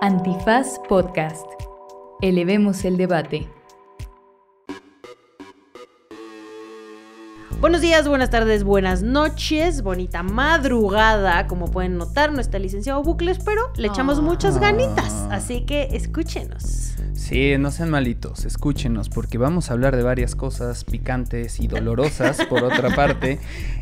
Antifaz 0.00 0.78
Podcast. 0.88 1.44
Elevemos 2.20 2.84
el 2.84 2.96
debate. 2.96 3.50
Buenos 7.60 7.80
días, 7.80 8.06
buenas 8.06 8.30
tardes, 8.30 8.62
buenas 8.62 9.02
noches, 9.02 9.82
bonita 9.82 10.22
madrugada. 10.22 11.48
Como 11.48 11.72
pueden 11.72 11.98
notar, 11.98 12.30
no 12.30 12.40
está 12.40 12.60
licenciado 12.60 13.02
Bucles, 13.02 13.40
pero 13.44 13.72
le 13.76 13.88
echamos 13.88 14.20
muchas 14.22 14.60
ganitas. 14.60 15.26
Así 15.32 15.66
que 15.66 15.88
escúchenos. 15.90 16.94
Sí, 17.18 17.58
no 17.58 17.72
sean 17.72 17.90
malitos, 17.90 18.44
escúchenos, 18.44 19.08
porque 19.08 19.38
vamos 19.38 19.68
a 19.68 19.72
hablar 19.74 19.96
de 19.96 20.04
varias 20.04 20.36
cosas 20.36 20.84
picantes 20.84 21.58
y 21.58 21.66
dolorosas, 21.66 22.46
por 22.46 22.62
otra 22.62 22.94
parte, 22.94 23.40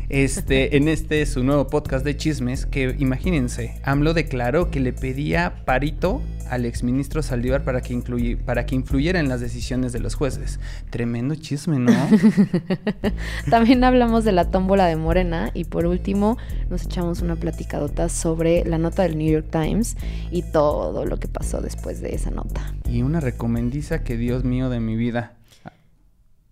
este, 0.09 0.75
en 0.75 0.87
este 0.87 1.23
su 1.27 1.43
nuevo 1.43 1.67
podcast 1.67 2.03
de 2.03 2.17
chismes, 2.17 2.65
que 2.65 2.95
imagínense, 2.97 3.79
AMLO 3.83 4.15
declaró 4.15 4.71
que 4.71 4.79
le 4.79 4.91
pedía 4.91 5.63
parito 5.65 6.21
al 6.49 6.65
exministro 6.65 7.21
Saldívar 7.21 7.63
para 7.63 7.81
que, 7.81 7.93
incluye, 7.93 8.37
para 8.37 8.65
que 8.65 8.75
influyera 8.75 9.19
en 9.19 9.29
las 9.29 9.41
decisiones 9.41 9.93
de 9.93 9.99
los 9.99 10.15
jueces. 10.15 10.59
Tremendo 10.89 11.35
chisme, 11.35 11.79
¿no? 11.79 11.91
También 13.49 13.83
hablamos 13.83 14.23
de 14.23 14.31
la 14.31 14.49
tómbola 14.49 14.85
de 14.85 14.95
Morena 14.95 15.51
y 15.53 15.65
por 15.65 15.85
último 15.85 16.37
nos 16.69 16.85
echamos 16.85 17.21
una 17.21 17.35
platicadota 17.35 18.09
sobre 18.09 18.63
la 18.65 18.77
nota 18.77 19.03
del 19.03 19.17
New 19.17 19.31
York 19.31 19.47
Times 19.51 19.97
y 20.31 20.43
todo 20.43 21.05
lo 21.05 21.17
que 21.17 21.27
pasó 21.27 21.61
después 21.61 22.01
de 22.01 22.15
esa 22.15 22.31
nota. 22.31 22.73
Y 22.89 23.01
una 23.01 23.19
recomendiza 23.31 24.05
que 24.05 24.15
Dios 24.15 24.45
mío 24.45 24.69
de 24.69 24.79
mi 24.79 24.95
vida. 24.95 25.33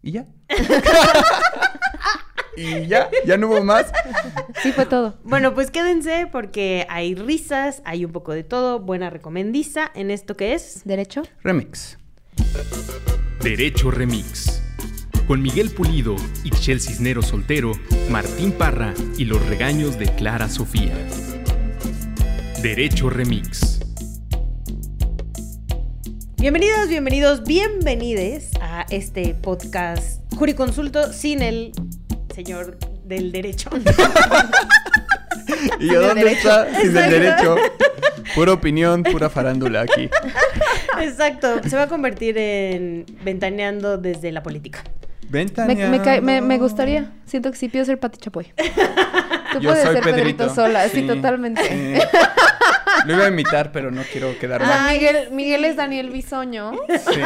¿Y 0.01 0.11
ya? 0.11 0.25
y 2.57 2.87
ya, 2.87 3.09
ya 3.25 3.37
no 3.37 3.47
hubo 3.47 3.63
más. 3.63 3.85
Sí, 4.61 4.73
fue 4.73 4.85
todo. 4.85 5.17
Bueno, 5.23 5.55
pues 5.55 5.71
quédense 5.71 6.27
porque 6.29 6.85
hay 6.89 7.15
risas, 7.15 7.81
hay 7.85 8.03
un 8.03 8.11
poco 8.11 8.33
de 8.33 8.43
todo, 8.43 8.79
buena 8.79 9.09
recomendiza 9.09 9.89
en 9.95 10.11
esto 10.11 10.35
que 10.35 10.53
es 10.53 10.81
¿Derecho? 10.83 11.23
Remix. 11.43 11.97
Derecho 13.41 13.89
Remix. 13.89 14.61
Con 15.27 15.41
Miguel 15.41 15.71
Pulido, 15.71 16.17
Ixchel 16.43 16.81
Cisneros 16.81 17.27
Soltero, 17.27 17.71
Martín 18.09 18.51
Parra 18.51 18.93
y 19.17 19.25
los 19.25 19.43
regaños 19.47 19.97
de 19.97 20.13
Clara 20.15 20.49
Sofía. 20.49 20.93
Derecho 22.61 23.09
Remix. 23.09 23.79
Bienvenidos, 26.45 26.87
bienvenidos, 26.87 27.43
bienvenides 27.43 28.51
a 28.61 28.85
este 28.91 29.33
podcast 29.33 30.21
Juriconsulto 30.35 31.11
sin 31.11 31.41
el 31.41 31.71
señor 32.35 32.77
del 33.03 33.31
derecho. 33.31 33.71
¿Y 35.79 35.87
yo 35.87 36.07
dónde 36.07 36.31
está? 36.33 36.67
Sin 36.79 36.95
el 36.95 37.09
derecho. 37.09 37.55
Pura 38.35 38.53
opinión, 38.53 39.01
pura 39.01 39.27
farándula 39.31 39.81
aquí. 39.81 40.07
Exacto, 41.01 41.61
se 41.67 41.75
va 41.75 41.81
a 41.83 41.87
convertir 41.87 42.37
en 42.37 43.07
ventaneando 43.23 43.97
desde 43.97 44.31
la 44.31 44.43
política. 44.43 44.83
Me, 45.31 45.45
me, 45.45 45.99
cae- 46.03 46.21
me- 46.21 46.41
me 46.41 46.59
gustaría. 46.59 47.11
Siento 47.25 47.49
que 47.49 47.57
sí 47.57 47.69
pido 47.69 47.85
ser 47.85 47.99
Pati 47.99 48.19
Chapoy. 48.19 48.53
Tú 49.51 49.61
Yo 49.61 49.69
puedes 49.71 49.83
soy 49.83 49.95
ser 49.95 50.03
Pedrito, 50.03 50.37
Pedrito. 50.37 50.53
sola, 50.53 50.87
sí, 50.89 51.01
Sí, 51.01 51.07
totalmente. 51.07 51.63
sí. 51.67 52.07
Lo 53.05 53.13
iba 53.13 53.25
a 53.25 53.27
imitar, 53.27 53.71
pero 53.71 53.91
no 53.91 54.01
quiero 54.11 54.37
quedar 54.39 54.61
mal. 54.61 54.91
Miguel, 54.93 55.31
Miguel 55.31 55.65
es 55.65 55.75
Daniel 55.75 56.09
Bisoño. 56.09 56.71
Sí. 56.87 57.21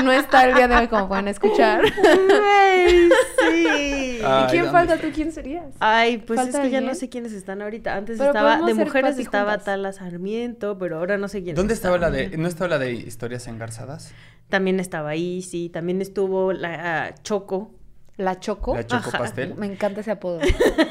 y 0.00 0.02
no 0.02 0.12
está 0.12 0.44
el 0.46 0.54
día 0.54 0.68
de 0.68 0.76
hoy, 0.76 0.88
como 0.88 1.08
pueden 1.08 1.28
escuchar. 1.28 1.80
Güey, 1.82 3.08
sí. 3.38 4.20
Ay, 4.24 4.44
¿Y 4.44 4.50
quién 4.50 4.64
¿dónde 4.64 4.70
falta? 4.72 4.94
está? 4.94 5.06
¿Tú 5.06 5.12
quién 5.14 5.32
serías? 5.32 5.64
Ay, 5.80 6.18
pues 6.18 6.38
¿Falta 6.40 6.58
es 6.58 6.64
que 6.64 6.70
ya 6.70 6.80
no 6.80 6.94
sé 6.94 7.08
quiénes 7.08 7.32
están 7.32 7.62
ahorita. 7.62 7.94
Antes 7.96 8.18
Pero 8.18 8.30
estaba, 8.30 8.60
de 8.62 8.74
mujeres 8.74 9.18
estaba 9.18 9.52
juntas. 9.52 9.64
Tala 9.64 9.92
Sarmiento, 9.92 10.78
pero 10.78 10.98
ahora 10.98 11.16
no 11.18 11.28
sé 11.28 11.42
quién. 11.42 11.54
¿Dónde 11.56 11.74
estaba 11.74 11.98
la 11.98 12.10
de.? 12.10 12.36
¿No 12.36 12.48
estaba 12.48 12.68
la 12.68 12.78
de 12.78 12.92
historias 12.92 13.46
engarzadas? 13.46 14.12
También 14.48 14.80
estaba 14.80 15.10
ahí, 15.10 15.42
sí. 15.42 15.68
También 15.68 16.00
estuvo 16.00 16.52
la 16.52 17.06
ah, 17.06 17.14
Choco. 17.22 17.77
¿La 18.18 18.40
Choco? 18.40 18.74
¿La 18.74 18.84
Choco 18.84 19.08
Ajá. 19.10 19.18
Pastel? 19.18 19.54
Me 19.54 19.66
encanta 19.66 20.00
ese 20.00 20.10
apodo. 20.10 20.40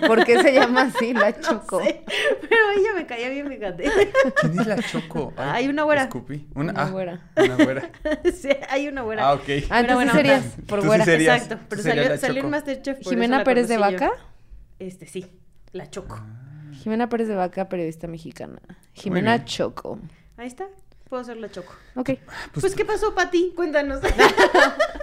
¿Por 0.07 0.23
qué 0.23 0.41
se 0.41 0.53
llama 0.53 0.83
así, 0.83 1.13
la 1.13 1.37
Choco? 1.39 1.79
No 1.79 1.85
sé, 1.85 2.01
pero 2.41 2.69
ella 2.75 2.89
me 2.95 3.05
caía 3.05 3.27
bien, 3.29 3.49
fíjate. 3.49 3.83
¿Quién 4.39 4.59
es 4.59 4.65
la 4.65 4.81
Choco? 4.81 5.33
Ay, 5.35 5.63
Hay 5.63 5.67
una 5.67 5.83
güera. 5.83 6.03
Escupí. 6.03 6.47
Una, 6.55 6.71
Una 6.71 6.83
ah, 6.83 6.89
güera. 6.89 7.19
Una 7.35 7.55
güera. 7.57 7.91
sí, 8.33 8.49
hay 8.69 8.87
una 8.87 9.03
buena. 9.03 9.27
Ah, 9.27 9.33
ok. 9.33 9.41
Ah, 9.69 9.81
entonces 9.81 9.93
bueno, 9.95 10.13
serías 10.13 10.43
por 10.67 10.79
Tú 10.79 10.83
sí 10.83 10.87
güera. 10.87 11.03
serías- 11.05 11.41
Exacto, 11.43 11.65
pero 11.67 11.83
salió, 11.83 12.17
salió 12.17 12.43
en. 12.43 12.49
Masterchef. 12.49 12.97
por 13.03 13.09
¿Jimena 13.13 13.43
Pérez 13.43 13.67
de 13.67 13.75
conocí 13.75 13.93
yo. 13.95 13.99
Vaca? 13.99 14.13
Este, 14.79 15.05
sí, 15.05 15.25
la 15.73 15.89
Choco. 15.89 16.15
Ah. 16.17 16.71
Jimena 16.71 17.09
Pérez 17.09 17.27
de 17.27 17.35
Vaca, 17.35 17.67
periodista 17.67 18.07
mexicana. 18.07 18.61
Jimena. 18.93 19.43
Choco. 19.43 19.99
Ahí 20.37 20.47
está, 20.47 20.67
puedo 21.09 21.23
ser 21.23 21.37
la 21.37 21.49
Choco. 21.49 21.73
Ok. 21.95 22.11
Pues, 22.53 22.75
¿qué 22.75 22.85
pasó, 22.85 23.13
Pati? 23.15 23.53
Cuéntanos. 23.55 23.99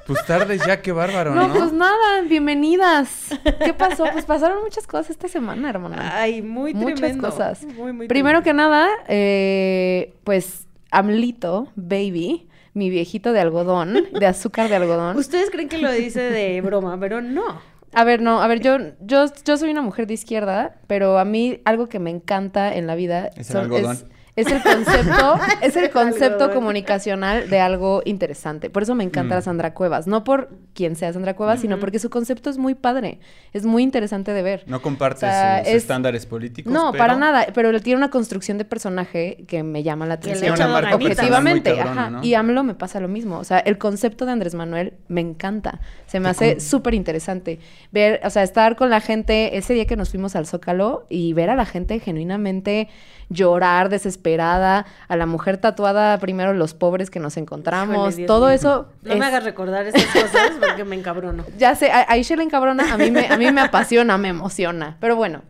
Pues 0.06 0.22
tardes 0.26 0.60
ya, 0.66 0.82
qué 0.82 0.92
bárbaro, 0.92 1.34
¿no? 1.34 1.48
No, 1.48 1.54
pues 1.54 1.72
nada, 1.72 2.20
bienvenidas. 2.28 3.30
¿Qué 3.64 3.72
pasó? 3.72 4.04
Pues 4.12 4.26
pasaron 4.26 4.62
muchas 4.62 4.86
cosas 4.86 5.08
esta 5.08 5.28
semana, 5.28 5.70
hermana. 5.70 6.10
Ay, 6.20 6.42
muy 6.42 6.74
Muchas 6.74 7.00
tremendo. 7.00 7.30
cosas. 7.30 7.64
Muy, 7.64 7.94
muy 7.94 8.06
Primero 8.06 8.42
tremendo. 8.42 8.44
que 8.44 8.52
nada, 8.52 8.88
eh, 9.08 10.12
pues 10.24 10.66
Amlito, 10.90 11.68
baby, 11.74 12.50
mi 12.74 12.90
viejito 12.90 13.32
de 13.32 13.40
algodón, 13.40 13.94
de 14.12 14.26
azúcar 14.26 14.68
de 14.68 14.76
algodón. 14.76 15.16
Ustedes 15.16 15.50
creen 15.50 15.70
que 15.70 15.78
lo 15.78 15.90
dice 15.90 16.20
de 16.20 16.60
broma, 16.60 17.00
pero 17.00 17.22
no. 17.22 17.62
A 17.94 18.04
ver, 18.04 18.20
no, 18.20 18.42
a 18.42 18.46
ver, 18.46 18.60
yo, 18.60 18.76
yo, 19.00 19.24
yo 19.46 19.56
soy 19.56 19.70
una 19.70 19.80
mujer 19.80 20.06
de 20.06 20.12
izquierda, 20.12 20.76
pero 20.86 21.18
a 21.18 21.24
mí 21.24 21.62
algo 21.64 21.88
que 21.88 21.98
me 21.98 22.10
encanta 22.10 22.74
en 22.74 22.86
la 22.86 22.94
vida 22.94 23.30
Es 23.36 23.48
el 23.52 23.56
algodón. 23.56 23.92
es, 23.92 24.04
es 24.36 24.46
el 24.48 24.62
concepto, 24.62 25.38
es 25.62 25.76
el 25.76 25.90
concepto 25.90 26.52
comunicacional 26.52 27.48
de 27.48 27.60
algo 27.60 28.02
interesante. 28.04 28.68
Por 28.70 28.82
eso 28.82 28.94
me 28.94 29.04
encanta 29.04 29.34
Mm. 29.34 29.38
la 29.38 29.42
Sandra 29.42 29.74
Cuevas. 29.74 30.06
No 30.06 30.24
por 30.24 30.50
quien 30.74 30.96
sea 30.96 31.12
Sandra 31.12 31.34
Cuevas, 31.36 31.60
sino 31.60 31.78
porque 31.78 31.98
su 31.98 32.10
concepto 32.10 32.50
es 32.50 32.58
muy 32.58 32.74
padre. 32.74 33.20
Es 33.52 33.64
muy 33.64 33.82
interesante 33.82 34.32
de 34.32 34.42
ver. 34.42 34.64
No 34.66 34.82
compartes 34.82 35.18
O 35.22 35.26
sea, 35.26 35.60
sus 35.60 35.68
es- 35.68 35.74
estándares 35.76 36.26
políticos. 36.26 36.72
No, 36.72 36.90
pero- 36.92 37.02
para 37.04 37.16
nada, 37.16 37.46
pero 37.54 37.70
él 37.70 37.82
tiene 37.82 37.98
una 37.98 38.10
construcción 38.10 38.58
de 38.58 38.64
personaje 38.64 39.44
que 39.46 39.62
me 39.62 39.82
llama 39.82 40.06
la 40.06 40.18
Que 40.18 40.26
le 40.30 40.32
atención. 40.32 40.54
una 40.56 40.68
marca 40.68 40.96
muy 40.96 41.06
Objetivamente, 41.06 41.76
cabrona, 41.76 42.00
ajá. 42.02 42.10
¿no? 42.10 42.24
Y 42.24 42.34
AMLO 42.34 42.64
me 42.64 42.74
pasa 42.74 42.98
lo 43.00 43.08
mismo. 43.08 43.38
O 43.38 43.44
sea, 43.44 43.58
el 43.60 43.78
concepto 43.78 44.26
de 44.26 44.32
Andrés 44.32 44.54
Manuel 44.54 44.94
me 45.08 45.20
encanta. 45.20 45.80
Se 46.06 46.18
me 46.20 46.28
¿Y 46.28 46.30
hace 46.30 46.60
súper 46.60 46.94
interesante. 46.94 47.60
Ver, 47.92 48.20
o 48.24 48.30
sea, 48.30 48.42
estar 48.42 48.74
con 48.76 48.90
la 48.90 49.00
gente 49.00 49.56
ese 49.56 49.74
día 49.74 49.86
que 49.86 49.96
nos 49.96 50.10
fuimos 50.10 50.34
al 50.36 50.46
Zócalo 50.46 51.06
y 51.08 51.32
ver 51.34 51.50
a 51.50 51.56
la 51.56 51.66
gente 51.66 52.00
genuinamente 52.00 52.88
llorar, 53.28 53.88
desesperada, 53.88 54.86
a 55.08 55.16
la 55.16 55.26
mujer 55.26 55.58
tatuada, 55.58 56.18
primero 56.18 56.52
los 56.54 56.74
pobres 56.74 57.10
que 57.10 57.20
nos 57.20 57.36
encontramos, 57.36 58.10
Híjole, 58.12 58.26
todo 58.26 58.46
mío. 58.46 58.54
eso. 58.54 58.88
No 59.02 59.12
es- 59.12 59.18
me 59.18 59.26
hagas 59.26 59.44
recordar 59.44 59.86
estas 59.86 60.04
cosas 60.06 60.52
porque 60.60 60.84
me 60.84 60.96
encabrono. 60.96 61.44
ya 61.58 61.74
sé, 61.74 61.90
a- 61.90 62.06
ahí 62.08 62.24
se 62.24 62.36
le 62.36 62.42
encabrona, 62.42 62.92
a 62.92 62.96
mí 62.98 63.10
me, 63.10 63.26
a 63.28 63.36
mí 63.36 63.50
me 63.50 63.60
apasiona, 63.60 64.18
me 64.18 64.28
emociona. 64.28 64.96
Pero 65.00 65.16
bueno, 65.16 65.42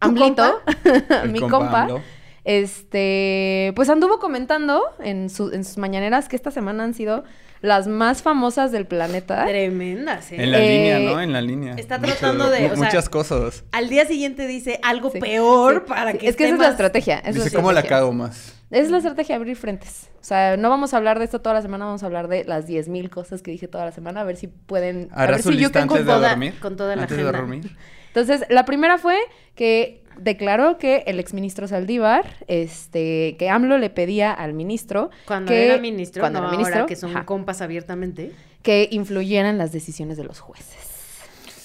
Amlito, 0.00 0.62
El 1.22 1.30
mi 1.30 1.40
compa 1.40 1.86
compa. 1.86 2.02
Este, 2.50 3.72
pues 3.76 3.88
anduvo 3.88 4.18
comentando 4.18 4.82
en, 5.02 5.30
su- 5.30 5.50
en 5.52 5.64
sus 5.64 5.78
mañaneras 5.78 6.28
que 6.28 6.36
esta 6.36 6.50
semana 6.50 6.84
han 6.84 6.94
sido 6.94 7.24
las 7.62 7.86
más 7.88 8.22
famosas 8.22 8.72
del 8.72 8.86
planeta. 8.86 9.44
Tremendas, 9.46 10.32
¿eh? 10.32 10.36
En 10.42 10.50
la 10.50 10.58
Eh, 10.58 10.68
línea, 10.96 10.98
¿no? 11.14 11.20
En 11.20 11.32
la 11.32 11.42
línea. 11.42 11.74
está 11.76 11.98
tratando 11.98 12.48
de, 12.48 12.66
o 12.66 12.68
sea, 12.76 12.76
muchas 12.76 13.08
cosas. 13.08 13.64
Al 13.72 13.88
día 13.90 14.06
siguiente 14.06 14.46
dice 14.46 14.80
algo 14.82 15.10
Sí, 15.10 15.20
peor 15.20 15.82
sí, 15.84 15.88
para 15.92 16.12
sí. 16.12 16.18
que 16.18 16.28
Es 16.28 16.36
que 16.36 16.44
esa 16.46 16.54
es 16.54 16.60
la 16.60 16.68
estrategia. 16.70 17.18
esa 17.18 17.28
es 17.28 17.34
Dice, 17.36 17.50
la 17.50 17.56
¿cómo 17.56 17.72
la 17.72 17.82
cago 17.82 18.12
más? 18.12 18.54
Es 18.70 18.90
la 18.90 18.98
estrategia 18.98 19.36
abrir 19.36 19.56
frentes. 19.56 20.08
O 20.20 20.24
sea, 20.24 20.56
no 20.56 20.70
vamos 20.70 20.94
a 20.94 20.96
hablar 20.96 21.18
de 21.18 21.24
esto 21.26 21.40
toda 21.40 21.54
la 21.54 21.62
semana, 21.62 21.84
vamos 21.86 22.02
a 22.02 22.06
hablar 22.06 22.28
de 22.28 22.44
las 22.44 22.66
10.000 22.66 23.10
cosas 23.10 23.42
que 23.42 23.50
dije 23.50 23.68
toda 23.68 23.84
la 23.84 23.92
semana, 23.92 24.20
a 24.20 24.24
ver 24.24 24.36
si 24.36 24.46
pueden... 24.46 25.08
A 25.12 25.22
¿Hará 25.24 25.32
ver 25.32 25.42
su 25.42 25.52
si 25.52 25.58
can 25.70 25.82
antes 25.82 25.98
de 25.98 26.04
toda- 26.04 26.28
dormir? 26.30 26.54
con 26.60 26.76
toda 26.76 26.94
la 26.96 27.02
Antes 27.02 27.16
de 27.16 27.22
agenda. 27.24 27.38
dormir. 27.40 27.76
Entonces, 28.08 28.44
la 28.48 28.64
primera 28.64 28.96
fue 28.98 29.16
que 29.54 29.99
declaró 30.16 30.78
que 30.78 31.04
el 31.06 31.18
exministro 31.20 31.66
Saldívar, 31.68 32.24
este, 32.48 33.36
que 33.38 33.48
AMLO 33.50 33.78
le 33.78 33.90
pedía 33.90 34.32
al 34.32 34.52
ministro 34.52 35.10
Cuando 35.26 35.50
que, 35.50 35.66
era 35.66 35.78
ministro, 35.78 36.22
cuando 36.22 36.40
no 36.40 36.46
era 36.46 36.56
ministro, 36.56 36.76
ahora 36.80 36.86
que 36.86 36.96
son 36.96 37.10
ajá, 37.10 37.26
compas 37.26 37.60
abiertamente. 37.62 38.32
que 38.62 38.88
influyera 38.90 39.48
en 39.48 39.58
las 39.58 39.72
decisiones 39.72 40.16
de 40.16 40.24
los 40.24 40.40
jueces. 40.40 40.90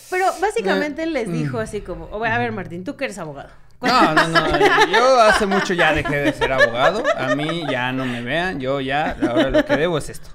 Pero 0.10 0.26
básicamente 0.40 1.06
les 1.06 1.28
mm. 1.28 1.34
dijo 1.34 1.60
así 1.60 1.82
como, 1.82 2.06
o- 2.06 2.24
a 2.24 2.38
ver 2.38 2.52
Martín, 2.52 2.84
tú 2.84 2.96
que 2.96 3.06
eres 3.06 3.18
abogado. 3.18 3.50
No, 3.82 4.14
no, 4.14 4.28
no. 4.30 4.58
Yo 4.92 5.20
hace 5.22 5.46
mucho 5.46 5.74
ya 5.74 5.94
dejé 5.94 6.16
de 6.18 6.34
ser 6.34 6.52
abogado. 6.52 7.04
A 7.18 7.36
mí 7.36 7.64
ya 7.70 7.92
no 7.92 8.06
me 8.06 8.22
vean. 8.22 8.60
Yo 8.60 8.80
ya, 8.80 9.18
ahora 9.28 9.50
lo 9.50 9.66
que 9.66 9.76
debo 9.76 9.98
es 9.98 10.10
esto. 10.10 10.30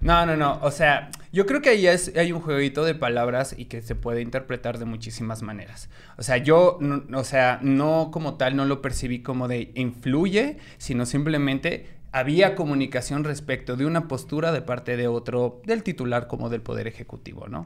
No, 0.00 0.26
no, 0.26 0.36
no. 0.36 0.58
O 0.62 0.70
sea, 0.70 1.10
yo 1.32 1.46
creo 1.46 1.62
que 1.62 1.70
ahí 1.70 1.86
es, 1.86 2.12
hay 2.16 2.30
un 2.32 2.40
jueguito 2.40 2.84
de 2.84 2.94
palabras 2.94 3.54
y 3.56 3.64
que 3.64 3.80
se 3.82 3.94
puede 3.94 4.20
interpretar 4.20 4.78
de 4.78 4.84
muchísimas 4.84 5.42
maneras. 5.42 5.88
O 6.18 6.22
sea, 6.22 6.36
yo, 6.36 6.76
no- 6.80 7.04
o 7.18 7.24
sea, 7.24 7.58
no 7.62 8.10
como 8.12 8.36
tal, 8.36 8.54
no 8.56 8.64
lo 8.66 8.82
percibí 8.82 9.22
como 9.22 9.48
de 9.48 9.72
influye, 9.74 10.58
sino 10.78 11.06
simplemente 11.06 11.86
había 12.12 12.54
comunicación 12.54 13.24
respecto 13.24 13.76
de 13.76 13.86
una 13.86 14.06
postura 14.08 14.52
de 14.52 14.60
parte 14.60 14.96
de 14.98 15.08
otro, 15.08 15.62
del 15.64 15.82
titular 15.82 16.26
como 16.26 16.50
del 16.50 16.60
Poder 16.60 16.86
Ejecutivo, 16.86 17.48
¿no? 17.48 17.64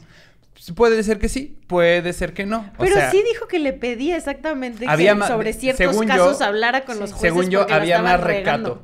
Puede 0.74 1.02
ser 1.02 1.18
que 1.18 1.28
sí, 1.28 1.58
puede 1.66 2.12
ser 2.14 2.32
que 2.32 2.46
no. 2.46 2.70
O 2.78 2.84
Pero 2.84 2.94
sea, 2.94 3.10
sí 3.10 3.22
dijo 3.30 3.46
que 3.46 3.58
le 3.58 3.72
pedía 3.74 4.16
exactamente 4.16 4.86
Había 4.88 5.14
que 5.14 5.22
sobre 5.26 5.52
ciertos 5.52 5.94
yo- 5.94 6.06
casos 6.06 6.40
hablara 6.40 6.84
con 6.86 6.98
los 6.98 7.10
jueces. 7.12 7.20
según 7.20 7.50
yo, 7.50 7.66
había 7.70 8.00
más 8.00 8.20
recato. 8.22 8.82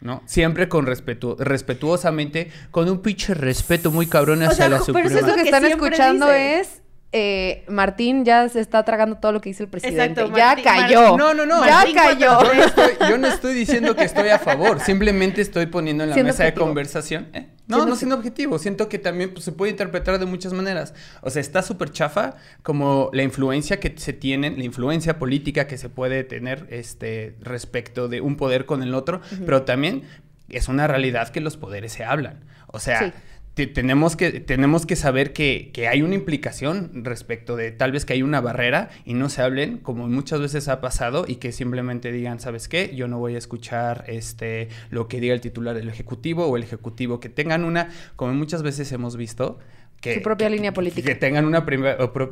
¿No? 0.00 0.22
Siempre 0.26 0.68
con 0.68 0.84
respetu 0.86 1.34
respetuosamente, 1.38 2.50
con 2.70 2.88
un 2.90 3.00
pinche 3.00 3.32
respeto 3.34 3.90
muy 3.90 4.06
cabrón 4.06 4.42
O 4.42 4.46
hacia 4.46 4.56
sea, 4.56 4.68
la 4.68 4.78
Suprema. 4.80 5.08
pero 5.08 5.08
eso 5.08 5.18
es 5.18 5.22
Eso 5.24 5.30
lo 5.30 5.36
que 5.36 5.42
que 5.42 5.48
están 5.48 5.64
escuchando 5.64 6.26
dice. 6.26 6.60
es 6.60 6.82
eh, 7.16 7.64
Martín 7.68 8.24
ya 8.24 8.48
se 8.48 8.58
está 8.58 8.82
tragando 8.84 9.18
todo 9.18 9.30
lo 9.30 9.40
que 9.40 9.48
dice 9.50 9.62
el 9.62 9.68
presidente. 9.68 10.20
Exacto, 10.20 10.36
ya 10.36 10.48
Martín- 10.56 10.64
cayó. 10.64 11.16
No, 11.16 11.32
no, 11.32 11.46
no. 11.46 11.64
Ya 11.64 11.84
cayó. 11.94 12.42
Yo 12.42 12.54
no, 12.54 12.64
estoy, 12.64 12.90
yo 13.08 13.18
no 13.18 13.26
estoy 13.28 13.54
diciendo 13.54 13.94
que 13.94 14.02
estoy 14.02 14.30
a 14.30 14.40
favor, 14.40 14.80
simplemente 14.80 15.40
estoy 15.40 15.66
poniendo 15.66 16.02
en 16.02 16.10
la 16.10 16.14
Siendo 16.14 16.32
mesa 16.32 16.42
de 16.42 16.54
conversación. 16.54 17.28
¿eh? 17.32 17.46
No, 17.68 17.76
Siendo 17.76 17.90
no 17.90 17.96
siendo 17.96 18.16
objetivo, 18.16 18.58
siento 18.58 18.88
que 18.88 18.98
también 18.98 19.32
pues, 19.32 19.44
se 19.44 19.52
puede 19.52 19.70
interpretar 19.70 20.18
de 20.18 20.26
muchas 20.26 20.52
maneras. 20.52 20.92
O 21.22 21.30
sea, 21.30 21.40
está 21.40 21.62
súper 21.62 21.92
chafa 21.92 22.34
como 22.64 23.10
la 23.12 23.22
influencia 23.22 23.78
que 23.78 23.94
se 23.96 24.12
tiene, 24.12 24.50
la 24.50 24.64
influencia 24.64 25.18
política 25.20 25.68
que 25.68 25.78
se 25.78 25.88
puede 25.88 26.24
tener 26.24 26.66
este, 26.70 27.36
respecto 27.40 28.08
de 28.08 28.20
un 28.22 28.36
poder 28.36 28.66
con 28.66 28.82
el 28.82 28.92
otro, 28.92 29.20
pero 29.46 29.62
también 29.62 30.02
es 30.48 30.66
una 30.68 30.88
realidad 30.88 31.28
que 31.28 31.40
los 31.40 31.56
poderes 31.56 31.92
se 31.92 32.04
hablan. 32.04 32.40
O 32.66 32.80
sea, 32.80 32.98
Sí. 32.98 33.12
Te- 33.54 33.66
tenemos, 33.66 34.16
que, 34.16 34.40
tenemos 34.40 34.86
que 34.86 34.96
saber 34.96 35.32
que, 35.32 35.70
que 35.72 35.88
hay 35.88 36.02
una 36.02 36.14
implicación 36.14 37.04
respecto 37.04 37.56
de 37.56 37.70
tal 37.72 37.92
vez 37.92 38.04
que 38.04 38.12
hay 38.12 38.22
una 38.22 38.40
barrera 38.40 38.90
y 39.04 39.14
no 39.14 39.28
se 39.28 39.42
hablen, 39.42 39.78
como 39.78 40.08
muchas 40.08 40.40
veces 40.40 40.68
ha 40.68 40.80
pasado, 40.80 41.24
y 41.26 41.36
que 41.36 41.52
simplemente 41.52 42.12
digan, 42.12 42.40
¿sabes 42.40 42.68
qué? 42.68 42.94
Yo 42.94 43.08
no 43.08 43.18
voy 43.18 43.34
a 43.36 43.38
escuchar 43.38 44.04
este, 44.08 44.68
lo 44.90 45.08
que 45.08 45.20
diga 45.20 45.34
el 45.34 45.40
titular 45.40 45.74
del 45.76 45.88
Ejecutivo 45.88 46.46
o 46.46 46.56
el 46.56 46.62
Ejecutivo, 46.62 47.20
que 47.20 47.28
tengan 47.28 47.64
una, 47.64 47.88
como 48.16 48.34
muchas 48.34 48.62
veces 48.62 48.90
hemos 48.92 49.16
visto, 49.16 49.58
que, 50.04 50.14
Su 50.16 50.22
propia 50.22 50.48
que- 50.48 50.54
línea 50.56 50.72
política. 50.74 51.08
Que 51.08 51.14
tengan 51.14 51.46
una 51.46 51.64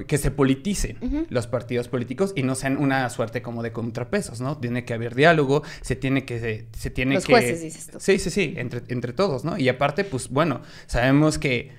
que 0.07 0.19
se 0.19 0.31
politicen 0.31 1.27
los 1.31 1.47
partidos 1.47 1.89
políticos 1.89 2.33
y 2.37 2.43
no 2.43 2.55
sean 2.55 2.77
una 2.77 3.09
suerte 3.09 3.41
como 3.41 3.63
de 3.63 3.73
contrapesos, 3.73 4.41
¿no? 4.43 4.59
Tiene 4.59 4.85
que 4.85 4.93
haber 4.95 5.15
diálogo, 5.15 5.63
se 5.81 5.97
tiene 5.97 6.25
que, 6.27 6.39
se, 6.39 6.67
se 6.79 6.91
tiene 6.91 7.15
Los 7.15 7.25
que... 7.25 7.33
jueces, 7.33 7.63
dices 7.63 7.87
tú. 7.91 7.99
Sí, 7.99 8.19
sí, 8.19 8.29
sí, 8.31 8.55
entre, 8.59 8.83
entre 8.89 9.13
todos, 9.15 9.45
¿no? 9.45 9.57
Y 9.57 9.69
aparte, 9.71 10.05
pues 10.05 10.29
bueno, 10.29 10.61
sabemos 10.87 11.39
que 11.39 11.71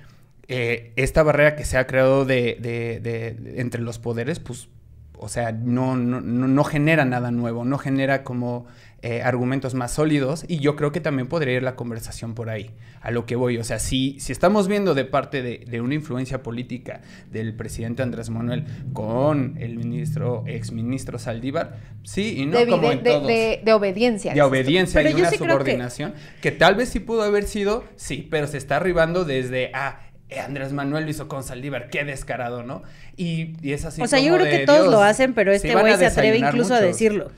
eh, 0.48 0.92
esta 0.96 1.22
barrera 1.22 1.54
que 1.56 1.64
se 1.64 1.78
ha 1.78 1.86
creado 1.86 2.24
de, 2.24 2.58
de- 2.60 3.00
de- 3.00 3.34
de- 3.34 3.60
entre 3.60 3.80
los 3.80 3.98
poderes, 3.98 4.40
pues, 4.40 4.68
o 5.16 5.28
sea, 5.28 5.52
no, 5.52 5.96
no, 5.96 6.20
no, 6.20 6.48
no 6.48 6.64
genera 6.64 7.04
nada 7.04 7.30
nuevo, 7.30 7.64
no 7.64 7.78
genera 7.78 8.24
como 8.24 8.66
eh, 9.06 9.20
argumentos 9.20 9.74
más 9.74 9.90
sólidos 9.92 10.46
y 10.48 10.60
yo 10.60 10.76
creo 10.76 10.90
que 10.90 10.98
también 11.00 11.28
podría 11.28 11.52
ir 11.56 11.62
la 11.62 11.76
conversación 11.76 12.32
por 12.34 12.48
ahí, 12.48 12.70
a 13.02 13.10
lo 13.10 13.26
que 13.26 13.36
voy. 13.36 13.58
O 13.58 13.64
sea, 13.64 13.78
si, 13.78 14.18
si 14.18 14.32
estamos 14.32 14.66
viendo 14.66 14.94
de 14.94 15.04
parte 15.04 15.42
de, 15.42 15.58
de 15.68 15.82
una 15.82 15.92
influencia 15.94 16.42
política 16.42 17.02
del 17.30 17.54
presidente 17.54 18.02
Andrés 18.02 18.30
Manuel 18.30 18.64
con 18.94 19.56
el 19.60 19.76
ministro, 19.76 20.44
exministro 20.46 21.18
Saldívar, 21.18 21.76
sí 22.02 22.36
y 22.38 22.46
no 22.46 22.56
de, 22.58 22.66
como 22.66 22.88
de- 22.88 22.92
en 22.94 23.02
de- 23.02 23.10
todos 23.10 23.26
de- 23.26 23.60
de 23.62 23.72
obediencia. 23.74 24.32
de 24.32 24.40
obediencia 24.40 25.02
Pero 25.02 25.10
y 25.18 25.20
una 25.20 25.28
sí 25.30 25.36
creo 25.36 25.48
que- 25.48 25.52
subordinación 25.52 26.14
que... 26.40 26.50
tal 26.50 26.74
vez 26.74 26.88
sí 26.88 26.98
pudo 27.00 27.24
haber 27.24 27.44
sido, 27.44 27.84
sí, 27.96 28.26
pero 28.30 28.46
se 28.46 28.56
está 28.56 28.76
arribando 28.76 29.26
desde, 29.26 29.70
ah, 29.74 30.00
eh, 30.30 30.40
Andrés 30.40 30.72
Manuel 30.72 31.04
lo 31.04 31.10
hizo 31.10 31.28
con 31.28 31.42
Saldívar, 31.42 31.90
qué 31.90 32.04
descarado, 32.06 32.62
¿no? 32.62 32.82
Y, 33.18 33.52
y 33.60 33.72
es 33.74 33.84
así 33.84 34.00
O 34.00 34.06
sea, 34.06 34.18
yo 34.18 34.34
creo 34.34 34.46
que 34.46 34.64
todos 34.64 34.84
Dios, 34.84 34.92
lo 34.92 35.02
hacen, 35.02 35.34
pero 35.34 35.52
este 35.52 35.74
güey 35.74 35.94
se 35.98 36.06
atreve 36.06 36.38
incluso 36.38 36.72
a 36.74 36.80
decirlo. 36.80 37.30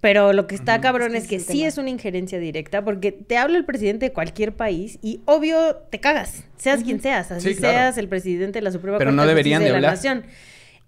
Pero 0.00 0.32
lo 0.32 0.46
que 0.46 0.54
está 0.54 0.80
cabrón 0.80 1.14
Es 1.14 1.22
es 1.22 1.28
que 1.28 1.28
que 1.30 1.36
es 1.36 1.42
el 1.42 1.52
sí 1.52 1.58
tema. 1.60 1.68
es 1.68 1.78
una 1.78 1.90
injerencia 1.90 2.38
directa, 2.38 2.84
porque 2.84 3.12
te 3.12 3.36
habla 3.38 3.56
el 3.58 3.64
presidente 3.64 4.06
de 4.06 4.12
cualquier 4.12 4.54
país 4.54 4.98
y 5.02 5.20
obvio 5.24 5.76
te 5.90 6.00
cagas, 6.00 6.44
seas 6.56 6.82
quien 6.82 7.00
seas, 7.00 7.30
así 7.32 7.54
Sí, 7.54 7.56
claro. 7.56 7.76
seas 7.78 7.98
el 7.98 8.08
presidente 8.08 8.58
de 8.58 8.62
la 8.62 8.70
Suprema 8.72 8.98
Pero 8.98 9.08
Corte 9.10 9.16
no 9.16 9.22
de 9.22 9.28
deberían 9.28 9.62
Justicia 9.62 9.74
de 9.74 9.80
la 9.80 9.88
hablar. 9.88 9.96
Nación. 9.96 10.24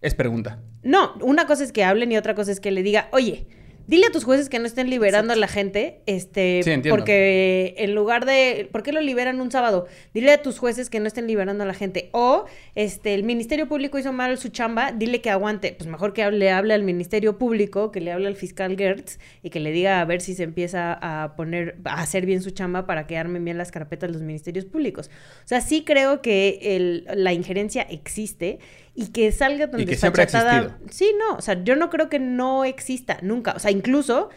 Es 0.01 0.15
pregunta. 0.15 0.59
No, 0.83 1.15
una 1.23 1.47
cosa 1.47 1.65
es 1.65 1.73
que 1.73 1.85
hablen 1.85 2.13
y 2.13 2.17
otra 2.17 2.35
cosa 2.35 2.53
es 2.53 2.61
que 2.61 2.71
le 2.71 2.83
diga, 2.83 3.09
oye, 3.13 3.47
dile 3.89 4.07
a 4.07 4.13
tus 4.13 4.23
jueces 4.23 4.49
que 4.49 4.61
no 4.61 4.67
estén 4.67 4.89
liberando 4.91 5.33
a 5.33 5.37
la 5.37 5.49
gente, 5.49 6.03
este, 6.07 6.61
Sí, 6.63 6.71
entiendo. 6.71 6.91
porque 6.97 7.75
en 7.79 7.95
lugar 7.97 8.25
de, 8.27 8.69
¿por 8.71 8.85
qué 8.85 8.93
lo 8.93 9.01
liberan 9.01 9.41
un 9.41 9.51
sábado? 9.51 9.87
Dile 10.15 10.31
a 10.31 10.43
tus 10.43 10.59
jueces 10.61 10.89
que 10.91 11.01
no 11.01 11.09
estén 11.09 11.27
liberando 11.27 11.65
a 11.65 11.67
la 11.67 11.75
gente. 11.75 12.11
O, 12.13 12.45
este, 12.77 13.15
el 13.15 13.25
Ministerio 13.25 13.67
Público 13.67 13.99
hizo 13.99 14.13
mal 14.13 14.39
su 14.39 14.51
chamba, 14.51 14.93
dile 14.93 15.21
que 15.21 15.31
aguante. 15.31 15.73
Pues 15.77 15.89
mejor 15.91 16.13
que 16.13 16.23
hable, 16.23 16.51
hable 16.51 16.75
al 16.75 16.85
Ministerio 16.85 17.39
Público, 17.39 17.91
que 17.91 18.01
le 18.01 18.13
hable 18.13 18.29
al 18.29 18.37
fiscal 18.37 18.77
Gertz 18.77 19.19
y 19.43 19.51
que 19.51 19.59
le 19.59 19.73
diga 19.73 20.01
a 20.01 20.05
ver 20.05 20.21
si 20.21 20.35
se 20.35 20.43
empieza 20.45 20.93
a 21.01 21.35
poner, 21.35 21.79
a 21.85 22.01
hacer 22.03 22.27
bien 22.27 22.43
su 22.43 22.51
chamba 22.51 22.87
para 22.87 23.07
que 23.07 23.17
armen 23.17 23.45
bien 23.45 23.57
las 23.59 23.73
carpetas 23.73 24.11
los 24.13 24.21
ministerios 24.21 24.67
públicos. 24.67 25.11
O 25.45 25.49
sea, 25.49 25.63
sí 25.63 25.83
creo 25.85 26.21
que 26.21 26.59
el- 26.77 27.07
la 27.15 27.33
injerencia 27.33 27.83
existe 27.83 28.59
y 29.01 29.09
que 29.13 29.31
salga 29.31 29.71
tan 29.71 29.81
Y 29.81 29.87
que 29.87 29.97
siempre 29.97 30.23
ha 30.23 30.27
desfachatada- 30.27 30.59
existido. 30.85 30.89
Sí, 30.91 31.15
no, 31.19 31.37
o 31.37 31.41
sea, 31.41 31.63
yo 31.63 31.77
no 31.77 31.89
creo 31.89 32.09
que 32.09 32.19
no 32.19 32.65
exista 32.65 33.19
nunca. 33.23 33.53
O 33.55 33.59
sea, 33.61 33.71
incluso, 33.71 34.29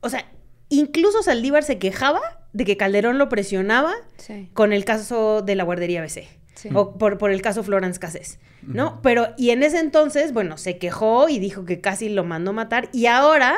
o 0.00 0.08
sea, 0.08 0.24
incluso 0.70 1.22
Saldívar 1.22 1.62
se 1.64 1.78
quejaba 1.78 2.20
de 2.54 2.64
que 2.64 2.76
Calderón 2.78 3.18
lo 3.18 3.28
presionaba 3.28 3.92
Sí. 4.16 4.48
con 4.54 4.72
el 4.72 4.84
caso 4.84 5.42
de 5.42 5.54
la 5.54 5.64
guardería 5.64 6.00
BC. 6.00 6.26
Sí. 6.54 6.70
O 6.72 6.96
por, 6.96 7.18
por 7.18 7.30
el 7.30 7.42
caso 7.42 7.62
Florence 7.62 7.98
Cassés, 8.00 8.38
¿no? 8.62 9.02
Pero, 9.02 9.34
y 9.36 9.50
en 9.50 9.62
ese 9.64 9.80
entonces, 9.80 10.32
bueno, 10.32 10.56
se 10.56 10.78
quejó 10.78 11.28
y 11.28 11.38
dijo 11.38 11.64
que 11.66 11.80
casi 11.80 12.08
lo 12.08 12.24
mandó 12.24 12.52
matar. 12.52 12.88
Y 12.92 13.06
ahora 13.06 13.54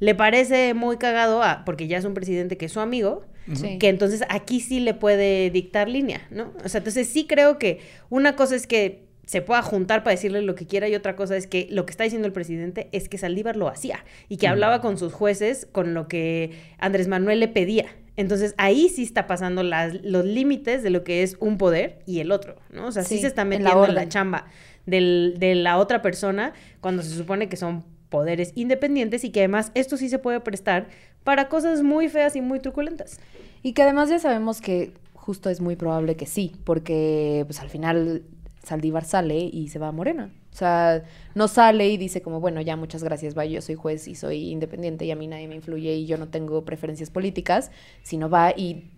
le 0.00 0.14
parece 0.14 0.74
muy 0.74 0.96
cagado, 0.98 1.42
a, 1.42 1.64
porque 1.64 1.86
ya 1.86 1.96
es 1.96 2.04
un 2.04 2.12
presidente 2.12 2.56
que 2.58 2.66
es 2.66 2.72
su 2.72 2.80
amigo, 2.80 3.22
Sí. 3.54 3.78
que 3.78 3.88
entonces 3.88 4.22
aquí 4.28 4.60
sí 4.60 4.80
le 4.80 4.94
puede 4.94 5.48
dictar 5.50 5.88
línea, 5.88 6.26
¿no? 6.30 6.52
O 6.64 6.68
sea, 6.68 6.78
entonces 6.78 7.08
sí 7.08 7.26
creo 7.26 7.58
que 7.58 7.80
una 8.10 8.36
cosa 8.36 8.56
es 8.56 8.66
que 8.66 9.08
se 9.30 9.42
pueda 9.42 9.62
juntar 9.62 10.02
para 10.02 10.16
decirle 10.16 10.42
lo 10.42 10.56
que 10.56 10.66
quiera 10.66 10.88
y 10.88 10.94
otra 10.96 11.14
cosa 11.14 11.36
es 11.36 11.46
que 11.46 11.68
lo 11.70 11.86
que 11.86 11.92
está 11.92 12.02
diciendo 12.02 12.26
el 12.26 12.32
presidente 12.32 12.88
es 12.90 13.08
que 13.08 13.16
Saldívar 13.16 13.54
lo 13.54 13.68
hacía 13.68 14.04
y 14.28 14.38
que 14.38 14.48
hablaba 14.48 14.80
con 14.80 14.98
sus 14.98 15.12
jueces 15.12 15.68
con 15.70 15.94
lo 15.94 16.08
que 16.08 16.50
Andrés 16.78 17.06
Manuel 17.06 17.38
le 17.38 17.46
pedía. 17.46 17.86
Entonces 18.16 18.56
ahí 18.58 18.88
sí 18.88 19.04
está 19.04 19.28
pasando 19.28 19.62
las, 19.62 20.02
los 20.02 20.24
límites 20.24 20.82
de 20.82 20.90
lo 20.90 21.04
que 21.04 21.22
es 21.22 21.36
un 21.38 21.58
poder 21.58 22.00
y 22.06 22.18
el 22.18 22.32
otro, 22.32 22.56
¿no? 22.72 22.88
O 22.88 22.92
sea, 22.92 23.04
sí, 23.04 23.14
Sí, 23.16 23.20
se 23.20 23.28
está 23.28 23.44
metiendo 23.44 23.84
en 23.86 23.94
la, 23.94 24.08
chamba 24.08 24.46
del- 24.84 25.36
de 25.38 25.54
la 25.54 25.78
otra 25.78 26.02
persona 26.02 26.52
cuando 26.80 27.04
se 27.04 27.14
supone 27.14 27.48
que 27.48 27.56
son 27.56 27.84
poderes 28.08 28.50
independientes 28.56 29.22
y 29.22 29.30
que 29.30 29.38
además 29.38 29.70
esto 29.76 29.96
sí 29.96 30.08
se 30.08 30.18
puede 30.18 30.40
prestar 30.40 30.88
para 31.22 31.48
cosas 31.48 31.84
muy 31.84 32.08
feas 32.08 32.34
y 32.34 32.40
muy 32.40 32.58
truculentas. 32.58 33.20
Y 33.62 33.74
que 33.74 33.82
además 33.82 34.10
ya 34.10 34.18
sabemos 34.18 34.60
que 34.60 34.92
justo 35.14 35.50
es 35.50 35.60
muy 35.60 35.76
probable 35.76 36.16
que 36.16 36.26
sí, 36.26 36.56
porque 36.64 37.44
pues 37.46 37.60
al 37.60 37.68
final 37.68 38.24
Saldívar 38.70 39.04
sale 39.04 39.36
y 39.36 39.68
se 39.68 39.80
va 39.80 39.88
a 39.88 39.92
Morena. 39.92 40.30
O 40.52 40.56
sea, 40.56 41.02
no 41.34 41.48
sale 41.48 41.88
y 41.88 41.96
dice 41.96 42.22
como, 42.22 42.38
bueno, 42.38 42.60
ya 42.60 42.76
muchas 42.76 43.02
gracias, 43.02 43.36
va, 43.36 43.44
yo 43.44 43.60
soy 43.62 43.74
juez 43.74 44.06
y 44.06 44.14
soy 44.14 44.52
independiente 44.52 45.04
y 45.04 45.10
a 45.10 45.16
mí 45.16 45.26
nadie 45.26 45.48
me 45.48 45.56
influye 45.56 45.92
y 45.94 46.06
yo 46.06 46.18
no 46.18 46.28
tengo 46.28 46.64
preferencias 46.64 47.10
políticas, 47.10 47.72
sino 48.04 48.30
va 48.30 48.52
y 48.56 48.92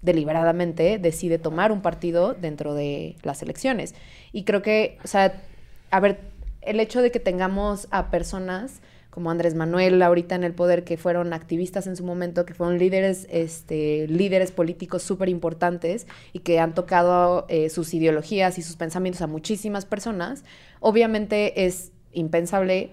deliberadamente 0.00 0.98
decide 0.98 1.38
tomar 1.38 1.72
un 1.72 1.82
partido 1.82 2.34
dentro 2.34 2.74
de 2.74 3.16
las 3.24 3.42
elecciones. 3.42 3.96
Y 4.30 4.44
creo 4.44 4.62
que, 4.62 4.96
o 5.02 5.08
sea, 5.08 5.42
a 5.90 5.98
ver, 5.98 6.20
el 6.60 6.78
hecho 6.78 7.02
de 7.02 7.10
que 7.10 7.18
tengamos 7.18 7.88
a 7.90 8.12
personas 8.12 8.80
como 9.16 9.30
Andrés 9.30 9.54
Manuel 9.54 10.02
ahorita 10.02 10.34
en 10.34 10.44
el 10.44 10.52
poder, 10.52 10.84
que 10.84 10.98
fueron 10.98 11.32
activistas 11.32 11.86
en 11.86 11.96
su 11.96 12.04
momento, 12.04 12.44
que 12.44 12.52
fueron 12.52 12.76
líderes, 12.76 13.26
este, 13.30 14.06
líderes 14.08 14.52
políticos 14.52 15.02
súper 15.02 15.30
importantes 15.30 16.06
y 16.34 16.40
que 16.40 16.60
han 16.60 16.74
tocado 16.74 17.46
eh, 17.48 17.70
sus 17.70 17.94
ideologías 17.94 18.58
y 18.58 18.62
sus 18.62 18.76
pensamientos 18.76 19.22
a 19.22 19.26
muchísimas 19.26 19.86
personas, 19.86 20.44
obviamente 20.80 21.64
es 21.64 21.92
impensable 22.12 22.90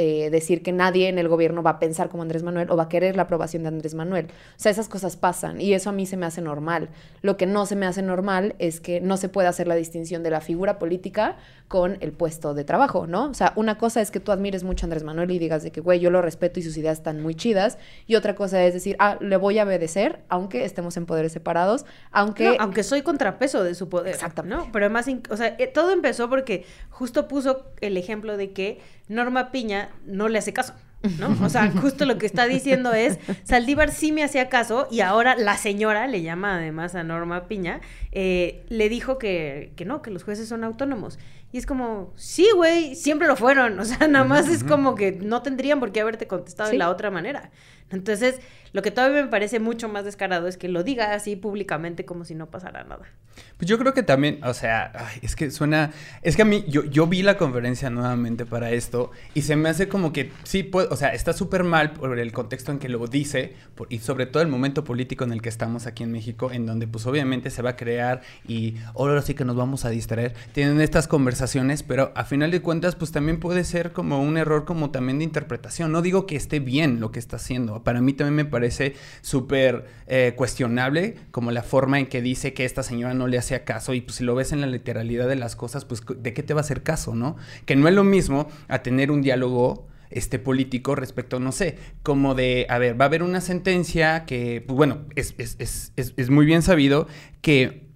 eh, 0.00 0.30
decir 0.30 0.62
que 0.62 0.70
nadie 0.70 1.08
en 1.08 1.18
el 1.18 1.26
gobierno 1.26 1.60
va 1.60 1.70
a 1.70 1.78
pensar 1.80 2.08
como 2.08 2.22
Andrés 2.22 2.44
Manuel 2.44 2.70
o 2.70 2.76
va 2.76 2.84
a 2.84 2.88
querer 2.88 3.16
la 3.16 3.22
aprobación 3.22 3.64
de 3.64 3.68
Andrés 3.70 3.94
Manuel. 3.94 4.26
O 4.26 4.30
sea, 4.54 4.70
esas 4.70 4.88
cosas 4.88 5.16
pasan 5.16 5.60
y 5.60 5.72
eso 5.74 5.90
a 5.90 5.92
mí 5.92 6.06
se 6.06 6.16
me 6.16 6.24
hace 6.24 6.40
normal. 6.40 6.88
Lo 7.20 7.36
que 7.36 7.46
no 7.46 7.66
se 7.66 7.74
me 7.74 7.84
hace 7.84 8.00
normal 8.00 8.54
es 8.60 8.78
que 8.78 9.00
no 9.00 9.16
se 9.16 9.28
puede 9.28 9.48
hacer 9.48 9.66
la 9.66 9.74
distinción 9.74 10.22
de 10.22 10.30
la 10.30 10.40
figura 10.40 10.78
política 10.78 11.36
con 11.66 11.98
el 12.00 12.12
puesto 12.12 12.54
de 12.54 12.62
trabajo, 12.62 13.08
¿no? 13.08 13.24
O 13.24 13.34
sea, 13.34 13.52
una 13.56 13.76
cosa 13.76 14.00
es 14.00 14.12
que 14.12 14.20
tú 14.20 14.30
admires 14.30 14.62
mucho 14.62 14.84
a 14.84 14.86
Andrés 14.86 15.02
Manuel 15.02 15.32
y 15.32 15.40
digas 15.40 15.64
de 15.64 15.72
que, 15.72 15.80
güey, 15.80 15.98
yo 15.98 16.10
lo 16.10 16.22
respeto 16.22 16.60
y 16.60 16.62
sus 16.62 16.76
ideas 16.76 16.98
están 16.98 17.20
muy 17.20 17.34
chidas. 17.34 17.76
Y 18.06 18.14
otra 18.14 18.36
cosa 18.36 18.64
es 18.64 18.74
decir, 18.74 18.94
ah, 19.00 19.18
le 19.20 19.36
voy 19.36 19.58
a 19.58 19.64
obedecer, 19.64 20.20
aunque 20.28 20.64
estemos 20.64 20.96
en 20.96 21.06
poderes 21.06 21.32
separados, 21.32 21.86
aunque... 22.12 22.50
No, 22.50 22.56
aunque 22.60 22.84
soy 22.84 23.02
contrapeso 23.02 23.64
de 23.64 23.74
su 23.74 23.88
poder. 23.88 24.14
Exactamente. 24.14 24.64
¿no? 24.64 24.72
Pero 24.72 24.86
además, 24.86 25.06
o 25.28 25.36
sea, 25.36 25.56
eh, 25.58 25.66
todo 25.66 25.90
empezó 25.90 26.30
porque 26.30 26.64
justo 26.88 27.26
puso 27.26 27.66
el 27.80 27.96
ejemplo 27.96 28.36
de 28.36 28.52
que 28.52 28.80
Norma 29.08 29.50
Piña 29.50 29.87
no 30.06 30.28
le 30.28 30.38
hace 30.38 30.52
caso. 30.52 30.74
¿no? 31.18 31.36
O 31.44 31.48
sea, 31.48 31.70
justo 31.70 32.04
lo 32.06 32.18
que 32.18 32.26
está 32.26 32.46
diciendo 32.46 32.92
es, 32.92 33.18
Saldívar 33.44 33.90
sí 33.92 34.10
me 34.12 34.24
hacía 34.24 34.48
caso 34.48 34.88
y 34.90 35.00
ahora 35.00 35.36
la 35.36 35.56
señora, 35.56 36.06
le 36.08 36.22
llama 36.22 36.56
además 36.56 36.94
a 36.94 37.04
Norma 37.04 37.46
Piña, 37.46 37.80
eh, 38.12 38.64
le 38.68 38.88
dijo 38.88 39.16
que, 39.18 39.72
que 39.76 39.84
no, 39.84 40.02
que 40.02 40.10
los 40.10 40.24
jueces 40.24 40.48
son 40.48 40.64
autónomos. 40.64 41.18
Y 41.50 41.56
es 41.56 41.64
como, 41.64 42.12
sí, 42.16 42.46
güey, 42.54 42.94
siempre 42.94 43.26
lo 43.26 43.34
fueron. 43.36 43.78
O 43.80 43.84
sea, 43.84 44.06
nada 44.08 44.24
más 44.24 44.48
es 44.48 44.64
como 44.64 44.94
que 44.94 45.12
no 45.12 45.40
tendrían 45.40 45.80
por 45.80 45.92
qué 45.92 46.00
haberte 46.02 46.26
contestado 46.26 46.68
Sí. 46.68 46.74
de 46.74 46.78
la 46.78 46.90
otra 46.90 47.10
manera. 47.10 47.50
Entonces, 47.90 48.40
lo 48.72 48.82
que 48.82 48.90
todavía 48.90 49.22
me 49.22 49.28
parece 49.28 49.60
mucho 49.60 49.88
más 49.88 50.04
descarado 50.04 50.46
es 50.46 50.56
que 50.56 50.68
lo 50.68 50.82
diga 50.82 51.14
así 51.14 51.36
públicamente 51.36 52.04
como 52.04 52.24
si 52.24 52.34
no 52.34 52.50
pasara 52.50 52.84
nada. 52.84 53.06
Pues 53.56 53.68
yo 53.68 53.78
creo 53.78 53.94
que 53.94 54.02
también, 54.02 54.40
o 54.44 54.54
sea, 54.54 54.92
es 55.22 55.36
que 55.36 55.50
suena, 55.50 55.92
es 56.22 56.36
que 56.36 56.42
a 56.42 56.44
mí, 56.44 56.64
yo, 56.68 56.84
yo 56.84 57.06
vi 57.06 57.22
la 57.22 57.36
conferencia 57.36 57.90
nuevamente 57.90 58.46
para 58.46 58.70
esto 58.70 59.10
y 59.34 59.42
se 59.42 59.56
me 59.56 59.68
hace 59.68 59.88
como 59.88 60.12
que 60.12 60.32
sí, 60.44 60.62
puede, 60.62 60.88
o 60.88 60.96
sea, 60.96 61.10
está 61.10 61.32
súper 61.32 61.64
mal 61.64 61.92
por 61.92 62.18
el 62.18 62.32
contexto 62.32 62.72
en 62.72 62.78
que 62.78 62.88
lo 62.88 63.06
dice 63.06 63.54
y 63.88 63.98
sobre 63.98 64.26
todo 64.26 64.42
el 64.42 64.48
momento 64.48 64.84
político 64.84 65.24
en 65.24 65.32
el 65.32 65.42
que 65.42 65.48
estamos 65.48 65.86
aquí 65.86 66.02
en 66.02 66.12
México, 66.12 66.50
en 66.52 66.66
donde 66.66 66.86
pues 66.86 67.06
obviamente 67.06 67.50
se 67.50 67.62
va 67.62 67.70
a 67.70 67.76
crear 67.76 68.22
y 68.46 68.76
ahora 68.94 69.22
sí 69.22 69.34
que 69.34 69.44
nos 69.44 69.56
vamos 69.56 69.84
a 69.84 69.90
distraer, 69.90 70.34
tienen 70.52 70.80
estas 70.80 71.08
conversaciones, 71.08 71.82
pero 71.82 72.12
a 72.14 72.24
final 72.24 72.50
de 72.50 72.60
cuentas 72.60 72.96
pues 72.96 73.12
también 73.12 73.40
puede 73.40 73.64
ser 73.64 73.92
como 73.92 74.22
un 74.22 74.36
error 74.36 74.64
como 74.64 74.90
también 74.90 75.18
de 75.18 75.24
interpretación, 75.24 75.92
no 75.92 76.02
digo 76.02 76.26
que 76.26 76.36
esté 76.36 76.60
bien 76.60 77.00
lo 77.00 77.12
que 77.12 77.18
está 77.18 77.36
haciendo, 77.36 77.77
para 77.84 78.00
mí 78.00 78.12
también 78.12 78.34
me 78.34 78.44
parece 78.44 78.94
súper 79.20 79.86
eh, 80.06 80.34
cuestionable 80.36 81.16
como 81.30 81.50
la 81.50 81.62
forma 81.62 81.98
en 81.98 82.06
que 82.06 82.22
dice 82.22 82.54
que 82.54 82.64
esta 82.64 82.82
señora 82.82 83.14
no 83.14 83.26
le 83.26 83.38
hacía 83.38 83.64
caso 83.64 83.94
y 83.94 84.00
pues 84.00 84.16
si 84.16 84.24
lo 84.24 84.34
ves 84.34 84.52
en 84.52 84.60
la 84.60 84.66
literalidad 84.66 85.28
de 85.28 85.36
las 85.36 85.56
cosas, 85.56 85.84
pues 85.84 86.02
¿de 86.16 86.32
qué 86.32 86.42
te 86.42 86.54
va 86.54 86.60
a 86.60 86.62
hacer 86.62 86.82
caso, 86.82 87.14
no? 87.14 87.36
Que 87.64 87.76
no 87.76 87.88
es 87.88 87.94
lo 87.94 88.04
mismo 88.04 88.48
a 88.68 88.82
tener 88.82 89.10
un 89.10 89.22
diálogo 89.22 89.88
este 90.10 90.38
político 90.38 90.94
respecto, 90.94 91.38
no 91.38 91.52
sé, 91.52 91.76
como 92.02 92.34
de, 92.34 92.66
a 92.70 92.78
ver, 92.78 92.98
va 92.98 93.04
a 93.04 93.08
haber 93.08 93.22
una 93.22 93.40
sentencia 93.40 94.24
que, 94.24 94.62
pues 94.66 94.76
bueno, 94.76 95.04
es, 95.16 95.34
es, 95.38 95.56
es, 95.58 95.92
es, 95.96 96.14
es 96.16 96.30
muy 96.30 96.46
bien 96.46 96.62
sabido 96.62 97.06
que 97.42 97.87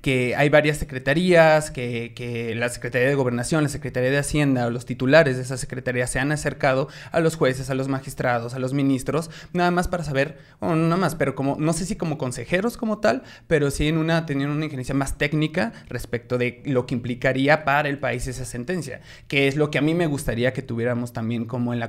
que 0.00 0.36
hay 0.36 0.48
varias 0.48 0.78
secretarías, 0.78 1.70
que, 1.70 2.12
que, 2.14 2.54
la 2.54 2.68
Secretaría 2.68 3.08
de 3.08 3.14
Gobernación, 3.14 3.64
la 3.64 3.68
Secretaría 3.68 4.10
de 4.10 4.18
Hacienda 4.18 4.66
o 4.66 4.70
los 4.70 4.86
titulares 4.86 5.36
de 5.36 5.42
esa 5.42 5.56
secretaría 5.56 6.06
se 6.06 6.20
han 6.20 6.30
acercado 6.30 6.88
a 7.10 7.18
los 7.18 7.34
jueces, 7.34 7.68
a 7.68 7.74
los 7.74 7.88
magistrados, 7.88 8.54
a 8.54 8.60
los 8.60 8.74
ministros, 8.74 9.30
nada 9.52 9.72
más 9.72 9.88
para 9.88 10.04
saber, 10.04 10.38
bueno, 10.60 10.76
no 10.76 10.82
nada 10.84 10.96
más, 10.98 11.14
pero 11.16 11.34
como, 11.34 11.56
no 11.58 11.72
sé 11.72 11.84
si 11.84 11.96
como 11.96 12.16
consejeros 12.16 12.76
como 12.76 12.98
tal, 12.98 13.24
pero 13.48 13.70
sí 13.70 13.88
en 13.88 13.98
una, 13.98 14.24
teniendo 14.24 14.54
una 14.54 14.66
injerencia 14.66 14.94
más 14.94 15.18
técnica 15.18 15.72
respecto 15.88 16.38
de 16.38 16.62
lo 16.64 16.86
que 16.86 16.94
implicaría 16.94 17.64
para 17.64 17.88
el 17.88 17.98
país 17.98 18.28
esa 18.28 18.44
sentencia, 18.44 19.00
que 19.26 19.48
es 19.48 19.56
lo 19.56 19.70
que 19.72 19.78
a 19.78 19.82
mí 19.82 19.94
me 19.94 20.06
gustaría 20.06 20.52
que 20.52 20.62
tuviéramos 20.62 21.12
también 21.12 21.44
como 21.44 21.74
en, 21.74 21.82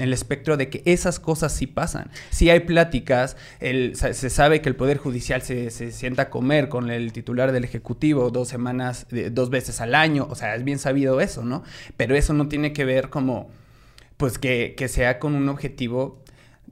el 0.00 0.12
espectro 0.12 0.56
de 0.56 0.70
que 0.70 0.82
esas 0.86 1.20
cosas 1.20 1.52
sí 1.52 1.66
pasan. 1.66 2.10
Si 2.30 2.48
hay 2.48 2.60
pláticas, 2.60 3.36
se 3.60 4.30
sabe 4.30 4.62
que 4.62 4.70
el 4.70 4.76
Poder 4.76 4.96
Judicial 4.96 5.42
se, 5.42 5.70
se 5.70 5.92
sienta 5.92 6.22
a 6.22 6.30
comer 6.30 6.68
con 6.68 6.90
el 6.90 7.12
titular 7.12 7.25
del 7.34 7.64
Ejecutivo 7.64 8.30
dos 8.30 8.48
semanas, 8.48 9.06
dos 9.32 9.50
veces 9.50 9.80
al 9.80 9.94
año, 9.94 10.26
o 10.30 10.34
sea, 10.34 10.54
es 10.54 10.64
bien 10.64 10.78
sabido 10.78 11.20
eso, 11.20 11.44
¿no? 11.44 11.62
Pero 11.96 12.14
eso 12.14 12.32
no 12.32 12.48
tiene 12.48 12.72
que 12.72 12.84
ver 12.84 13.10
como, 13.10 13.50
pues 14.16 14.38
que, 14.38 14.74
que 14.76 14.88
sea 14.88 15.18
con 15.18 15.34
un 15.34 15.48
objetivo 15.48 16.22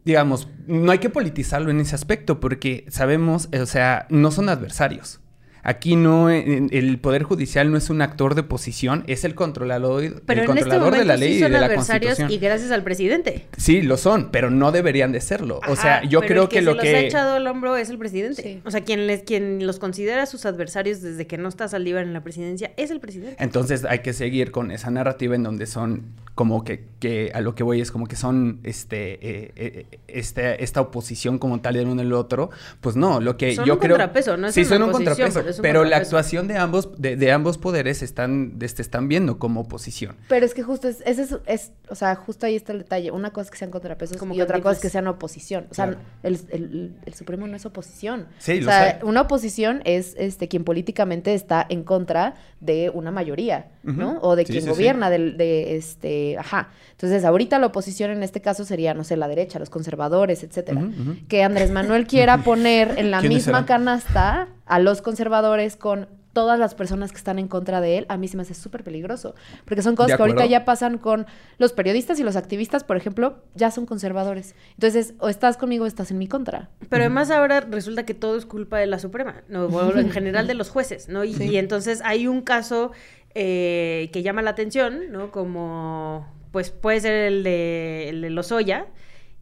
digamos, 0.04 0.48
no 0.66 0.92
hay 0.92 0.98
que 0.98 1.10
politizarlo 1.10 1.70
en 1.70 1.80
ese 1.80 1.94
aspecto 1.94 2.38
porque 2.38 2.84
sabemos, 2.88 3.48
o 3.58 3.66
sea, 3.66 4.06
no 4.10 4.30
son 4.30 4.48
adversarios. 4.48 5.20
Aquí 5.64 5.96
no, 5.96 6.28
el 6.30 6.98
Poder 7.00 7.22
Judicial 7.22 7.70
no 7.72 7.78
es 7.78 7.88
un 7.90 8.02
actor 8.02 8.34
de 8.34 8.42
posición, 8.42 9.02
es 9.06 9.24
el 9.24 9.34
controlador, 9.34 10.22
pero 10.26 10.42
el 10.42 10.50
en 10.50 10.54
controlador 10.56 10.88
este 10.88 10.98
de 10.98 11.04
la 11.06 11.16
ley 11.16 11.32
sí 11.32 11.38
y 11.38 11.42
de 11.42 11.48
la 11.48 11.66
adversarios 11.66 12.16
Constitución. 12.18 12.30
y 12.30 12.38
gracias 12.38 12.70
al 12.70 12.82
presidente. 12.84 13.46
Sí, 13.56 13.80
lo 13.82 13.96
son, 13.96 14.30
pero 14.30 14.50
no 14.50 14.72
deberían 14.72 15.10
de 15.12 15.22
serlo. 15.22 15.60
o 15.66 15.74
sea, 15.74 16.02
yo 16.04 16.20
pero 16.20 16.28
creo 16.28 16.42
el 16.44 16.48
que, 16.50 16.54
que, 16.56 16.62
lo 16.62 16.72
se 16.74 16.78
que 16.80 16.92
los 16.92 17.00
ha 17.00 17.06
echado 17.06 17.34
al 17.34 17.46
hombro 17.46 17.76
es 17.76 17.88
el 17.88 17.96
presidente. 17.98 18.42
Sí. 18.42 18.60
O 18.64 18.70
sea, 18.70 18.82
quien 18.82 19.06
les 19.06 19.22
quien 19.22 19.66
los 19.66 19.78
considera 19.78 20.26
sus 20.26 20.44
adversarios 20.44 21.00
desde 21.00 21.26
que 21.26 21.38
no 21.38 21.48
está 21.48 21.66
Saldívar 21.66 22.04
en 22.04 22.12
la 22.12 22.22
presidencia 22.22 22.72
es 22.76 22.90
el 22.90 23.00
presidente. 23.00 23.42
Entonces 23.42 23.86
hay 23.86 24.00
que 24.00 24.12
seguir 24.12 24.50
con 24.50 24.70
esa 24.70 24.90
narrativa 24.90 25.34
en 25.34 25.44
donde 25.44 25.66
son 25.66 26.02
como 26.34 26.64
que, 26.64 26.84
que 27.00 27.30
a 27.32 27.40
lo 27.40 27.54
que 27.54 27.62
voy 27.62 27.80
es 27.80 27.90
como 27.90 28.06
que 28.06 28.16
son 28.16 28.58
este, 28.64 29.14
eh, 29.14 29.52
eh, 29.56 29.86
este 30.08 30.62
esta 30.62 30.80
oposición 30.80 31.38
como 31.38 31.60
tal 31.60 31.74
del 31.74 31.86
uno 31.86 32.02
del 32.02 32.12
otro. 32.12 32.50
Pues 32.82 32.96
no, 32.96 33.20
lo 33.20 33.36
que 33.38 33.54
Son 33.54 33.64
yo 33.64 33.74
un 33.74 33.78
creo. 33.78 33.92
contrapeso, 33.92 34.36
no 34.36 34.48
es 34.48 34.54
sí, 34.54 34.64
son 34.64 34.82
un 34.82 34.90
contrapeso. 34.90 35.40
pero 35.40 35.53
es 35.54 35.58
un 35.58 35.62
pero 35.62 35.84
la 35.84 35.96
actuación 35.96 36.46
de 36.48 36.56
ambos, 36.58 36.90
de, 37.00 37.16
de 37.16 37.32
ambos 37.32 37.58
poderes 37.58 38.02
están, 38.02 38.56
este, 38.60 38.82
están 38.82 39.08
viendo 39.08 39.38
como 39.38 39.60
oposición. 39.62 40.16
Pero 40.28 40.44
es 40.46 40.54
que 40.54 40.62
justo 40.62 40.88
es, 40.88 41.02
ese 41.06 41.22
es, 41.22 41.36
es- 41.46 41.72
o 41.88 41.94
sea, 41.94 42.14
justo 42.14 42.46
ahí 42.46 42.56
está 42.56 42.72
el 42.72 42.78
detalle. 42.78 43.10
Una 43.10 43.30
cosa 43.32 43.46
es 43.46 43.50
que 43.50 43.58
sean 43.58 43.70
contrapesos 43.70 44.16
Como 44.16 44.34
y 44.34 44.40
otra 44.40 44.60
cosa 44.60 44.72
es 44.76 44.80
que 44.80 44.90
sean 44.90 45.06
oposición. 45.06 45.66
O 45.70 45.74
sea, 45.74 45.86
Claro. 45.86 46.00
el, 46.22 46.38
el- 46.50 46.96
el 47.04 47.14
Supremo 47.14 47.46
no 47.46 47.56
es 47.56 47.66
oposición. 47.66 48.26
Sí, 48.38 48.58
o 48.58 48.60
lo 48.62 48.66
sea, 48.70 49.00
una 49.02 49.22
oposición 49.22 49.80
es 49.84 50.14
este 50.18 50.48
quien 50.48 50.64
políticamente 50.64 51.34
está 51.34 51.64
en 51.68 51.82
contra 51.84 52.34
de 52.60 52.90
una 52.94 53.10
mayoría, 53.10 53.68
¿no? 53.84 54.18
O 54.22 54.34
de 54.36 54.44
Sí, 54.44 54.52
quien 54.52 54.62
sí, 54.64 54.68
sí. 54.68 54.74
gobierna, 54.74 55.10
del- 55.10 55.36
de 55.36 55.76
este, 55.76 56.36
ajá. 56.38 56.70
Entonces, 56.92 57.24
ahorita 57.24 57.58
la 57.58 57.66
oposición 57.66 58.10
en 58.10 58.22
este 58.22 58.40
caso 58.40 58.64
sería, 58.64 58.94
no 58.94 59.04
sé, 59.04 59.16
la 59.16 59.28
derecha, 59.28 59.58
los 59.58 59.70
conservadores, 59.70 60.42
etcétera. 60.42 60.82
Que 61.28 61.42
Andrés 61.42 61.70
Manuel 61.70 62.06
quiera 62.06 62.38
poner 62.44 62.94
en 62.98 63.10
la 63.10 63.20
¿Quiénes 63.20 63.38
misma 63.46 63.58
serán? 63.60 63.64
canasta 63.66 64.48
a 64.66 64.78
los 64.78 65.02
conservadores 65.02 65.76
con 65.76 66.08
todas 66.32 66.58
las 66.58 66.74
personas 66.74 67.12
que 67.12 67.18
están 67.18 67.38
en 67.38 67.46
contra 67.46 67.80
de 67.80 67.96
él, 67.98 68.06
a 68.08 68.16
mí 68.16 68.26
se 68.26 68.36
me 68.36 68.42
hace 68.42 68.54
súper 68.54 68.82
peligroso. 68.82 69.36
Porque 69.66 69.82
son 69.82 69.94
cosas 69.94 70.16
que 70.16 70.22
ahorita 70.22 70.46
ya 70.46 70.64
pasan 70.64 70.98
con 70.98 71.26
los 71.58 71.72
periodistas 71.72 72.18
y 72.18 72.24
los 72.24 72.34
activistas, 72.34 72.82
por 72.82 72.96
ejemplo, 72.96 73.44
ya 73.54 73.70
son 73.70 73.86
conservadores. 73.86 74.56
Entonces, 74.72 75.14
o 75.20 75.28
estás 75.28 75.56
conmigo 75.56 75.84
o 75.84 75.86
estás 75.86 76.10
en 76.10 76.18
mi 76.18 76.26
contra. 76.26 76.70
Pero 76.88 77.04
además 77.04 77.30
ahora 77.30 77.60
resulta 77.60 78.04
que 78.04 78.14
todo 78.14 78.36
es 78.36 78.46
culpa 78.46 78.78
de 78.78 78.86
la 78.86 78.98
Suprema, 78.98 79.42
¿no? 79.48 79.66
O 79.66 79.96
en 79.96 80.10
general 80.10 80.48
de 80.48 80.54
los 80.54 80.70
jueces, 80.70 81.08
¿no? 81.08 81.22
Y, 81.22 81.36
y 81.40 81.56
entonces 81.56 82.00
hay 82.04 82.26
un 82.26 82.40
caso 82.42 82.90
eh, 83.34 84.10
que 84.12 84.22
llama 84.22 84.42
la 84.42 84.50
atención, 84.50 85.10
¿no? 85.10 85.30
Como, 85.30 86.26
pues 86.52 86.70
puede 86.70 87.00
ser 87.00 87.14
el 87.14 87.42
de, 87.42 88.08
el 88.10 88.20
de 88.20 88.30
Lozoya. 88.30 88.86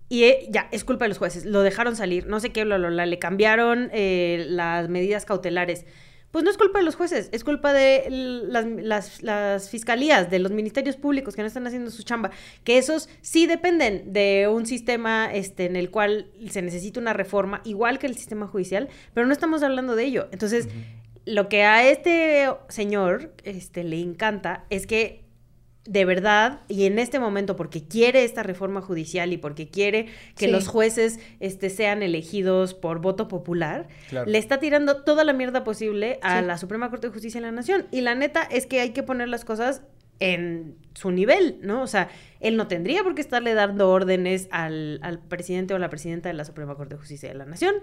Y 0.09 0.25
eh, 0.25 0.47
ya, 0.51 0.69
es 0.73 0.85
culpa 0.85 1.07
de 1.07 1.11
los 1.11 1.19
jueces. 1.19 1.45
Lo 1.45 1.63
dejaron 1.63 1.97
salir, 1.97 2.27
no 2.27 2.41
sé 2.41 2.51
qué, 2.51 2.65
bla, 2.65 2.79
bla, 2.79 2.89
bla, 2.89 3.07
le 3.07 3.19
cambiaron 3.19 3.91
eh, 3.93 4.45
las 4.49 4.89
medidas 4.89 5.25
cautelares. 5.25 5.87
Pues 6.33 6.45
no 6.45 6.51
es 6.51 6.57
culpa 6.57 6.79
de 6.79 6.87
los 6.87 6.95
jueces, 6.95 7.29
es 7.33 7.45
culpa 7.45 7.75
de 7.75 8.07
las 8.09 9.69
fiscalías, 9.69 10.31
de 10.31 10.39
los 10.39 10.51
ministerios 10.51 10.97
públicos 10.97 11.37
que 11.37 11.43
no 11.43 11.47
están 11.47 11.67
haciendo 11.67 11.91
su 11.91 12.05
chamba, 12.05 12.31
que 12.65 12.79
esos 12.79 13.11
sí 13.21 13.47
dependen 13.47 14.15
de 14.15 14.49
un 14.51 14.65
sistema 14.65 15.31
este, 15.31 15.67
en 15.67 15.77
el 15.77 15.91
cual 15.91 16.31
se 16.49 16.63
necesita 16.63 16.99
una 16.99 17.13
reforma, 17.13 17.61
igual 17.65 17.99
que 17.99 18.07
el 18.07 18.17
sistema 18.17 18.47
judicial, 18.47 18.89
pero 19.13 19.27
no 19.27 19.35
estamos 19.35 19.63
hablando 19.63 19.95
de 19.95 20.05
ello. 20.05 20.29
Entonces, 20.33 20.69
lo 21.27 21.49
que 21.49 21.63
a 21.65 21.89
este 21.89 22.49
señor 22.69 23.33
este, 23.45 23.85
le 23.85 24.01
encanta 24.01 24.65
es 24.71 24.87
que 24.87 25.23
de 25.85 26.05
verdad, 26.05 26.61
y 26.69 26.85
en 26.85 27.01
este 27.01 27.19
momento, 27.19 27.57
porque 27.57 27.83
quiere 27.83 28.23
esta 28.23 28.45
reforma 28.45 28.81
judicial 28.81 29.33
y 29.33 29.37
porque 29.37 29.69
quiere 29.69 30.07
que 30.37 30.45
Sí. 30.47 30.51
los 30.53 30.69
jueces 30.69 31.19
este, 31.41 31.71
sean 31.71 32.05
elegidos 32.05 32.73
por 32.75 33.01
voto 33.01 33.27
popular, 33.27 33.89
Claro. 34.09 34.31
le 34.31 34.39
está 34.39 34.61
tirando 34.61 35.03
toda 35.03 35.25
la 35.25 35.33
mierda 35.33 35.65
posible 35.65 36.21
a 36.23 36.39
Sí. 36.39 36.47
la 36.47 36.57
Suprema 36.57 36.89
Corte 36.89 37.09
de 37.09 37.13
Justicia 37.13 37.41
de 37.41 37.49
la 37.49 37.53
Nación. 37.53 37.87
Y 37.91 38.03
la 38.03 38.15
neta 38.15 38.43
es 38.45 38.67
que 38.67 38.79
hay 38.81 38.91
que 38.91 39.03
poner 39.03 39.27
las 39.29 39.45
cosas 39.45 39.83
en 40.21 40.77
su 40.95 41.11
nivel, 41.11 41.59
¿no? 41.63 41.83
O 41.83 41.89
sea, 41.89 42.09
él 42.39 42.57
no 42.57 42.69
tendría 42.69 43.03
por 43.03 43.17
qué 43.17 43.21
estarle 43.21 43.55
dando 43.55 43.91
órdenes 43.91 44.47
al, 44.53 45.01
al 45.03 45.19
presidente 45.19 45.75
o 45.75 45.79
la 45.81 45.91
presidenta 45.91 46.29
de 46.29 46.35
la 46.35 46.45
Suprema 46.45 46.77
Corte 46.77 46.95
de 46.95 47.01
Justicia 47.01 47.29
de 47.29 47.35
la 47.35 47.45
Nación. 47.45 47.75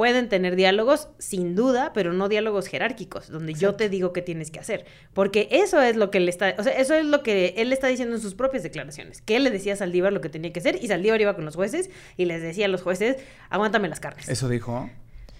Pueden 0.00 0.30
tener 0.30 0.56
diálogos, 0.56 1.10
sin 1.18 1.54
duda, 1.54 1.92
pero 1.92 2.14
no 2.14 2.30
diálogos 2.30 2.68
jerárquicos, 2.68 3.28
donde 3.28 3.52
yo 3.52 3.74
te 3.74 3.90
digo 3.90 4.14
qué 4.14 4.22
tienes 4.22 4.50
que 4.50 4.58
hacer. 4.58 4.86
Porque 5.12 5.46
eso 5.50 5.78
es 5.82 5.94
lo 5.94 6.10
que 6.10 6.16
él 6.16 6.26
está, 6.30 6.54
o 6.56 6.62
sea, 6.62 6.72
eso 6.72 6.94
es 6.94 7.04
lo 7.04 7.22
que 7.22 7.52
él 7.58 7.70
está 7.70 7.88
diciendo 7.88 8.16
en 8.16 8.22
sus 8.22 8.34
propias 8.34 8.62
declaraciones. 8.62 9.20
Que 9.20 9.36
él 9.36 9.44
le 9.44 9.50
decía 9.50 9.74
a 9.74 9.76
Saldívar 9.76 10.14
lo 10.14 10.22
que 10.22 10.30
tenía 10.30 10.54
que 10.54 10.60
hacer 10.60 10.78
y 10.82 10.88
Saldívar 10.88 11.20
iba 11.20 11.34
con 11.34 11.44
los 11.44 11.54
jueces 11.54 11.90
y 12.16 12.24
les 12.24 12.40
decía 12.40 12.64
a 12.64 12.68
los 12.68 12.80
jueces, 12.80 13.18
aguántame 13.50 13.88
las 13.88 14.00
carnes. 14.00 14.26
Eso 14.26 14.48
dijo. 14.48 14.88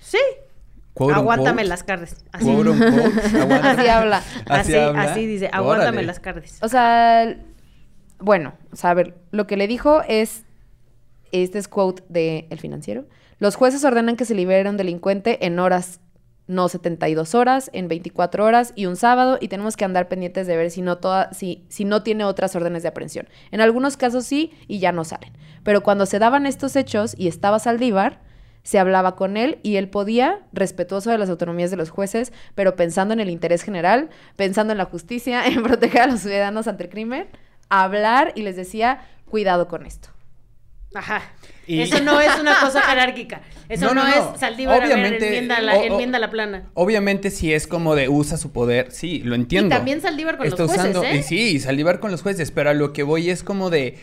Sí, 0.02 0.18
Quote 0.92 1.14
aguántame 1.14 1.64
las 1.64 1.82
carnes. 1.82 2.22
Así. 2.30 2.44
Quote. 2.44 2.70
Así 3.62 3.88
habla. 3.88 4.22
Así, 4.46 4.74
habla. 4.74 5.02
así 5.04 5.24
dice, 5.24 5.48
aguántame 5.50 5.88
Órale. 5.88 6.06
las 6.06 6.20
carnes. 6.20 6.58
O 6.60 6.68
sea, 6.68 7.34
bueno, 8.18 8.52
o 8.70 8.76
sea, 8.76 8.90
a 8.90 8.94
ver, 8.94 9.16
lo 9.30 9.46
que 9.46 9.56
le 9.56 9.66
dijo 9.66 10.02
es, 10.06 10.44
este 11.32 11.58
es 11.58 11.66
quote 11.66 12.02
de 12.10 12.46
El 12.50 12.60
Financiero, 12.60 13.06
los 13.40 13.56
jueces 13.56 13.82
ordenan 13.84 14.16
que 14.16 14.26
se 14.26 14.34
libere 14.34 14.68
a 14.68 14.70
un 14.70 14.76
delincuente 14.76 15.46
en 15.46 15.58
horas, 15.58 16.00
no 16.46 16.68
72 16.68 17.34
horas, 17.34 17.70
en 17.72 17.88
24 17.88 18.44
horas 18.44 18.74
y 18.76 18.84
un 18.84 18.96
sábado, 18.96 19.38
y 19.40 19.48
tenemos 19.48 19.78
que 19.78 19.86
andar 19.86 20.08
pendientes 20.08 20.46
de 20.46 20.58
ver 20.58 20.70
si 20.70 20.82
no, 20.82 21.00
si 21.32 21.84
no 21.86 22.02
tiene 22.02 22.24
otras 22.24 22.54
órdenes 22.54 22.82
de 22.82 22.90
aprehensión. 22.90 23.28
En 23.50 23.62
algunos 23.62 23.96
casos 23.96 24.26
sí, 24.26 24.52
y 24.68 24.78
ya 24.78 24.92
no 24.92 25.04
salen. 25.04 25.32
Pero 25.62 25.82
cuando 25.82 26.04
se 26.04 26.18
daban 26.18 26.44
estos 26.44 26.76
hechos 26.76 27.14
y 27.16 27.28
estaba 27.28 27.58
Saldívar, 27.58 28.20
se 28.62 28.78
hablaba 28.78 29.16
con 29.16 29.38
él 29.38 29.58
y 29.62 29.76
él 29.76 29.88
podía, 29.88 30.40
respetuoso 30.52 31.10
de 31.10 31.16
las 31.16 31.30
autonomías 31.30 31.70
de 31.70 31.78
los 31.78 31.88
jueces, 31.88 32.34
pero 32.54 32.76
pensando 32.76 33.14
en 33.14 33.20
el 33.20 33.30
interés 33.30 33.62
general, 33.62 34.10
pensando 34.36 34.72
en 34.72 34.78
la 34.78 34.84
justicia, 34.84 35.46
en 35.46 35.62
proteger 35.62 36.02
a 36.02 36.06
los 36.08 36.20
ciudadanos 36.20 36.68
ante 36.68 36.84
el 36.84 36.90
crimen, 36.90 37.28
hablar 37.70 38.32
y 38.34 38.42
les 38.42 38.56
decía, 38.56 39.00
cuidado 39.24 39.66
con 39.66 39.86
esto. 39.86 40.10
Ajá. 40.94 41.22
Y- 41.66 41.82
Eso 41.82 42.00
no 42.00 42.20
es 42.20 42.36
una 42.40 42.58
cosa 42.60 42.82
jerárquica. 42.88 43.42
Eso 43.68 43.86
No, 43.86 43.94
no, 43.94 44.02
no, 44.04 44.08
no. 44.08 44.34
es 44.34 44.40
Saldívar, 44.40 44.76
a 44.76 44.80
ver, 44.86 44.92
Obviamente, 44.94 45.26
enmienda 45.28 45.60
la, 45.60 45.74
o- 45.76 45.80
o- 45.80 45.84
enmienda 45.84 46.18
la 46.18 46.30
plana. 46.30 46.64
Obviamente 46.74 47.30
si 47.30 47.52
es 47.52 47.66
como 47.68 47.94
de 47.94 48.08
usa 48.08 48.36
su 48.36 48.50
poder, 48.52 48.90
sí, 48.90 49.20
lo 49.20 49.36
entiendo. 49.36 49.68
Y 49.74 49.78
también 49.78 50.00
Saldívar 50.00 50.36
con 50.36 50.46
Está 50.48 50.62
los 50.64 50.72
jueces, 50.72 50.90
usando, 50.90 51.04
¿eh? 51.08 51.18
y 51.18 51.22
sí, 51.22 51.60
Saldívar 51.60 52.00
con 52.00 52.10
los 52.10 52.22
jueces, 52.22 52.50
pero 52.50 52.70
a 52.70 52.74
lo 52.74 52.92
que 52.92 53.04
voy 53.04 53.30
es 53.30 53.44
como 53.44 53.70
de 53.70 53.96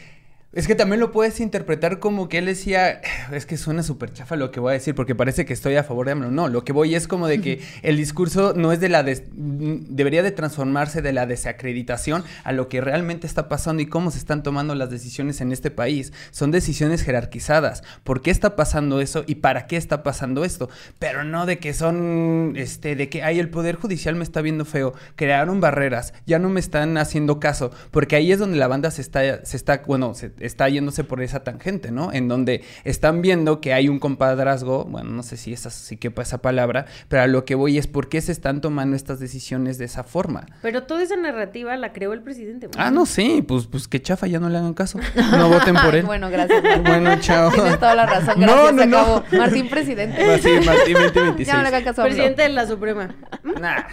Es 0.53 0.65
que 0.65 0.75
también 0.75 1.01
lo 1.01 1.11
puedes 1.11 1.41
interpretar 1.41 1.99
como 1.99 2.29
que 2.29 2.37
él 2.37 2.45
decía, 2.45 3.01
es 3.33 3.45
que 3.45 3.57
suena 3.57 3.83
súper 3.83 4.13
chafa 4.13 4.37
lo 4.37 4.49
que 4.49 4.61
voy 4.61 4.71
a 4.71 4.73
decir, 4.73 4.95
porque 4.95 5.13
parece 5.13 5.45
que 5.45 5.51
estoy 5.53 5.75
a 5.75 5.83
favor 5.83 6.05
de 6.05 6.13
AMLO. 6.13 6.31
No, 6.31 6.47
lo 6.47 6.63
que 6.63 6.71
voy 6.71 6.95
es 6.95 7.05
como 7.07 7.27
de 7.27 7.41
que 7.41 7.61
el 7.83 7.97
discurso 7.97 8.53
no 8.55 8.71
es 8.71 8.79
de 8.79 8.87
la... 8.87 9.03
des- 9.03 9.23
debería 9.33 10.23
de 10.23 10.31
transformarse 10.31 11.01
de 11.01 11.11
la 11.11 11.25
desacreditación 11.25 12.23
a 12.45 12.53
lo 12.53 12.69
que 12.69 12.79
realmente 12.79 13.27
está 13.27 13.49
pasando 13.49 13.81
y 13.83 13.87
cómo 13.87 14.09
se 14.09 14.19
están 14.19 14.41
tomando 14.41 14.73
las 14.73 14.89
decisiones 14.89 15.41
en 15.41 15.51
este 15.51 15.69
país. 15.69 16.13
Son 16.31 16.49
decisiones 16.49 17.03
jerarquizadas. 17.03 17.83
¿Por 18.05 18.21
qué 18.21 18.31
está 18.31 18.55
pasando 18.55 19.01
eso 19.01 19.25
y 19.27 19.35
para 19.35 19.67
qué 19.67 19.75
está 19.75 20.01
pasando 20.01 20.45
esto? 20.45 20.69
Pero 20.97 21.25
no 21.25 21.45
de 21.45 21.59
que 21.59 21.73
son, 21.73 22.53
este, 22.55 22.95
de 22.95 23.09
que, 23.09 23.21
ay, 23.21 23.39
el 23.39 23.49
Poder 23.49 23.75
Judicial 23.75 24.15
me 24.15 24.23
está 24.23 24.41
viendo 24.41 24.63
feo. 24.63 24.93
Crearon 25.17 25.59
barreras, 25.59 26.13
ya 26.25 26.39
no 26.39 26.47
me 26.49 26.61
están 26.61 26.97
haciendo 26.97 27.39
caso, 27.41 27.69
porque 27.91 28.15
ahí 28.15 28.31
es 28.31 28.39
donde 28.39 28.57
la 28.57 28.67
banda 28.69 28.89
se 28.91 29.01
está, 29.01 29.45
se 29.45 29.57
está, 29.57 29.83
bueno, 29.85 30.15
se 30.15 30.36
está 30.39 30.69
yéndose 30.69 31.03
por 31.03 31.21
esa 31.21 31.43
tangente, 31.43 31.91
¿no? 31.91 32.11
En 32.13 32.27
donde 32.27 32.63
están 32.83 33.21
viendo 33.21 33.61
que 33.61 33.73
hay 33.73 33.89
un 33.89 33.99
compadrazgo, 33.99 34.85
bueno, 34.85 35.09
no 35.11 35.23
sé 35.23 35.37
si 35.37 35.53
esa 35.53 35.69
sí 35.69 35.97
quepa 35.97 36.21
esa 36.21 36.41
palabra, 36.41 36.85
pero 37.07 37.23
a 37.23 37.27
lo 37.27 37.45
que 37.45 37.55
voy 37.55 37.77
es 37.77 37.87
por 37.87 38.09
qué 38.09 38.21
se 38.21 38.31
están 38.31 38.61
tomando 38.61 38.95
estas 38.95 39.19
decisiones 39.19 39.77
de 39.77 39.85
esa 39.85 40.03
forma. 40.03 40.45
Pero 40.61 40.83
toda 40.83 41.03
esa 41.03 41.15
narrativa 41.15 41.75
la 41.77 41.93
creó 41.93 42.13
el 42.13 42.21
presidente. 42.21 42.69
Ah, 42.77 42.91
no, 42.91 43.05
sí, 43.05 43.43
pues, 43.47 43.67
pues 43.67 43.87
qué 43.87 44.01
chafa, 44.01 44.27
ya 44.27 44.39
no 44.39 44.49
le 44.49 44.57
hagan 44.57 44.73
caso. 44.73 44.99
No 45.37 45.49
voten 45.49 45.75
por 45.75 45.93
él. 45.95 46.03
Bueno, 46.05 46.29
gracias. 46.29 46.63
Martín. 46.63 46.83
Bueno, 46.83 47.19
chao. 47.19 47.51
Tienes 47.51 47.79
toda 47.79 47.95
la 47.95 48.05
razón. 48.05 48.39
No, 48.39 48.45
Gracias, 48.47 48.73
no, 48.73 48.81
se 48.81 48.87
no. 48.87 48.97
acabó. 48.99 49.23
Martín, 49.37 49.69
presidente. 49.69 50.23
Ah, 50.23 50.37
sí, 50.41 50.49
Martín 50.65 50.93
2026. 51.01 51.47
Ya 51.47 51.55
no 51.55 51.61
le 51.61 51.67
hagan 51.67 51.83
caso. 51.83 52.01
Presidente 52.03 52.41
de 52.43 52.49
la 52.49 52.65
Suprema. 52.65 53.15
Nah. 53.59 53.83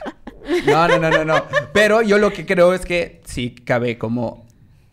No, 0.66 0.88
no, 0.88 0.98
no, 0.98 1.10
no, 1.10 1.24
no. 1.24 1.44
Pero 1.72 2.02
yo 2.02 2.18
lo 2.18 2.32
que 2.32 2.46
creo 2.46 2.74
es 2.74 2.84
que 2.84 3.20
sí 3.24 3.54
cabe 3.64 3.98
como 3.98 4.43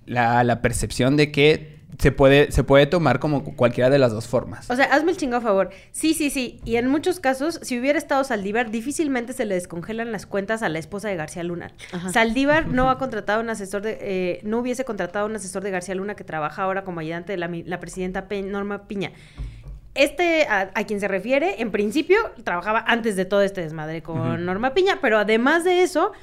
la, 0.06 0.44
la 0.44 0.62
percepción 0.62 1.18
de 1.18 1.32
que 1.32 1.80
se 2.00 2.12
puede, 2.12 2.52
se 2.52 2.64
puede 2.64 2.88
tomar 2.88 3.20
como 3.20 3.44
cualquiera 3.56 3.90
de 3.92 4.00
las 4.00 4.12
dos 4.12 4.28
formas. 4.28 4.72
O 4.72 4.76
sea, 4.76 4.86
hazme 4.86 5.12
el 5.12 5.18
chingo 5.18 5.36
a 5.36 5.42
favor. 5.42 5.70
Sí, 5.92 6.14
sí, 6.16 6.30
sí. 6.32 6.60
Y 6.66 6.78
en 6.78 6.88
muchos 6.88 7.20
casos, 7.20 7.60
si 7.62 7.80
hubiera 7.80 8.00
estado 8.00 8.24
Saldívar, 8.24 8.72
difícilmente 8.72 9.34
se 9.34 9.46
le 9.46 9.54
descongelan 9.56 10.12
las 10.12 10.26
cuentas 10.26 10.64
a 10.64 10.70
la 10.70 10.80
esposa 10.80 11.10
de 11.10 11.16
García 11.18 11.44
Luna. 11.44 11.72
Ajá. 11.92 12.12
Saldívar 12.12 12.68
no 12.68 12.90
ha 12.90 12.98
contratado 12.98 13.42
un 13.42 13.50
asesor 13.52 13.84
de, 13.84 13.98
eh, 14.02 14.40
no 14.44 14.60
hubiese 14.60 14.84
contratado 14.86 15.28
un 15.28 15.36
asesor 15.36 15.64
de 15.64 15.70
García 15.72 15.94
Luna 15.94 16.16
que 16.16 16.24
trabaja 16.24 16.64
ahora 16.64 16.84
como 16.84 17.02
ayudante 17.02 17.34
de 17.34 17.64
la, 17.66 17.80
presidenta 17.80 18.28
Pe- 18.28 18.42
Norma 18.42 18.88
Piña. 18.88 19.12
Este, 19.94 20.46
a, 20.48 20.72
a 20.74 20.84
quien 20.86 21.02
se 21.02 21.08
refiere, 21.10 21.62
en 21.62 21.70
principio, 21.72 22.18
trabajaba 22.46 22.84
antes 22.88 23.18
de 23.18 23.26
todo 23.26 23.42
este 23.42 23.62
desmadre 23.62 24.02
con. 24.02 24.46
Norma 24.46 24.74
Piña, 24.74 25.00
pero 25.02 25.18
además 25.20 25.66
de 25.66 25.84
eso, 25.84 26.14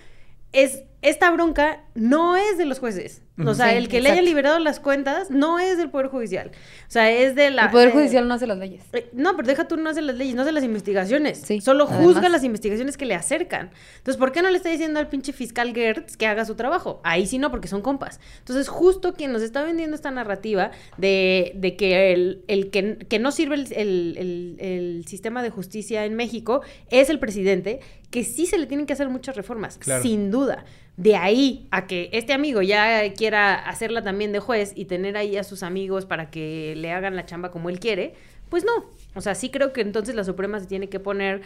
es, 0.52 0.84
esta 1.02 1.30
bronca 1.30 1.82
no 1.98 2.36
es 2.36 2.56
de 2.58 2.64
los 2.64 2.78
jueces. 2.78 3.22
O 3.44 3.54
sea, 3.54 3.70
Sí, 3.70 3.76
el 3.76 3.88
que 3.88 4.00
le 4.00 4.10
haya 4.10 4.22
liberado 4.22 4.58
las 4.58 4.80
cuentas 4.80 5.30
no 5.30 5.58
es 5.60 5.78
del 5.78 5.90
Poder 5.90 6.08
Judicial. 6.08 6.50
O 6.52 6.90
sea, 6.90 7.08
es 7.10 7.36
de 7.36 7.50
la... 7.50 7.66
El 7.66 7.70
Poder 7.70 7.88
de- 7.88 7.92
Judicial 7.94 8.26
no 8.26 8.34
hace 8.34 8.46
las 8.48 8.58
leyes. 8.58 8.82
eh, 8.92 9.08
No, 9.12 9.36
pero 9.36 9.46
deja 9.46 9.68
tú 9.68 9.76
no 9.76 9.90
hace 9.90 10.02
las 10.02 10.16
leyes, 10.16 10.34
no 10.34 10.42
hace 10.42 10.50
las 10.50 10.64
investigaciones. 10.64 11.38
Sí, 11.44 11.60
Solo 11.60 11.86
juzga 11.86 12.10
además. 12.20 12.32
las 12.32 12.44
investigaciones 12.44 12.96
que 12.96 13.04
le 13.06 13.14
acercan. 13.14 13.70
Entonces, 13.98 14.18
¿por 14.18 14.32
qué 14.32 14.42
no 14.42 14.50
le 14.50 14.56
está 14.56 14.70
diciendo 14.70 14.98
al 14.98 15.08
pinche 15.08 15.32
fiscal 15.32 15.72
Gertz 15.72 16.16
que 16.16 16.26
haga 16.26 16.44
su 16.44 16.54
trabajo? 16.56 17.00
Ahí 17.04 17.26
sí 17.26 17.38
no, 17.38 17.50
porque 17.52 17.68
son 17.68 17.80
compas. 17.82 18.18
Entonces, 18.40 18.66
justo 18.68 19.12
quien 19.14 19.32
nos 19.32 19.42
está 19.42 19.62
vendiendo 19.62 19.94
esta 19.94 20.10
narrativa 20.10 20.72
de, 20.96 21.52
de 21.54 21.76
que, 21.76 22.12
el, 22.12 22.44
el 22.48 22.70
que, 22.70 22.98
que 23.08 23.18
no 23.20 23.30
sirve 23.30 23.54
el, 23.56 23.72
el- 23.72 24.16
el- 24.18 24.56
el 24.60 25.04
sistema 25.06 25.42
de 25.42 25.50
justicia 25.50 26.04
en 26.04 26.14
México 26.14 26.62
es 26.90 27.08
el 27.10 27.18
presidente, 27.18 27.80
que 28.10 28.24
sí 28.24 28.46
se 28.46 28.58
le 28.58 28.66
tienen 28.66 28.86
que 28.86 28.92
hacer 28.94 29.08
muchas 29.08 29.36
reformas, 29.36 29.78
Claro. 29.78 30.02
sin 30.02 30.30
duda. 30.30 30.64
De 30.96 31.14
ahí 31.14 31.68
a 31.70 31.86
que 31.88 32.08
este 32.12 32.32
amigo 32.32 32.62
ya 32.62 33.12
quiera 33.14 33.54
hacerla 33.54 34.02
también 34.04 34.30
de 34.30 34.38
juez 34.38 34.72
y 34.76 34.84
tener 34.84 35.16
ahí 35.16 35.36
a 35.36 35.42
sus 35.42 35.64
amigos 35.64 36.06
para 36.06 36.30
que 36.30 36.74
le 36.76 36.92
hagan 36.92 37.16
la 37.16 37.26
chamba 37.26 37.50
como 37.50 37.68
él 37.70 37.80
quiere, 37.80 38.14
pues 38.48 38.64
no. 38.64 38.86
O 39.16 39.20
sea, 39.20 39.34
sí 39.34 39.50
creo 39.50 39.72
que 39.72 39.80
entonces 39.80 40.14
la 40.14 40.22
Suprema 40.22 40.60
se 40.60 40.66
tiene 40.66 40.88
que 40.88 41.00
poner 41.00 41.42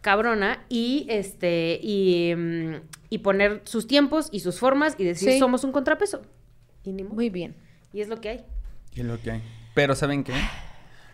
cabrona 0.00 0.64
y 0.68 1.06
este 1.08 1.78
y, 1.80 2.34
mm, 2.34 2.74
y 3.10 3.18
poner 3.18 3.60
sus 3.64 3.86
tiempos 3.86 4.28
y 4.32 4.40
sus 4.40 4.58
formas 4.58 4.96
y 4.98 5.04
decir 5.04 5.30
Sí. 5.30 5.38
somos 5.38 5.62
un 5.62 5.70
contrapeso. 5.70 6.22
Y 6.84 6.92
ni 6.92 7.04
modo. 7.04 7.14
Muy 7.14 7.30
bien. 7.30 7.54
Y 7.92 8.00
es 8.00 8.08
lo 8.08 8.20
que 8.20 8.30
hay. 8.30 8.40
Y 8.96 9.00
es 9.02 9.06
lo 9.06 9.20
que 9.20 9.30
hay. 9.30 9.42
Pero 9.74 9.94
¿saben 9.94 10.24
qué? 10.24 10.32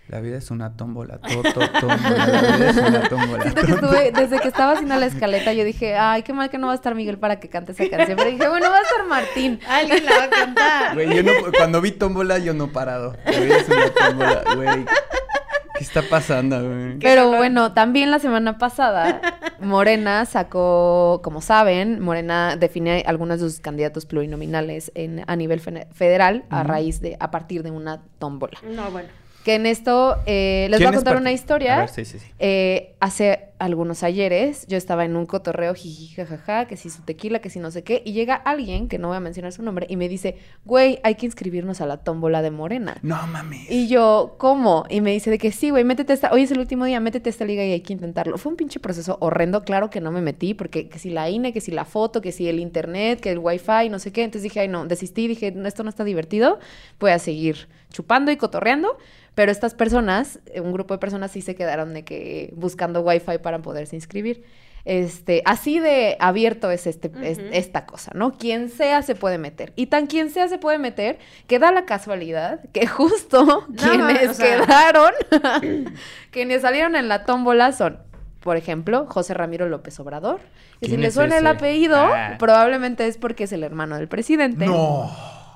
La 0.09 0.21
vida 0.21 0.39
es 0.39 0.51
una 0.51 0.75
tómbola, 0.75 1.19
to, 1.19 1.43
to, 1.43 1.69
tómbola, 1.81 2.27
la 2.27 2.57
vida 2.57 2.71
es 2.71 2.77
una 2.79 3.03
tómbola. 3.11 3.43
Siento 3.43 3.61
que 3.61 3.73
estuve, 3.73 4.13
desde 4.13 4.41
que 4.41 4.49
estaba 4.49 4.73
haciendo 4.73 4.97
la 4.97 5.05
escaleta, 5.05 5.53
yo 5.53 5.65
dije, 5.65 5.97
ay, 5.97 6.23
qué 6.23 6.33
mal 6.33 6.49
que 6.49 6.57
no 6.57 6.69
va 6.69 6.73
a 6.73 6.77
estar 6.77 6.95
Miguel 6.95 7.19
para 7.19 7.39
que 7.39 7.51
cante 7.51 7.73
esa 7.73 7.87
canción. 7.91 8.17
Pero 8.17 8.31
dije, 8.31 8.49
bueno, 8.49 8.71
va 8.71 8.79
a 8.79 8.81
estar 8.81 9.07
Martín. 9.07 9.61
Alguien 9.69 10.07
la 10.07 10.17
va 10.17 10.25
a 10.25 10.31
cantar. 10.31 10.95
Güey, 10.95 11.15
yo 11.15 11.23
no, 11.23 11.53
cuando 11.55 11.83
vi 11.83 11.93
tómbola, 11.93 12.39
yo 12.39 12.55
no 12.55 12.65
he 12.65 12.69
parado. 12.69 13.17
La 13.27 13.39
vida 13.39 13.57
es 13.59 13.69
una 13.69 13.91
tómbola, 13.91 14.43
güey. 14.57 14.85
¿Qué 15.75 15.85
está 15.85 16.03
pasando, 16.09 16.59
güey? 16.67 16.99
Pero 17.01 17.29
bueno, 17.29 17.75
también 17.75 18.11
la 18.11 18.19
semana 18.19 18.57
pasada, 18.57 19.21
Morena 19.61 20.25
sacó, 20.25 21.21
como 21.23 21.43
saben, 21.43 22.01
Morena 22.01 22.57
define 22.57 23.05
algunos 23.07 23.41
de 23.41 23.51
sus 23.51 23.61
candidatos 23.61 24.07
plurinominales 24.07 24.91
en, 24.95 25.23
a 25.27 25.37
nivel 25.37 25.61
federal 25.61 26.45
a 26.49 26.63
raíz 26.63 27.03
de, 27.03 27.19
a 27.21 27.31
partir 27.31 27.63
de 27.63 27.71
una 27.73 28.01
tómbola. 28.19 28.59
No, 28.63 28.91
bueno. 28.91 29.11
Que 29.45 29.55
en 29.55 29.67
esto 29.67 30.17
eh, 30.27 30.67
les 30.71 30.79
voy 30.79 30.87
¿Quién 30.87 30.95
a 30.95 30.97
contar 30.97 31.17
una 31.17 31.33
historia. 31.33 31.77
A 31.77 31.81
ver, 31.81 31.89
sí, 31.89 32.05
sí, 32.05 32.19
sí. 32.19 32.27
Eh, 32.39 32.95
hace 33.01 33.49
algunos 33.59 34.03
ayeres 34.03 34.67
yo 34.69 34.77
estaba 34.77 35.05
en 35.05 35.17
un 35.17 35.27
cotorreo 35.27 35.75
jiji 35.75 36.15
jajaja, 36.15 36.67
que 36.67 36.77
si 36.77 36.91
su 36.91 37.03
tequila, 37.03 37.41
que 37.41 37.51
si 37.51 37.59
no 37.59 37.71
sé 37.71 37.83
qué, 37.83 38.03
y 38.05 38.13
llega 38.13 38.35
alguien, 38.35 38.89
que 38.89 38.99
no 38.99 39.09
voy 39.09 39.17
a 39.17 39.21
mencionar 39.21 39.53
su 39.53 39.63
nombre, 39.63 39.87
y 39.89 39.97
me 39.97 40.09
dice, 40.09 40.37
güey, 40.65 41.01
hay 41.03 41.17
que 41.17 41.27
inscribirnos 41.27 41.81
a 41.81 41.87
la 41.87 41.99
tómbola 41.99 42.43
de 42.43 42.51
Morena. 42.51 42.99
No 43.03 43.27
mames. 43.27 43.71
Y 43.71 43.89
yo, 43.89 44.37
¿cómo? 44.39 44.85
Y 44.89 45.01
me 45.01 45.13
dice 45.13 45.31
de 45.31 45.39
que 45.39 45.51
sí, 45.51 45.71
güey, 45.71 45.85
métete 45.85 46.13
esta, 46.13 46.31
hoy 46.33 46.43
es 46.43 46.51
el 46.51 46.59
último 46.61 46.85
día, 46.85 47.01
métete 47.01 47.29
a 47.29 47.33
esta 47.33 47.45
liga 47.45 47.65
y 47.65 47.73
hay 47.73 47.81
que 47.81 47.93
intentarlo. 47.93 48.39
Fue 48.39 48.51
un 48.51 48.57
pinche 48.57 48.81
proceso 48.81 49.17
horrendo, 49.21 49.65
claro 49.65 49.91
que 49.91 50.01
no 50.01 50.13
me 50.13 50.21
metí, 50.21 50.55
porque 50.55 50.89
que 50.89 50.99
si 50.99 51.11
la 51.11 51.29
INE, 51.31 51.53
que 51.53 51.61
si 51.61 51.73
la 51.73 51.85
foto, 51.85 52.21
que 52.21 52.33
si 52.33 52.49
el 52.49 52.61
internet, 52.61 53.21
que 53.21 53.31
el 53.31 53.39
wifi, 53.39 53.89
no 53.91 53.99
sé 53.99 54.13
qué. 54.13 54.23
Entonces 54.23 54.43
dije, 54.45 54.61
ay 54.61 54.69
no, 54.69 54.87
desistí, 54.87 55.27
dije, 55.27 55.51
"No, 55.53 55.67
esto 55.67 55.83
no 55.83 55.91
está 55.91 56.05
divertido, 56.05 56.59
voy 57.01 57.11
a 57.11 57.19
seguir 57.19 57.69
chupando 57.93 58.31
y 58.31 58.37
cotorreando. 58.37 58.99
Pero 59.39 59.53
estas 59.53 59.75
personas, 59.75 60.41
eh, 60.47 60.61
un 60.61 60.73
grupo 60.73 60.95
de 60.95 60.99
personas 60.99 61.31
sí 61.31 61.43
se 61.43 61.55
quedaron 61.55 61.95
de 61.95 62.03
que 62.05 62.53
buscando 62.57 63.03
wifi 63.03 63.39
para 63.41 63.61
poderse 63.61 63.95
inscribir. 63.95 64.43
Este, 64.85 65.43
así 65.45 65.79
de 65.79 66.17
abierto 66.19 66.73
es, 66.73 66.89
este, 66.89 67.09
es- 67.23 67.39
esta 67.53 67.87
cosa, 67.87 68.11
¿no? 68.17 68.33
Quien 68.37 68.69
sea 68.69 69.03
se 69.03 69.15
puede 69.15 69.39
meter. 69.39 69.73
Y 69.77 69.87
tan 69.87 70.09
quien 70.09 70.31
sea 70.31 70.49
se 70.49 70.59
puede 70.59 70.79
meter 70.79 71.19
que 71.47 71.61
da 71.61 71.71
la 71.71 71.85
casualidad 71.85 72.61
que 72.73 72.87
justo 72.89 73.65
quienes 73.77 74.31
o 74.31 74.35
sea- 74.35 74.65
quedaron, 74.65 75.13
quienes 76.33 76.63
salieron 76.63 76.97
en 76.97 77.07
la 77.07 77.25
tómbola 77.25 77.71
son, 77.71 77.99
por 78.41 78.57
ejemplo, 78.57 79.07
José 79.09 79.35
Ramiro 79.35 79.69
López 79.69 80.01
Obrador. 80.01 80.41
Y 80.81 80.87
si 80.87 80.91
¿Quién 80.93 81.03
le 81.03 81.11
suena 81.13 81.39
el 81.39 81.47
apellido, 81.47 81.97
Ah. 81.97 82.37
probablemente 82.39 83.07
es 83.07 83.19
porque 83.19 83.45
es 83.45 83.53
el 83.53 83.63
hermano 83.63 83.97
del 83.97 84.09
presidente. 84.09 84.67
No. 84.67 85.11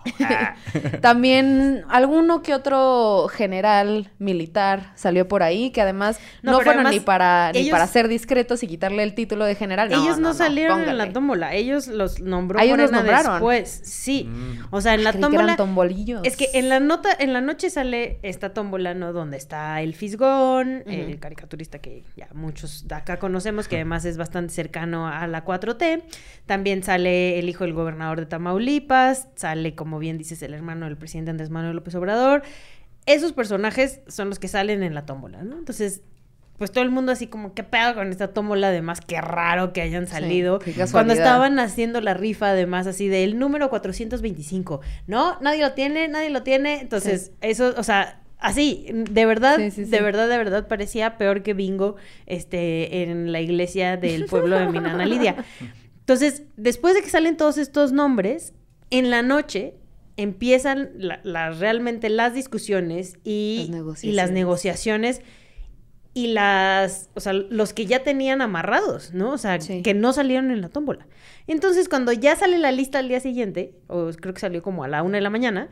También 1.00 1.84
alguno 1.88 2.42
que 2.42 2.54
otro 2.54 3.28
general 3.28 4.10
militar 4.18 4.92
salió 4.94 5.28
por 5.28 5.42
ahí, 5.42 5.70
que 5.70 5.80
además 5.82 6.18
No, 6.42 6.54
fueron 6.54 6.74
además 6.74 6.92
ni 6.92 7.00
para 7.00 7.50
ni 7.52 7.60
ellos- 7.60 7.70
para 7.72 7.86
ser 7.86 8.08
discretos 8.08 8.62
y 8.62 8.66
quitarle 8.66 9.02
el 9.02 9.14
título 9.14 9.44
de 9.44 9.54
general. 9.54 9.90
No, 9.90 10.02
ellos 10.02 10.18
no, 10.18 10.28
no, 10.28 10.34
salieron 10.34 10.80
en 10.88 10.98
la 10.98 11.12
tómbola, 11.12 11.54
ellos 11.54 11.86
los 11.88 12.20
nombró 12.20 12.58
Ah, 12.58 12.64
ellos 12.64 12.78
los 12.78 12.90
Morena 12.90 13.12
nombraron. 13.12 13.32
después. 13.34 13.80
Sí. 13.84 14.24
Mm. 14.24 14.66
O 14.70 14.80
sea, 14.80 14.94
en 14.94 15.04
la 15.04 15.10
Creí 15.12 15.22
tómbola. 15.22 15.56
Es 16.24 16.36
que 16.36 16.48
en 16.54 16.68
la 16.68 16.80
nota, 16.80 17.10
en 17.18 17.32
la 17.32 17.40
noche 17.40 17.70
sale 17.70 18.18
esta 18.22 18.52
tómbola, 18.54 18.94
¿no? 18.94 19.12
Donde 19.12 19.36
está 19.36 19.80
el 19.82 19.94
Fisgón, 19.94 20.82
el 20.86 21.18
caricaturista 21.20 21.78
que 21.78 22.04
ya 22.16 22.28
muchos 22.34 22.88
de 22.88 22.94
acá 22.94 23.18
conocemos, 23.18 23.68
que 23.68 23.76
además 23.76 24.04
es 24.04 24.16
bastante 24.16 24.52
cercano 24.52 25.06
a 25.08 25.26
la 25.26 25.44
4T. 25.44 26.02
También 26.46 26.82
sale 26.82 27.38
el 27.38 27.48
hijo 27.48 27.64
del 27.64 27.72
gobernador 27.74 28.20
de 28.20 28.26
Tamaulipas, 28.26 29.28
sale, 29.36 29.74
como 29.74 29.91
bien 29.98 30.18
dices, 30.18 30.42
el 30.42 30.54
hermano 30.54 30.86
del 30.86 30.96
presidente 30.96 31.30
Andrés 31.30 31.50
Manuel 31.50 31.76
López 31.76 31.94
Obrador. 31.94 32.42
Esos 33.06 33.32
personajes 33.32 34.00
son 34.06 34.28
los 34.28 34.38
que 34.38 34.48
salen 34.48 34.82
en 34.82 34.94
la 34.94 35.06
tómbola, 35.06 35.42
¿no? 35.42 35.58
Entonces, 35.58 36.02
pues 36.58 36.70
todo 36.70 36.84
el 36.84 36.90
mundo 36.90 37.10
así 37.10 37.26
como, 37.26 37.54
¿qué 37.54 37.64
pedo 37.64 37.94
con 37.94 38.10
esta 38.10 38.28
tómbola? 38.28 38.68
Además, 38.68 39.00
qué 39.00 39.20
raro 39.20 39.72
que 39.72 39.82
hayan 39.82 40.06
salido. 40.06 40.60
Cuando 40.92 41.12
estaban 41.12 41.58
haciendo 41.58 42.00
la 42.00 42.14
rifa, 42.14 42.50
además, 42.50 42.86
así 42.86 43.08
del 43.08 43.36
número 43.38 43.68
425. 43.68 44.80
No, 45.08 45.38
nadie 45.40 45.62
lo 45.62 45.72
tiene, 45.72 46.06
nadie 46.06 46.30
lo 46.30 46.44
tiene. 46.44 46.80
Entonces, 46.80 47.32
eso, 47.40 47.74
o 47.76 47.82
sea, 47.82 48.22
así, 48.38 48.86
de 48.92 49.26
verdad, 49.26 49.56
Sí, 49.56 49.70
sí, 49.72 49.84
sí. 49.86 49.90
de 49.90 50.00
verdad, 50.02 50.28
de 50.28 50.38
verdad, 50.38 50.68
parecía 50.68 51.18
peor 51.18 51.42
que 51.42 51.54
bingo 51.54 51.96
este, 52.26 53.02
en 53.02 53.32
la 53.32 53.40
iglesia 53.40 53.96
del 53.96 54.26
pueblo 54.26 54.56
de 54.56 54.68
Minana 54.68 55.04
Lidia. 55.04 55.44
Entonces, 56.00 56.44
después 56.56 56.94
de 56.94 57.02
que 57.02 57.08
salen 57.08 57.36
todos 57.36 57.58
estos 57.58 57.90
nombres, 57.90 58.54
en 58.90 59.10
la 59.10 59.22
noche 59.22 59.74
empiezan 60.16 60.90
la- 60.96 61.20
la- 61.24 61.50
realmente 61.50 62.08
las 62.10 62.34
discusiones 62.34 63.18
y 63.24 63.68
Las 63.70 64.04
y 64.04 64.12
las 64.12 64.30
negociaciones. 64.30 65.22
y 66.14 66.26
las, 66.26 67.08
o 67.14 67.20
sea, 67.20 67.32
los 67.32 67.72
que 67.72 67.86
ya 67.86 68.02
tenían 68.02 68.42
amarrados, 68.42 69.14
¿no? 69.14 69.32
O 69.32 69.38
sea, 69.38 69.58
Sí. 69.62 69.80
que 69.80 69.94
no 69.94 70.12
salieron 70.12 70.50
en 70.50 70.60
la 70.60 70.68
tómbola. 70.68 71.06
Entonces, 71.46 71.88
cuando 71.88 72.12
ya 72.12 72.36
sale 72.36 72.58
la 72.58 72.70
lista 72.70 72.98
al 72.98 73.08
día 73.08 73.18
siguiente, 73.20 73.74
o 73.86 74.10
creo 74.20 74.34
que 74.34 74.40
salió 74.40 74.62
como 74.62 74.84
a 74.84 74.88
la 74.88 75.02
una 75.02 75.16
de 75.16 75.22
la 75.22 75.30
mañana, 75.30 75.70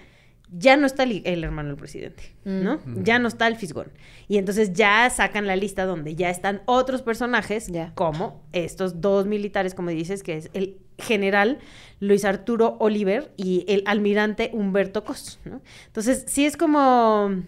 ya 0.51 0.77
no 0.79 0.87
está 0.87 1.03
el, 1.03 1.21
el 1.27 1.45
hermano 1.45 1.69
del 1.69 1.77
presidente, 1.77 2.35
¿no? 2.45 2.81
Ya 3.05 3.19
no 3.19 3.29
está 3.29 3.47
el 3.49 3.57
fisgón. 3.57 3.93
Y 4.29 4.39
entonces 4.39 4.73
ya 4.73 5.09
sacan 5.11 5.47
la 5.47 5.57
lista 5.57 5.85
donde 5.85 6.17
ya 6.17 6.31
están 6.31 6.63
otros 6.65 7.03
personajes, 7.03 7.67
Ya. 7.69 7.93
como 7.95 8.43
estos 8.53 9.03
dos 9.03 9.27
militares, 9.27 9.75
como 9.75 9.91
dices, 9.91 10.23
que 10.23 10.39
es 10.39 10.51
el 10.55 10.79
general 11.01 11.59
Luis 12.01 12.25
Arturo 12.25 12.77
Oliver 12.81 13.31
y 13.37 13.65
el 13.69 13.83
almirante 13.87 14.51
Humberto 14.53 15.05
Cos, 15.05 15.39
¿no? 15.45 15.61
Entonces, 15.87 16.25
sí 16.27 16.47
es 16.47 16.57
como... 16.57 17.43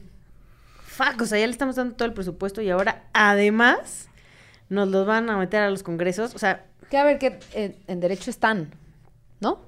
Fuck, 0.87 1.23
o 1.23 1.27
sea, 1.27 1.39
ya 1.39 1.47
le 1.47 1.53
estamos 1.53 1.77
dando 1.77 1.95
todo 1.95 2.07
el 2.07 2.13
presupuesto 2.15 2.61
y 2.61 2.69
ahora, 2.69 3.05
además, 3.15 4.09
nos 4.69 4.89
los 4.89 5.07
van 5.07 5.31
a 5.31 5.39
meter 5.39 5.63
a 5.63 5.71
los 5.71 5.83
congresos. 5.83 6.35
O 6.35 6.39
sea, 6.39 6.67
Que 6.91 6.99
a 6.99 7.05
ver, 7.05 7.19
que 7.19 7.39
eh, 7.55 7.77
en 7.87 8.01
derecho 8.01 8.29
están, 8.31 8.75
¿no? 9.41 9.61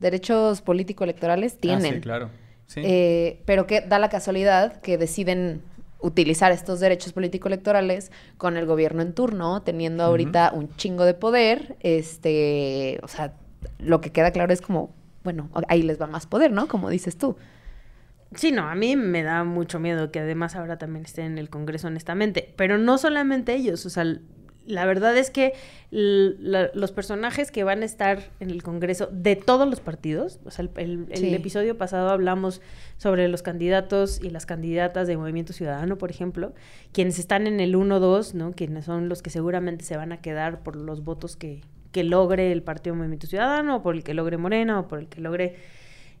Derechos 0.00 0.60
político-electorales 0.60 1.54
Ah, 1.54 1.58
tienen. 1.60 1.94
sí, 1.94 2.00
claro. 2.00 2.28
Sí. 2.66 2.82
Eh, 2.84 3.40
pero 3.46 3.66
que 3.66 3.80
da 3.80 3.98
la 3.98 4.10
casualidad 4.10 4.80
que 4.82 4.98
deciden 4.98 5.62
utilizar 6.00 6.52
estos 6.52 6.80
derechos 6.80 7.12
político-electorales 7.12 8.12
con 8.36 8.56
el 8.56 8.66
gobierno 8.66 9.02
en 9.02 9.12
turno, 9.12 9.62
teniendo 9.62 10.04
ahorita 10.04 10.52
un 10.54 10.74
chingo 10.76 11.04
de 11.04 11.14
poder. 11.14 11.76
Este, 11.80 13.00
o 13.02 13.08
sea, 13.08 13.34
lo 13.78 14.00
que 14.00 14.10
queda 14.10 14.30
claro 14.30 14.52
es 14.52 14.60
como, 14.60 14.94
bueno, 15.24 15.50
ahí 15.68 15.82
les 15.82 16.00
va 16.00 16.06
más 16.06 16.26
poder, 16.26 16.52
¿no? 16.52 16.68
Como 16.68 16.90
dices 16.90 17.18
tú. 17.18 17.36
Sí, 18.34 18.52
no, 18.52 18.68
a 18.68 18.74
mí 18.74 18.94
me 18.94 19.22
da 19.22 19.42
mucho 19.44 19.80
miedo 19.80 20.12
que 20.12 20.20
además 20.20 20.54
ahora 20.54 20.76
también 20.76 21.04
estén 21.04 21.24
en 21.32 21.38
el 21.38 21.48
Congreso, 21.48 21.86
honestamente. 21.86 22.52
Pero 22.56 22.78
no 22.78 22.98
solamente 22.98 23.54
ellos, 23.54 23.84
o 23.86 23.90
sea, 23.90 24.04
la 24.68 24.84
verdad 24.86 25.16
es 25.16 25.30
que 25.30 25.54
la- 25.90 26.70
los 26.74 26.92
personajes 26.92 27.50
que 27.50 27.64
van 27.64 27.82
a 27.82 27.84
estar 27.86 28.20
en 28.40 28.50
el 28.50 28.62
Congreso 28.62 29.08
de 29.10 29.34
todos 29.36 29.68
los 29.68 29.80
partidos, 29.80 30.38
o 30.44 30.50
sea, 30.50 30.64
el, 30.76 31.06
el- 31.10 31.34
episodio 31.34 31.76
pasado 31.78 32.10
hablamos 32.10 32.60
sobre 32.98 33.26
los 33.28 33.42
candidatos 33.42 34.20
y 34.22 34.30
las 34.30 34.44
candidatas 34.46 35.06
de 35.08 35.16
Movimiento 35.16 35.52
Ciudadano, 35.52 35.96
por 35.98 36.10
ejemplo, 36.10 36.52
quienes 36.92 37.18
están 37.18 37.46
en 37.46 37.60
el 37.60 37.74
1-2, 37.74 38.34
¿no? 38.34 38.52
Quienes 38.52 38.84
son 38.84 39.08
los 39.08 39.22
que 39.22 39.30
seguramente 39.30 39.84
se 39.84 39.96
van 39.96 40.12
a 40.12 40.20
quedar 40.20 40.62
por 40.62 40.76
los 40.76 41.02
votos 41.02 41.36
que, 41.36 41.62
que 41.92 42.04
logre 42.04 42.52
el 42.52 42.62
Partido 42.62 42.94
Movimiento 42.94 43.26
Ciudadano, 43.26 43.76
o 43.76 43.82
por 43.82 43.94
el 43.96 44.04
que 44.04 44.12
logre 44.14 44.36
Morena, 44.36 44.80
o 44.80 44.88
por 44.88 44.98
el 44.98 45.08
que 45.08 45.20
logre 45.22 45.56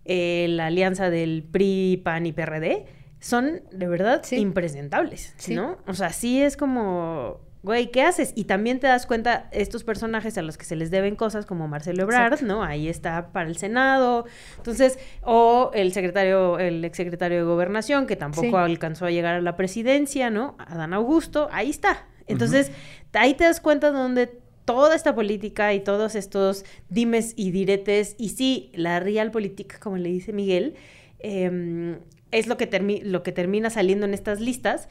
eh, 0.06 0.46
la 0.48 0.66
alianza 0.66 1.10
del 1.10 1.42
PRI, 1.42 2.00
PAN 2.02 2.24
y 2.24 2.32
PRD, 2.32 2.86
son 3.20 3.60
de 3.72 3.88
verdad 3.88 4.20
Sí. 4.24 4.36
impresentables, 4.36 5.34
Sí. 5.36 5.54
¿no? 5.54 5.76
O 5.86 5.92
sea, 5.94 6.10
sí 6.10 6.40
es 6.40 6.56
como, 6.56 7.40
güey, 7.62 7.90
¿qué 7.90 8.02
haces? 8.02 8.32
Y 8.36 8.44
también 8.44 8.78
te 8.80 8.86
das 8.86 9.04
cuenta 9.06 9.48
estos 9.52 9.82
personajes 9.84 10.38
a 10.38 10.42
los 10.42 10.56
que 10.56 10.64
se 10.64 10.76
les 10.76 10.90
deben 10.90 11.16
cosas 11.16 11.44
como 11.44 11.66
Marcelo 11.68 12.04
Ebrard, 12.04 12.34
Exacto. 12.34 12.46
¿no? 12.46 12.62
Ahí 12.62 12.88
está 12.88 13.32
para 13.32 13.48
el 13.48 13.56
Senado. 13.56 14.26
Entonces, 14.56 14.98
o 15.22 15.70
el 15.74 15.92
secretario, 15.92 16.58
el 16.58 16.84
exsecretario 16.84 17.38
de 17.38 17.44
Gobernación, 17.44 18.06
que 18.06 18.16
tampoco 18.16 18.48
Sí. 18.48 18.54
alcanzó 18.54 19.06
a 19.06 19.10
llegar 19.10 19.34
a 19.34 19.40
la 19.40 19.56
presidencia, 19.56 20.30
¿no? 20.30 20.56
Adán 20.58 20.94
Augusto, 20.94 21.48
ahí 21.52 21.70
está. 21.70 22.06
Entonces, 22.28 22.70
ahí 23.12 23.34
te 23.34 23.44
das 23.44 23.60
cuenta 23.60 23.90
donde 23.90 24.26
toda 24.64 24.94
esta 24.94 25.14
política 25.14 25.72
y 25.72 25.80
todos 25.80 26.14
estos 26.14 26.64
dimes 26.90 27.32
y 27.36 27.50
diretes, 27.50 28.14
y 28.18 28.28
sí, 28.30 28.70
la 28.74 29.00
realpolitik, 29.00 29.78
como 29.78 29.96
le 29.96 30.10
dice 30.10 30.32
Miguel, 30.34 30.74
eh, 31.20 31.98
es 32.30 32.46
lo 32.46 32.56
que, 32.58 33.00
lo 33.04 33.22
que 33.22 33.32
termina 33.32 33.70
saliendo 33.70 34.04
en 34.06 34.12
estas 34.14 34.40
listas, 34.40 34.88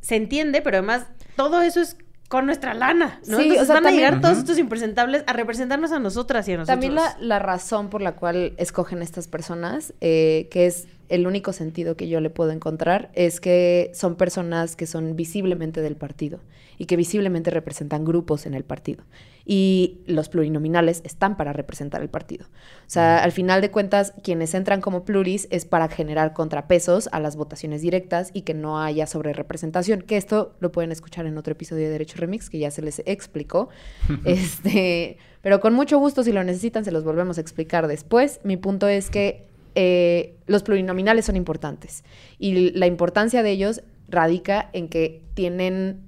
se 0.00 0.16
entiende, 0.16 0.60
pero 0.62 0.78
además 0.78 1.06
todo 1.36 1.62
eso 1.62 1.80
es 1.80 1.96
con 2.32 2.46
nuestra 2.46 2.72
lana, 2.72 3.20
¿no? 3.26 3.36
Sí, 3.36 3.42
Entonces 3.42 3.62
o 3.62 3.66
sea, 3.66 3.74
van 3.74 3.86
a 3.88 3.90
llegar 3.90 4.22
todos 4.22 4.38
estos 4.38 4.56
impresentables 4.56 5.22
a 5.26 5.34
representarnos 5.34 5.92
a 5.92 5.98
nosotras 5.98 6.48
y 6.48 6.54
a 6.54 6.56
nosotros. 6.56 6.80
También 6.80 6.94
la, 6.94 7.14
la 7.20 7.38
razón 7.38 7.90
por 7.90 8.00
la 8.00 8.12
cual 8.12 8.54
escogen 8.56 9.02
estas 9.02 9.28
personas, 9.28 9.92
eh, 10.00 10.48
que 10.50 10.64
es 10.64 10.88
el 11.10 11.26
único 11.26 11.52
sentido 11.52 11.94
que 11.94 12.08
yo 12.08 12.20
le 12.20 12.30
puedo 12.30 12.50
encontrar, 12.50 13.10
es 13.12 13.38
que 13.38 13.90
son 13.92 14.14
personas 14.14 14.76
que 14.76 14.86
son 14.86 15.14
visiblemente 15.14 15.82
del 15.82 15.94
partido 15.94 16.40
y 16.78 16.86
que 16.86 16.96
visiblemente 16.96 17.50
representan 17.50 18.02
grupos 18.02 18.46
en 18.46 18.54
el 18.54 18.64
partido. 18.64 19.04
Y 19.44 20.00
los 20.06 20.28
plurinominales 20.28 21.02
están 21.04 21.36
para 21.36 21.52
representar 21.52 22.02
el 22.02 22.08
partido. 22.08 22.46
O 22.46 22.90
sea, 22.92 23.22
al 23.22 23.32
final 23.32 23.60
de 23.60 23.70
cuentas, 23.70 24.14
quienes 24.22 24.54
entran 24.54 24.80
como 24.80 25.04
pluris 25.04 25.48
es 25.50 25.64
para 25.64 25.88
generar 25.88 26.32
contrapesos 26.32 27.08
a 27.12 27.20
las 27.20 27.36
votaciones 27.36 27.82
directas 27.82 28.30
y 28.32 28.42
que 28.42 28.54
no 28.54 28.80
haya 28.80 29.06
sobrerepresentación, 29.06 30.02
que 30.02 30.16
esto 30.16 30.54
lo 30.60 30.70
pueden 30.70 30.92
escuchar 30.92 31.26
en 31.26 31.38
otro 31.38 31.52
episodio 31.52 31.84
de 31.84 31.90
Derecho 31.90 32.18
Remix, 32.18 32.50
que 32.50 32.58
ya 32.58 32.70
se 32.70 32.82
les 32.82 33.02
explicó. 33.04 33.68
este, 34.24 35.18
pero 35.40 35.60
con 35.60 35.74
mucho 35.74 35.98
gusto, 35.98 36.22
si 36.22 36.32
lo 36.32 36.44
necesitan, 36.44 36.84
se 36.84 36.92
los 36.92 37.04
volvemos 37.04 37.38
a 37.38 37.40
explicar 37.40 37.88
después. 37.88 38.40
Mi 38.44 38.56
punto 38.56 38.88
es 38.88 39.10
que 39.10 39.46
eh, 39.74 40.34
los 40.46 40.62
plurinominales 40.62 41.24
son 41.24 41.36
importantes 41.36 42.04
y 42.38 42.72
la 42.72 42.86
importancia 42.86 43.42
de 43.42 43.50
ellos 43.50 43.82
radica 44.06 44.68
en 44.74 44.88
que 44.88 45.22
tienen, 45.32 46.02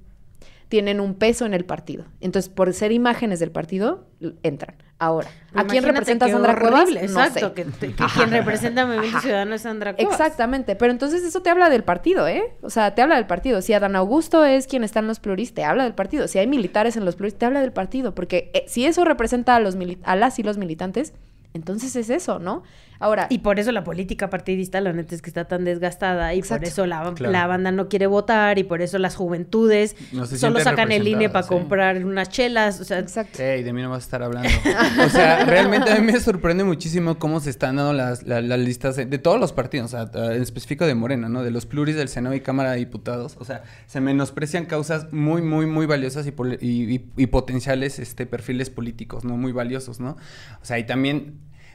tienen 0.68 1.00
un 1.00 1.14
peso 1.14 1.46
en 1.46 1.55
el 1.55 1.64
partido. 1.64 2.05
Entonces, 2.20 2.48
por 2.48 2.72
ser 2.72 2.92
imágenes 2.92 3.38
del 3.38 3.50
partido, 3.50 4.07
entran. 4.42 4.77
Ahora, 4.98 5.29
¿a 5.55 5.64
quién 5.64 5.85
representa 5.85 6.29
Sandra 6.29 6.59
Cuevas? 6.59 6.88
No 6.90 6.98
Exacto, 6.98 7.48
sé. 7.48 7.55
que, 7.55 7.64
que 7.64 7.94
quien 8.14 8.31
representa 8.31 8.83
a 8.83 8.87
Movimiento 8.87 9.20
Ciudadano 9.20 9.55
es 9.55 9.62
Sandra 9.62 9.94
Cuevas. 9.94 10.12
Exactamente, 10.12 10.77
pero 10.77 10.92
entonces 10.92 11.22
eso 11.24 11.42
te 11.42 11.50
habla 11.50 11.68
del 11.68 11.85
partido, 11.85 12.27
¿eh? 12.27 12.55
O 12.62 12.70
sea, 12.70 12.94
te 12.94 13.03
habla 13.03 13.16
del 13.16 13.27
partido. 13.27 13.61
Si 13.61 13.72
Adán 13.72 13.96
Augusto 13.96 14.44
es 14.44 14.66
quien 14.66 14.85
está 14.85 15.00
en 15.00 15.07
los 15.07 15.20
pluris, 15.20 15.53
te 15.53 15.64
habla 15.64 15.85
del 15.85 15.94
partido. 15.94 16.29
Si 16.29 16.38
hay 16.38 16.46
militares 16.46 16.96
en 16.96 17.05
los 17.05 17.16
pluris, 17.16 17.37
te 17.37 17.44
habla 17.44 17.61
del 17.61 17.72
partido. 17.72 18.14
Porque 18.14 18.50
eh, 18.55 18.64
si 18.66 18.87
eso 18.87 19.05
representa 19.05 19.57
a, 19.57 19.61
los 19.61 19.77
a 20.05 20.16
las 20.16 20.38
y 20.38 20.42
los 20.42 20.59
militantes, 20.59 21.12
entonces 21.53 21.94
es 21.96 22.09
eso, 22.11 22.38
¿no? 22.38 22.62
Ahora, 23.05 23.27
Y 23.29 23.38
por 23.40 23.59
eso 23.59 23.71
la 23.71 23.85
política 23.85 24.31
partidista, 24.31 24.81
la 24.81 24.93
neta 24.95 25.14
es 25.14 25.21
que 25.21 25.29
está 25.29 25.45
tan 25.45 25.64
desgastada 25.64 26.33
y 26.33 26.38
Exacto. 26.38 26.62
por 26.62 26.69
eso 26.69 26.87
la, 26.87 27.12
Claro. 27.14 27.33
la 27.33 27.47
banda 27.47 27.71
no 27.71 27.88
quiere 27.90 28.07
votar 28.07 28.59
y 28.59 28.64
por 28.64 28.81
eso 28.81 28.99
las 28.99 29.14
juventudes 29.14 29.95
No 30.12 30.25
solo 30.27 30.59
sacan 30.61 30.90
el 30.90 31.07
INE 31.07 31.29
para 31.29 31.43
sí. 31.43 31.49
comprar 31.51 32.03
unas 32.05 32.31
chelas, 32.31 32.81
o 32.81 32.85
sea, 32.85 32.99
exacto. 33.01 33.43
Ey, 33.43 33.62
de 33.62 33.73
mí 33.75 33.83
no 33.83 33.90
vas 33.90 34.05
a 34.05 34.07
estar 34.07 34.23
hablando. 34.23 34.49
O 35.05 35.09
sea, 35.11 35.45
realmente 35.45 35.93
a 35.93 35.97
mí 36.01 36.12
me 36.12 36.19
sorprende 36.19 36.64
muchísimo 36.64 37.19
cómo 37.19 37.40
se 37.40 37.51
están 37.51 37.77
dando 37.77 37.93
las, 37.93 38.23
la- 38.23 38.40
las 38.40 38.59
listas 38.59 38.97
de, 38.97 39.05
de 39.07 39.19
todos 39.19 39.38
los 39.38 39.53
partidos, 39.53 39.93
o 39.93 40.09
sea, 40.09 40.35
en 40.35 40.43
específico 40.43 40.87
de 40.87 40.95
Morena, 40.95 41.29
¿no? 41.29 41.43
De 41.43 41.51
los 41.51 41.67
pluris 41.67 41.97
del 41.97 42.09
Senado 42.09 42.35
y 42.35 42.40
Cámara 42.40 42.71
de 42.73 42.79
Diputados. 42.79 43.37
O 43.38 43.45
sea, 43.45 43.64
se 43.87 44.01
menosprecian 44.01 44.64
causas 44.67 45.12
muy, 45.12 45.43
muy, 45.43 45.67
muy 45.67 45.85
valiosas 45.87 46.27
y, 46.27 46.31
pol- 46.31 46.59
y- 46.61 46.95
y- 46.95 47.05
y 47.17 47.27
potenciales 47.27 47.99
este, 47.99 48.25
perfiles 48.27 48.71
políticos, 48.71 49.25
¿no? 49.25 49.37
Muy 49.37 49.53
valiosos, 49.53 50.01
¿no? 50.01 50.17
O 50.62 50.64
sea, 50.64 50.79
y 50.79 50.85
también 50.87 51.35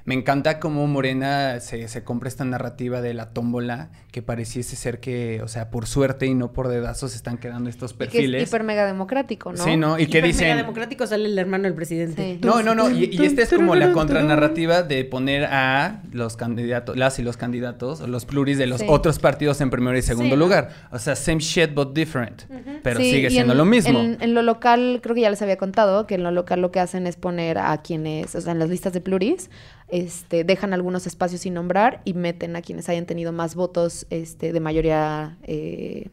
me 0.10 0.16
encanta 0.16 0.60
cómo 0.60 0.88
Morena 0.88 1.60
se, 1.60 1.88
se 1.88 2.04
compra 2.04 2.30
esta 2.30 2.44
narrativa 2.44 3.00
de 3.00 3.14
la 3.14 3.30
tómbola, 3.30 3.92
que 4.12 4.24
pareciese 4.24 4.76
ser 4.76 5.00
que, 5.00 5.40
o 5.44 5.48
sea, 5.48 5.70
por 5.70 5.86
suerte 5.86 6.26
y 6.26 6.34
no 6.34 6.52
por 6.52 6.68
dedazos 6.68 7.14
están 7.14 7.38
quedando 7.38 7.70
estos 7.70 7.92
Y 7.92 7.94
que 7.94 7.98
perfiles. 8.06 8.42
es 8.42 8.50
hiper 8.50 8.64
mega 8.64 8.88
democrático, 8.88 9.52
¿no? 9.54 9.64
Sí, 9.64 9.78
¿no? 9.78 10.00
Y 10.00 10.08
que 10.08 10.18
hiper 10.18 10.22
mega 10.24 10.28
dicen... 10.34 10.58
democrático 10.58 11.06
sale 11.06 11.26
el 11.28 11.38
hermano 11.38 11.66
del 11.66 11.76
presidente. 11.76 12.40
Sí. 12.42 12.46
No, 12.48 12.64
no, 12.64 12.74
no. 12.74 12.90
Y, 12.90 13.06
y 13.12 13.24
esta 13.24 13.44
es 13.44 13.54
como 13.54 13.76
la 13.76 13.92
contranarrativa 13.92 14.82
de 14.82 15.06
poner 15.06 15.46
a 15.46 16.02
los 16.12 16.36
candidatos, 16.38 16.98
las 16.98 17.20
y 17.20 17.22
los 17.22 17.38
candidatos, 17.38 18.02
o 18.02 18.08
los 18.08 18.26
pluris 18.26 18.58
de 18.58 18.66
los 18.66 18.80
Sí. 18.80 18.88
otros 18.90 19.20
partidos 19.20 19.62
en 19.62 19.70
primero 19.70 19.96
y 19.96 20.02
segundo 20.02 20.36
lugar. 20.36 20.72
O 20.92 20.98
sea, 20.98 21.16
same 21.16 21.38
shit 21.40 21.76
but 21.76 21.94
different. 21.94 22.46
Pero 22.82 23.00
Sí, 23.00 23.12
sigue 23.12 23.30
siendo 23.30 23.54
en- 23.54 23.58
lo 23.60 23.66
mismo. 23.66 24.00
En, 24.00 24.18
en 24.22 24.34
lo 24.34 24.42
local, 24.42 25.02
creo 25.04 25.14
que 25.14 25.22
ya 25.22 25.30
les 25.30 25.42
había 25.44 25.58
contado 25.58 26.08
que 26.08 26.16
en 26.16 26.24
lo 26.24 26.32
local 26.32 26.62
lo 26.62 26.72
que 26.72 26.80
hacen 26.80 27.06
es 27.06 27.16
poner 27.16 27.60
a 27.60 27.78
quienes, 27.84 28.34
o 28.34 28.42
sea, 28.42 28.54
en 28.54 28.60
las 28.60 28.70
listas 28.70 28.92
de 28.94 29.02
pluris, 29.02 29.52
este, 29.92 30.44
dejan 30.44 30.74
algunos 30.74 31.08
espacios 31.08 31.42
sin 31.42 31.54
nombrar 31.56 32.02
y 32.06 32.14
meten 32.14 32.56
a 32.56 32.62
quienes 32.62 32.90
hayan 32.90 33.06
tenido 33.06 33.32
más 33.32 33.56
votos 33.56 34.06
este, 34.10 34.54
de 34.54 34.60
mayoría 34.60 35.38
eh, 35.44 36.10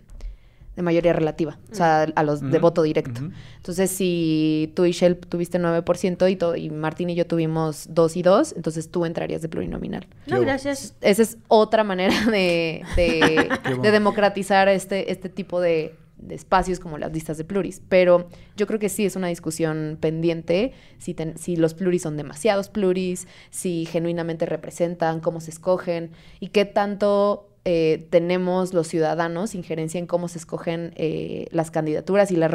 de 0.77 0.83
mayoría 0.83 1.15
relativa, 1.15 1.59
o 1.73 1.75
sea, 1.75 2.03
a 2.03 2.23
los 2.23 2.43
de 2.43 2.59
voto 2.59 2.83
directo. 2.83 3.23
Entonces, 3.57 3.91
si 3.91 4.71
tú 4.77 4.85
y 4.85 4.93
Shell 4.93 5.17
tuviste 5.17 5.59
9% 5.59 6.31
y, 6.31 6.37
to- 6.37 6.55
y 6.55 6.69
Martín 6.69 7.09
y 7.09 7.15
yo 7.15 7.27
tuvimos 7.27 7.87
2 7.89 8.17
y 8.19 8.23
2, 8.23 8.53
entonces 8.57 8.91
tú 8.91 9.07
entrarías 9.07 9.41
de 9.41 9.49
plurinominal. 9.49 10.07
No, 10.27 10.39
gracias. 10.43 10.95
Esa 11.01 11.23
es 11.23 11.39
otra 11.49 11.83
manera 11.83 12.15
de, 12.31 12.83
de 12.95 13.49
democratizar 13.91 14.69
este, 14.69 15.11
este 15.11 15.31
tipo 15.31 15.63
de, 15.63 15.95
de 16.19 16.35
espacios 16.35 16.81
como 16.81 16.99
las 16.99 17.13
listas 17.13 17.39
de 17.39 17.45
pluris. 17.45 17.83
Pero 17.89 18.29
yo 18.57 18.67
creo 18.67 18.79
que 18.79 18.89
sí 18.89 19.05
es 19.05 19.17
una 19.17 19.29
discusión 19.29 19.99
pendiente 20.01 20.73
si, 20.99 21.15
si 21.37 21.57
los 21.57 21.75
pluris 21.75 22.03
son 22.03 22.17
demasiados 22.17 22.69
pluris, 22.69 23.27
si 23.51 23.87
genuinamente 23.87 24.47
representan, 24.47 25.21
cómo 25.21 25.41
se 25.41 25.51
escogen 25.51 26.11
y 26.41 26.49
qué 26.49 26.65
tanto 26.65 27.56
eh, 27.69 28.07
tenemos 28.11 28.73
los 28.73 28.87
ciudadanos 28.87 29.57
injerencia 29.57 29.99
en 29.99 30.07
cómo 30.07 30.29
se 30.29 30.39
escogen 30.39 30.93
eh, 30.95 31.49
las 31.51 31.73
candidaturas 31.73 32.31
y 32.31 32.37
las 32.37 32.49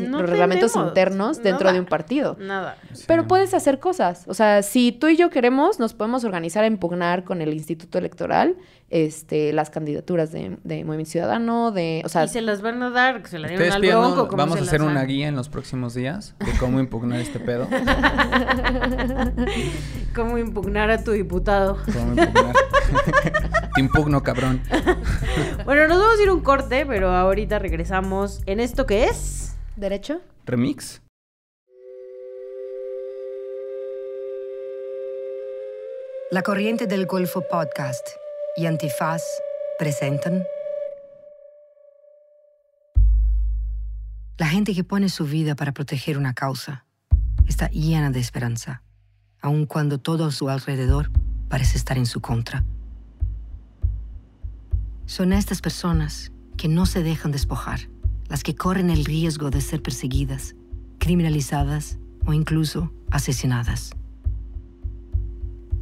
No 0.00 0.20
los 0.20 0.30
reglamentos 0.30 0.72
tenemos 0.72 0.88
internos 0.88 1.42
dentro 1.42 1.64
nada. 1.64 1.72
de 1.72 1.80
un 1.80 1.86
partido. 1.86 2.36
Nada. 2.38 2.78
Pero 3.08 3.26
puedes 3.26 3.54
hacer 3.54 3.80
cosas. 3.80 4.22
O 4.28 4.34
sea, 4.34 4.62
si 4.62 4.92
tú 4.92 5.08
y 5.08 5.16
yo 5.16 5.30
queremos, 5.30 5.80
nos 5.80 5.94
podemos 5.94 6.22
organizar 6.22 6.62
a 6.62 6.68
impugnar 6.68 7.24
con 7.24 7.42
el 7.42 7.52
Instituto 7.54 7.98
Electoral 7.98 8.56
este, 8.88 9.52
las 9.52 9.70
candidaturas 9.70 10.30
de, 10.30 10.58
de 10.62 10.84
Movimiento 10.84 11.10
Ciudadano, 11.10 11.72
de. 11.72 12.02
O 12.04 12.08
sea, 12.08 12.22
y 12.22 12.28
se 12.28 12.40
las 12.40 12.62
van 12.62 12.80
a 12.84 12.90
dar, 12.90 13.22
que 13.22 13.28
se 13.28 13.40
la 13.40 13.48
dieron 13.48 13.72
al 13.72 13.82
bronco. 13.82 14.28
como 14.28 14.36
vamos 14.36 14.60
a 14.60 14.62
hacer 14.62 14.80
una 14.80 15.02
guía 15.02 15.26
en 15.26 15.34
los 15.34 15.48
próximos 15.48 15.92
días 15.94 16.36
de 16.38 16.52
cómo 16.60 16.78
impugnar 16.78 17.18
este 17.18 17.40
pedo. 17.40 17.66
Cómo 20.14 20.38
impugnar 20.38 20.90
a 20.90 21.04
tu 21.04 21.10
diputado. 21.10 21.76
Cómo 21.92 22.14
impugnar. 22.14 22.54
Te 23.76 23.82
impugno, 23.82 24.22
cabrón. 24.22 24.62
Bueno, 25.66 25.86
nos 25.86 25.98
vamos 25.98 26.18
a 26.18 26.22
ir 26.22 26.30
un 26.30 26.40
corte, 26.40 26.86
pero 26.86 27.10
ahorita 27.10 27.58
regresamos 27.58 28.40
en 28.46 28.60
esto 28.60 28.86
que 28.86 29.04
es. 29.04 29.56
¿Derecho? 29.76 30.22
¿Remix? 30.46 31.02
La 36.30 36.42
Corriente 36.42 36.86
del 36.86 37.06
Golfo 37.06 37.44
Podcast 37.50 38.08
y 38.56 38.64
Antifaz 38.64 39.22
presentan 39.78 40.44
La 44.38 44.46
gente 44.46 44.74
que 44.74 44.84
pone 44.84 45.10
su 45.10 45.26
vida 45.26 45.54
para 45.54 45.72
proteger 45.72 46.16
una 46.16 46.32
causa 46.32 46.86
está 47.46 47.68
llena 47.68 48.10
de 48.10 48.20
esperanza, 48.20 48.82
aun 49.42 49.66
cuando 49.66 49.98
todo 49.98 50.24
a 50.24 50.30
su 50.30 50.48
alrededor 50.48 51.10
parece 51.48 51.76
estar 51.76 51.98
en 51.98 52.06
su 52.06 52.20
contra. 52.20 52.64
Son 55.06 55.32
estas 55.32 55.60
personas 55.60 56.32
que 56.56 56.66
no 56.66 56.84
se 56.84 57.04
dejan 57.04 57.30
despojar, 57.30 57.88
las 58.28 58.42
que 58.42 58.56
corren 58.56 58.90
el 58.90 59.04
riesgo 59.04 59.50
de 59.50 59.60
ser 59.60 59.80
perseguidas, 59.80 60.56
criminalizadas 60.98 62.00
o 62.24 62.32
incluso 62.32 62.92
asesinadas. 63.12 63.92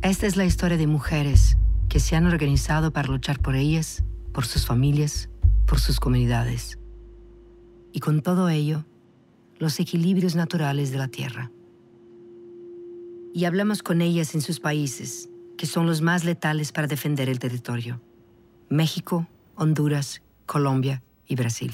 Esta 0.03 0.27
es 0.27 0.37
la 0.37 0.45
historia 0.45 0.77
de 0.77 0.87
mujeres 0.87 1.57
que 1.89 2.01
se 2.01 2.17
han 2.17 2.27
organizado 2.27 2.93
para 2.93 3.09
luchar 3.09 3.41
por 3.41 3.57
ellas, 3.57 4.05
por 4.35 4.45
sus 4.45 4.67
familias, 4.67 5.31
por 5.67 5.81
sus 5.81 6.01
comunidades. 6.01 6.79
Y 7.93 8.01
con 8.01 8.21
todo 8.21 8.51
ello, 8.51 8.85
los 9.59 9.81
equilibrios 9.81 10.37
naturales 10.37 10.91
de 10.91 10.99
la 10.99 11.09
Tierra. 11.09 11.51
Y 13.33 13.47
hablamos 13.47 13.83
con 13.83 14.03
ellas 14.03 14.35
en 14.35 14.43
sus 14.43 14.61
países, 14.61 15.31
que 15.57 15.65
son 15.65 15.87
los 15.87 16.03
más 16.03 16.25
letales 16.25 16.73
para 16.73 16.89
defender 16.89 17.31
el 17.31 17.39
territorio. 17.39 18.03
México, 18.69 19.27
Honduras, 19.57 20.23
Colombia 20.47 21.03
y 21.27 21.37
Brasil. 21.37 21.73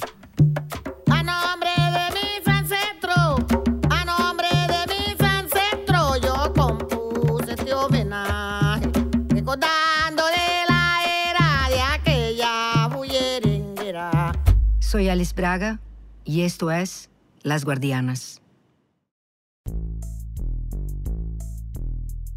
A 1.10 1.22
nombre 1.22 1.70
de 1.76 2.06
mis 2.14 2.48
ancestros, 2.48 3.44
a 3.90 4.04
nombre 4.04 4.48
de 4.48 4.94
mis 4.94 5.20
ancestros, 5.20 6.20
yo 6.20 6.52
compuse 6.54 7.54
este 7.54 7.72
homenaje, 7.72 8.90
recordándole 9.28 10.64
la 10.68 11.00
era 11.30 11.68
de 11.68 11.80
aquella 11.80 12.88
bullerenguera. 12.88 14.32
Soy 14.80 15.08
Alice 15.08 15.34
Braga 15.34 15.80
y 16.24 16.42
esto 16.42 16.70
es 16.70 17.10
Las 17.42 17.64
Guardianas. 17.64 18.40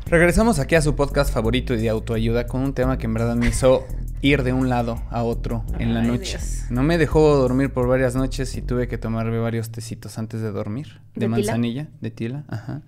Regresamos 0.06 0.60
aquí 0.60 0.76
a 0.76 0.82
su 0.82 0.96
podcast 0.96 1.34
favorito 1.34 1.74
y 1.74 1.78
de 1.78 1.89
autoayuda 1.89 2.46
con 2.46 2.62
un 2.62 2.74
tema 2.74 3.00
que 3.00 3.08
en 3.08 3.16
verdad 3.16 3.36
me 3.36 3.48
hizo 3.48 3.84
ir 4.23 4.41
de 4.43 4.53
un 4.53 4.69
lado 4.69 5.03
a 5.12 5.21
otro 5.23 5.65
en 5.77 5.93
la 5.93 5.99
Ay, 5.99 6.07
noche. 6.07 6.38
Dios. 6.38 6.65
No 6.71 6.81
me 6.81 6.97
dejó 6.97 7.36
dormir 7.36 7.73
por 7.73 7.88
varias 7.88 8.15
noches 8.15 8.55
y 8.55 8.62
tuve 8.62 8.88
que 8.88 8.97
tomarme 8.97 9.38
varios 9.38 9.69
tecitos 9.69 10.17
antes 10.17 10.41
de 10.41 10.51
dormir. 10.51 11.01
De, 11.13 11.13
¿De 11.13 11.19
tila? 11.25 11.29
manzanilla, 11.29 11.88
de 11.99 12.09
tila, 12.09 12.45
ajá. 12.47 12.81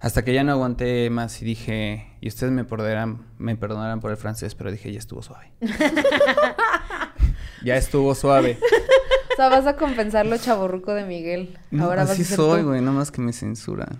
Hasta 0.00 0.22
que 0.22 0.34
ya 0.34 0.44
no 0.44 0.52
aguanté 0.52 1.08
más 1.08 1.40
y 1.40 1.46
dije, 1.46 2.06
y 2.20 2.28
ustedes 2.28 2.52
me 2.52 2.64
perdonarán, 2.64 3.22
me 3.38 3.56
perdonarán 3.56 4.00
por 4.00 4.10
el 4.10 4.18
francés, 4.18 4.54
pero 4.54 4.70
dije, 4.70 4.92
ya 4.92 4.98
estuvo 4.98 5.22
suave. 5.22 5.50
ya 7.64 7.76
estuvo 7.76 8.14
suave. 8.14 8.58
O 9.34 9.36
sea, 9.36 9.48
vas 9.48 9.66
a 9.66 9.76
compensar 9.76 10.26
lo 10.26 10.36
chaborruco 10.38 10.94
de 10.94 11.04
Miguel. 11.04 11.58
No, 11.70 11.84
Ahora 11.84 12.02
vas 12.02 12.12
así 12.12 12.22
a 12.22 12.24
ser 12.24 12.36
soy, 12.36 12.62
güey, 12.62 12.80
nomás 12.80 13.10
que 13.10 13.20
me 13.20 13.32
censuran. 13.32 13.98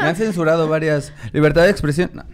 me 0.00 0.06
han 0.08 0.16
censurado 0.16 0.68
varias. 0.68 1.12
Libertad 1.32 1.62
de 1.62 1.70
expresión. 1.70 2.10
No. 2.14 2.24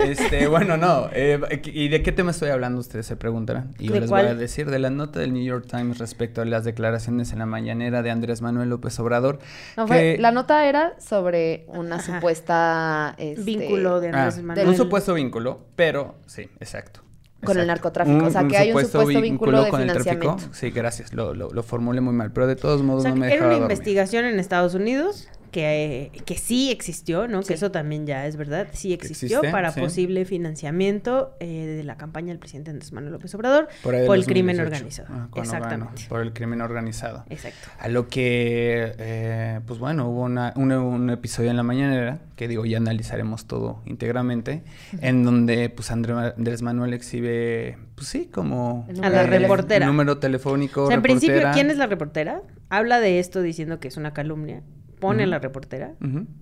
Este, 0.00 0.48
bueno, 0.48 0.76
no. 0.76 1.08
eh, 1.12 1.40
¿Y 1.66 1.88
de 1.88 2.02
qué 2.02 2.10
tema 2.12 2.32
estoy 2.32 2.50
hablando? 2.50 2.80
Ustedes 2.80 3.06
se 3.06 3.16
preguntarán. 3.16 3.74
Y 3.78 3.88
yo 3.88 3.94
¿De 3.94 4.00
les 4.00 4.10
voy 4.10 4.20
a 4.20 4.34
decir 4.34 4.68
de 4.70 4.78
la 4.80 4.90
nota 4.90 5.20
del 5.20 5.32
New 5.32 5.42
York 5.44 5.66
Times 5.70 5.98
respecto 5.98 6.42
a 6.42 6.44
las 6.44 6.64
declaraciones 6.64 7.32
en 7.32 7.38
la 7.38 7.46
mañanera 7.46 8.02
de 8.02 8.10
Andrés 8.10 8.42
Manuel 8.42 8.68
López 8.70 8.98
Obrador. 8.98 9.38
No, 9.76 9.86
fue- 9.86 10.16
La 10.18 10.32
nota 10.32 10.66
era 10.68 10.94
sobre 11.00 11.64
una 11.68 11.96
Ajá. 11.96 12.14
supuesta... 12.16 13.14
este, 13.18 13.42
Vínculo 13.42 14.00
de 14.00 14.08
Ah, 14.10 14.24
Andrés 14.24 14.42
Manuel. 14.44 14.68
un 14.68 14.76
supuesto 14.76 15.14
vínculo, 15.14 15.60
pero 15.76 16.16
sí, 16.26 16.48
exacto. 16.60 17.00
Con 17.44 17.56
el 17.56 17.64
exacto. 17.64 17.66
narcotráfico, 17.66 18.24
o 18.26 18.30
sea, 18.30 18.46
que 18.46 18.56
hay 18.56 18.72
un 18.72 18.84
supuesto 18.84 19.20
vínculo 19.20 19.64
de 19.64 19.70
con 19.70 19.80
el 19.80 19.88
tráfico. 19.88 20.10
financiamiento. 20.20 20.54
Sí, 20.54 20.70
gracias, 20.70 21.12
lo, 21.12 21.34
lo, 21.34 21.50
lo 21.50 21.62
formulé 21.62 22.00
muy 22.00 22.14
mal, 22.14 22.30
pero 22.32 22.46
de 22.46 22.56
todos 22.56 22.80
O 22.80 22.84
modos 22.84 23.02
sea, 23.02 23.10
no 23.10 23.16
me 23.16 23.28
que 23.28 23.34
era 23.34 23.42
una 23.46 23.54
dormir. 23.54 23.70
investigación 23.72 24.24
en 24.26 24.38
Estados 24.38 24.74
Unidos 24.74 25.28
que, 25.52 26.10
eh, 26.16 26.22
que 26.24 26.36
sí 26.36 26.70
existió, 26.72 27.28
¿no? 27.28 27.42
Que 27.42 27.54
eso 27.54 27.70
también 27.70 28.06
ya 28.06 28.26
es 28.26 28.36
verdad, 28.36 28.66
sí 28.72 28.92
existió 28.92 29.38
existe, 29.38 29.52
para 29.52 29.70
sí. 29.70 29.80
posible 29.80 30.24
financiamiento 30.24 31.36
eh, 31.40 31.66
de 31.76 31.84
la 31.84 31.96
campaña 31.96 32.28
del 32.28 32.38
presidente 32.38 32.70
Andrés 32.70 32.92
Manuel 32.92 33.12
López 33.12 33.32
Obrador 33.34 33.68
Por, 33.82 33.94
el 33.94 34.24
crimen 34.26 34.56
2018, 34.56 35.02
organizado. 35.02 35.08
ah, 35.32 35.38
Exactamente. 35.40 36.02
por 36.08 36.20
el 36.22 36.32
crimen 36.32 36.60
organizado. 36.62 37.24
Exacto. 37.30 37.68
A 37.78 37.88
lo 37.88 38.08
que, 38.08 38.94
eh, 38.98 39.60
pues 39.66 39.78
bueno, 39.78 40.08
hubo 40.08 40.22
una, 40.22 40.52
un, 40.56 40.72
un 40.72 41.10
episodio 41.10 41.50
en 41.50 41.56
la 41.56 41.62
mañanera, 41.62 42.18
que 42.36 42.48
digo, 42.48 42.64
ya 42.64 42.78
analizaremos 42.78 43.46
todo 43.46 43.82
íntegramente, 43.86 44.62
en 45.00 45.22
donde 45.22 45.68
pues 45.68 45.90
André- 45.90 46.34
Andrés 46.36 46.62
Manuel 46.62 46.94
exhibe, 46.94 47.78
pues 47.94 48.08
sí, 48.08 48.28
como... 48.32 48.86
A 49.02 49.08
la 49.10 49.24
reportera. 49.24 49.86
Número 49.86 50.18
telefónico, 50.18 50.84
O 50.84 50.86
sea, 50.86 50.96
en 50.96 51.02
principio. 51.02 51.42
¿quién 51.52 51.70
es 51.70 51.76
la 51.76 51.86
reportera? 51.86 52.42
Habla 52.70 53.00
de 53.00 53.18
esto 53.18 53.42
diciendo 53.42 53.78
que 53.80 53.88
es 53.88 53.96
una 53.96 54.12
calumnia, 54.14 54.62
pone 55.02 55.26
la 55.26 55.38
reportera 55.38 55.92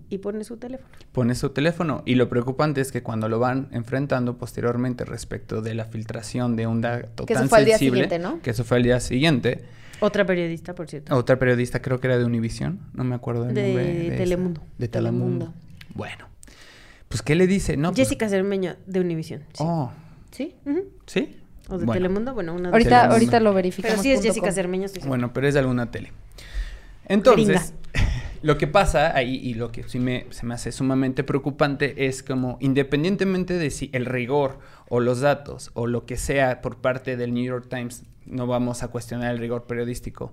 y 0.09 0.19
pone 0.19 0.45
su 0.45 0.57
teléfono. 0.59 0.89
Pone 1.13 1.35
su 1.35 1.51
teléfono. 1.51 2.03
Y 2.07 2.15
lo 2.15 2.29
preocupante 2.29 2.81
es 2.81 2.93
que 2.93 3.03
cuando 3.03 3.29
lo 3.29 3.39
van 3.41 3.69
enfrentando 3.73 4.37
posteriormente 4.39 5.05
respecto 5.05 5.63
de 5.63 5.75
la 5.75 5.87
filtración 5.87 6.55
de 6.55 6.67
un 6.69 6.81
dato 6.81 7.27
Que 7.27 7.33
eso 7.33 7.41
tan 7.43 7.49
fue 7.49 7.59
al 7.59 7.65
día 7.65 7.79
sensible, 7.79 8.05
siguiente, 8.05 8.19
¿no? 8.19 8.41
que 8.43 8.51
eso 8.51 8.63
fue 8.65 8.77
al 8.77 8.83
día 8.85 9.01
siguiente, 9.01 9.65
Otra 10.01 10.25
periodista, 10.25 10.75
por 10.75 10.89
cierto. 10.89 11.17
Otra 11.17 11.39
periodista, 11.39 11.83
creo 11.83 11.99
que 12.01 12.07
era 12.07 12.19
de 12.19 12.25
Univisión, 12.25 12.81
no 12.95 13.03
me 13.05 13.15
acuerdo 13.15 13.45
del 13.45 13.55
De 13.55 13.63
nombre. 13.67 13.85
de 13.85 14.07
esa. 14.09 14.17
Telemundo. 14.19 14.61
De 14.79 14.89
Telemundo. 14.89 15.47
Telemundo. 15.47 15.55
Bueno, 15.95 16.27
pues 17.09 17.23
¿qué 17.23 17.35
le 17.35 17.47
dice? 17.47 17.77
No, 17.77 17.89
pues- 17.93 18.07
Jessica 18.07 18.29
Cermeño, 18.29 18.77
de 18.87 19.01
Univisión. 19.01 19.41
Sí. 19.55 19.65
Oh, 19.67 19.91
¿Sí? 20.31 20.55
¿sí? 21.07 21.37
O 21.69 21.79
de 21.79 21.85
Bueno. 21.87 21.93
Telemundo, 21.93 22.35
bueno, 22.35 22.53
una 22.55 22.69
de 22.69 22.75
Ahorita, 22.75 22.91
Telemundo. 22.91 23.15
ahorita 23.15 23.41
lo 23.41 23.55
verificamos. 23.55 23.93
Pero 23.95 24.03
sí 24.03 24.13
es 24.13 24.23
Jessica 24.23 24.47
com. 24.49 24.55
Cermeño, 24.55 24.87
estoy 24.87 25.01
segura. 25.03 25.17
Bueno, 25.19 25.33
pero 25.33 25.49
es 25.49 25.55
de 25.55 25.61
alguna 25.61 25.91
tele. 25.91 26.13
Entonces, 27.07 27.75
lo 28.43 28.57
que 28.59 28.67
pasa 28.67 29.15
ahí 29.17 29.37
y 29.37 29.55
lo 29.55 29.71
que 29.71 29.83
sí 29.83 29.99
me, 29.99 30.27
se 30.31 30.47
me 30.47 30.55
hace 30.55 30.73
sumamente 30.73 31.25
preocupante 31.25 32.07
es 32.07 32.23
como 32.23 32.57
independientemente 32.61 33.55
de 33.55 33.71
si 33.71 33.91
el 33.93 34.07
rigor 34.07 34.59
o 34.89 35.01
los 35.01 35.21
datos 35.21 35.71
o 35.75 35.87
lo 35.87 36.07
que 36.07 36.17
sea 36.17 36.61
por 36.63 36.81
parte 36.81 37.17
del 37.17 37.35
New 37.35 37.45
York 37.45 37.67
Times, 37.69 38.05
no 38.27 38.47
vamos 38.47 38.83
a 38.83 38.89
cuestionar 38.89 39.33
el 39.33 39.39
rigor 39.39 39.67
periodístico. 39.67 40.33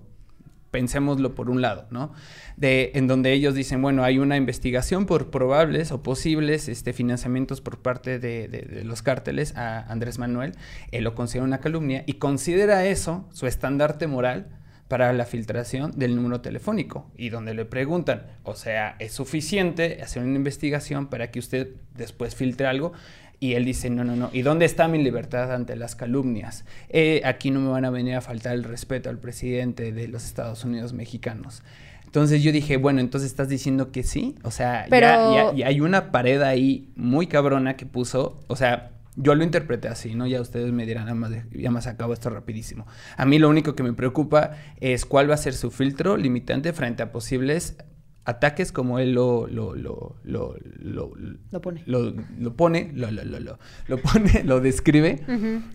Pensémoslo 0.70 1.34
por 1.34 1.48
un 1.48 1.62
lado, 1.62 1.86
¿no? 1.90 2.12
De, 2.58 2.92
en 2.94 3.06
donde 3.06 3.32
ellos 3.32 3.54
dicen, 3.54 3.80
bueno, 3.80 4.04
hay 4.04 4.18
una 4.18 4.36
investigación 4.36 5.06
por 5.06 5.30
probables 5.30 5.92
o 5.92 6.02
posibles 6.02 6.68
este, 6.68 6.92
financiamientos 6.92 7.62
por 7.62 7.78
parte 7.78 8.18
de, 8.18 8.48
de- 8.48 8.84
los 8.84 9.00
cárteles 9.00 9.56
a 9.56 9.80
Andrés 9.90 10.18
Manuel. 10.18 10.52
Él 10.92 11.04
lo 11.04 11.14
considera 11.14 11.46
una 11.46 11.60
calumnia 11.60 12.04
y 12.06 12.14
considera 12.14 12.84
eso 12.84 13.26
su 13.32 13.46
estandarte 13.46 14.06
moral 14.08 14.57
para 14.88 15.12
la 15.12 15.24
filtración 15.26 15.92
del 15.96 16.16
número 16.16 16.40
telefónico 16.40 17.10
y 17.16 17.28
donde 17.28 17.54
le 17.54 17.64
preguntan, 17.66 18.22
o 18.42 18.54
sea, 18.56 18.96
¿es 18.98 19.12
suficiente 19.12 20.00
hacer 20.02 20.22
una 20.22 20.36
investigación 20.36 21.08
para 21.08 21.30
que 21.30 21.38
usted 21.38 21.68
después 21.94 22.34
filtre 22.34 22.66
algo? 22.66 22.92
Y 23.40 23.52
él 23.54 23.64
dice, 23.64 23.88
no, 23.90 24.02
no, 24.02 24.16
no, 24.16 24.30
¿y 24.32 24.42
dónde 24.42 24.64
está 24.64 24.88
mi 24.88 25.00
libertad 25.00 25.54
ante 25.54 25.76
las 25.76 25.94
calumnias? 25.94 26.64
Eh, 26.88 27.20
aquí 27.24 27.50
no 27.52 27.60
me 27.60 27.68
van 27.68 27.84
a 27.84 27.90
venir 27.90 28.14
a 28.16 28.20
faltar 28.20 28.54
el 28.54 28.64
respeto 28.64 29.10
al 29.10 29.18
presidente 29.18 29.92
de 29.92 30.08
los 30.08 30.24
Estados 30.24 30.64
Unidos 30.64 30.92
mexicanos. 30.92 31.62
Entonces 32.04 32.42
yo 32.42 32.50
dije, 32.50 32.78
bueno, 32.78 33.00
entonces 33.00 33.30
estás 33.30 33.48
diciendo 33.50 33.92
que 33.92 34.02
sí, 34.02 34.34
o 34.42 34.50
sea, 34.50 34.86
ya- 35.34 35.52
ya 35.54 35.66
hay 35.68 35.80
una 35.80 36.10
pared 36.10 36.40
ahí 36.42 36.88
muy 36.96 37.26
cabrona 37.26 37.76
que 37.76 37.84
puso, 37.86 38.40
o 38.48 38.56
sea, 38.56 38.90
yo 39.20 39.34
lo 39.34 39.42
interpreté 39.44 39.88
así, 39.88 40.14
¿no? 40.14 40.26
Ya 40.26 40.40
ustedes 40.40 40.72
me 40.72 40.86
dirán, 40.86 41.08
de- 41.30 41.44
ya 41.52 41.70
más 41.70 41.86
acabo 41.86 42.12
esto 42.12 42.30
rapidísimo. 42.30 42.86
A 43.16 43.26
mí 43.26 43.38
lo 43.38 43.48
único 43.48 43.74
que 43.74 43.82
me 43.82 43.92
preocupa 43.92 44.52
es 44.80 45.04
cuál 45.04 45.28
va 45.28 45.34
a 45.34 45.38
ser 45.38 45.54
su 45.54 45.70
filtro 45.70 46.16
limitante 46.16 46.72
frente 46.72 47.02
a 47.02 47.10
posibles 47.12 47.76
ataques 48.28 48.72
como 48.72 48.98
él 48.98 49.12
lo, 49.14 49.46
lo, 49.46 49.74
lo, 49.74 50.16
lo, 50.22 50.54
lo, 50.80 51.12
Lo 51.50 51.60
pone. 51.62 51.82
lo, 51.86 52.12
lo 52.38 52.54
pone, 52.54 52.90
lo, 52.94 53.10
lo, 53.10 53.24
lo, 53.24 53.40
lo, 53.40 53.58
lo 53.86 53.98
pone, 53.98 54.42
lo 54.44 54.60
describe. 54.60 55.20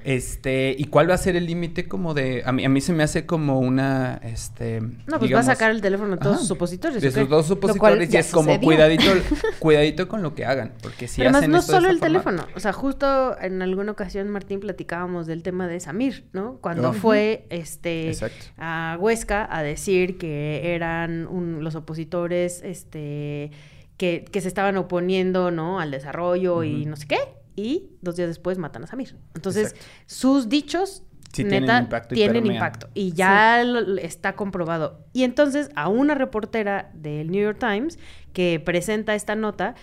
Este, 0.03 0.75
y 0.77 0.85
cuál 0.85 1.09
va 1.09 1.15
a 1.15 1.17
ser 1.17 1.35
el 1.35 1.45
límite 1.45 1.87
como 1.87 2.13
de, 2.13 2.43
a 2.45 2.51
mí, 2.51 2.63
a 2.65 2.69
mí 2.69 2.81
se 2.81 2.93
me 2.93 3.03
hace 3.03 3.25
como 3.25 3.59
una, 3.59 4.19
este, 4.23 4.81
No, 4.81 5.19
pues 5.19 5.33
va 5.33 5.39
a 5.39 5.43
sacar 5.43 5.71
el 5.71 5.81
teléfono 5.81 6.11
de 6.11 6.17
todos 6.17 6.39
sus 6.39 6.47
supositorios. 6.47 7.01
de 7.01 7.11
sus 7.11 7.27
dos 7.29 7.47
supositorios 7.47 8.13
y 8.13 8.17
es 8.17 8.31
como 8.31 8.59
cuidadito, 8.61 9.03
cuidadito 9.59 10.07
con 10.07 10.21
lo 10.21 10.35
que 10.35 10.45
hagan, 10.45 10.73
porque 10.81 11.07
si 11.07 11.17
Pero 11.17 11.29
además 11.29 11.41
hacen 11.41 11.51
no 11.51 11.57
esto 11.59 11.71
de 11.71 11.77
solo 11.79 11.89
el 11.89 11.99
forma- 11.99 12.07
teléfono, 12.07 12.47
o 12.55 12.59
sea, 12.59 12.73
justo 12.73 13.37
en 13.41 13.61
alguna 13.61 13.91
ocasión 13.93 14.29
Martín 14.29 14.59
platicábamos 14.59 15.25
del 15.27 15.41
tema 15.43 15.67
de 15.67 15.79
Samir, 15.79 16.25
¿no? 16.33 16.57
Cuando 16.61 16.93
fue 16.93 17.45
este 17.49 18.09
Exacto. 18.09 18.45
a 18.57 18.97
Huesca 18.99 19.47
a 19.49 19.63
decir 19.63 20.17
que 20.17 20.73
eran 20.75 21.27
un- 21.27 21.63
los 21.63 21.75
opositores 21.75 22.42
este 22.45 23.51
que, 23.97 24.25
que 24.31 24.41
se 24.41 24.47
estaban 24.47 24.75
oponiendo, 24.77 25.51
¿no? 25.51 25.79
al 25.79 25.91
desarrollo 25.91 26.63
y 26.63 26.85
no 26.85 26.95
sé 26.95 27.07
qué. 27.07 27.17
y 27.55 27.89
dos 28.01 28.15
días 28.15 28.27
después 28.27 28.57
matan 28.57 28.83
a 28.83 28.87
Samir. 28.87 29.15
Entonces, 29.35 29.73
Exacto. 29.73 29.85
sus 30.07 30.49
dichos, 30.49 31.03
Sí 31.31 31.43
tienen 31.43 31.63
impacto. 31.63 32.89
Y 32.95 33.11
ya 33.13 33.63
lo- 33.63 33.97
está 33.97 34.35
comprobado. 34.35 35.05
Y 35.13 35.23
entonces, 35.23 35.69
a 35.75 35.87
una 35.89 36.15
reportera 36.15 36.89
del 36.93 37.29
New 37.31 37.41
York 37.41 37.57
Times 37.59 37.97
que 38.33 38.59
presenta 38.59 39.13
esta 39.15 39.35
nota, 39.35 39.75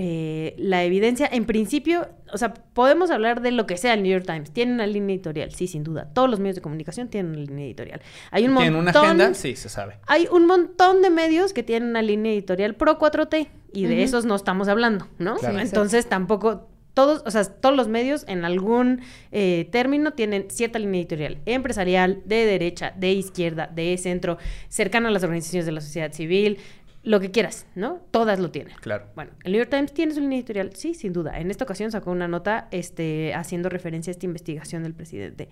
eh, 0.00 0.54
la 0.58 0.84
evidencia, 0.84 1.28
en 1.30 1.44
principio, 1.44 2.06
o 2.32 2.38
sea, 2.38 2.54
podemos 2.54 3.10
hablar 3.10 3.40
de 3.40 3.50
lo 3.50 3.66
que 3.66 3.76
sea 3.76 3.94
el 3.94 4.04
New 4.04 4.12
York 4.12 4.24
Times. 4.24 4.52
Tiene 4.52 4.72
una 4.72 4.86
línea 4.86 5.16
editorial, 5.16 5.52
sí, 5.52 5.66
sin 5.66 5.82
duda. 5.82 6.08
Todos 6.14 6.30
los 6.30 6.38
medios 6.38 6.54
de 6.54 6.62
comunicación 6.62 7.08
tienen 7.08 7.32
una 7.32 7.40
línea 7.40 7.64
editorial. 7.64 8.00
Hay 8.30 8.46
un 8.46 8.54
¿Tienen 8.54 8.74
montón... 8.74 9.02
una 9.02 9.06
agenda? 9.06 9.34
Sí, 9.34 9.56
se 9.56 9.68
sabe. 9.68 9.96
Hay 10.06 10.28
un 10.30 10.46
montón 10.46 11.02
de 11.02 11.10
medios 11.10 11.52
que 11.52 11.64
tienen 11.64 11.88
una 11.88 12.02
línea 12.02 12.32
editorial 12.32 12.76
pro 12.76 12.96
4T 12.96 13.48
y 13.72 13.86
de 13.86 14.04
esos 14.04 14.24
no 14.24 14.36
estamos 14.36 14.68
hablando, 14.68 15.08
¿no? 15.18 15.34
Claro. 15.34 15.58
Entonces 15.58 16.08
tampoco 16.08 16.68
todos, 16.98 17.22
o 17.26 17.30
sea, 17.30 17.44
todos 17.44 17.76
los 17.76 17.86
medios 17.86 18.24
en 18.26 18.44
algún 18.44 19.02
eh, 19.30 19.68
término 19.70 20.14
tienen 20.14 20.46
cierta 20.48 20.80
línea 20.80 21.00
editorial 21.00 21.38
empresarial, 21.46 22.22
de 22.24 22.44
derecha, 22.44 22.92
de 22.96 23.12
izquierda, 23.12 23.68
de 23.68 23.96
centro, 23.98 24.36
cercana 24.68 25.08
a 25.08 25.12
las 25.12 25.22
organizaciones 25.22 25.64
de 25.66 25.70
la 25.70 25.80
sociedad 25.80 26.12
civil, 26.12 26.58
lo 27.02 27.20
que 27.20 27.30
quieras, 27.30 27.66
¿no? 27.74 28.00
Todas 28.10 28.38
lo 28.38 28.50
tienen. 28.50 28.74
Claro. 28.80 29.06
Bueno, 29.14 29.32
el 29.44 29.52
New 29.52 29.58
York 29.60 29.70
Times 29.70 29.92
tiene 29.94 30.14
su 30.14 30.20
línea 30.20 30.38
editorial, 30.38 30.70
sí, 30.74 30.94
sin 30.94 31.12
duda. 31.12 31.38
En 31.38 31.50
esta 31.50 31.64
ocasión 31.64 31.90
sacó 31.90 32.10
una 32.10 32.28
nota 32.28 32.68
este, 32.70 33.34
haciendo 33.34 33.68
referencia 33.68 34.10
a 34.10 34.12
esta 34.12 34.26
investigación 34.26 34.82
del 34.82 34.94
presidente. 34.94 35.48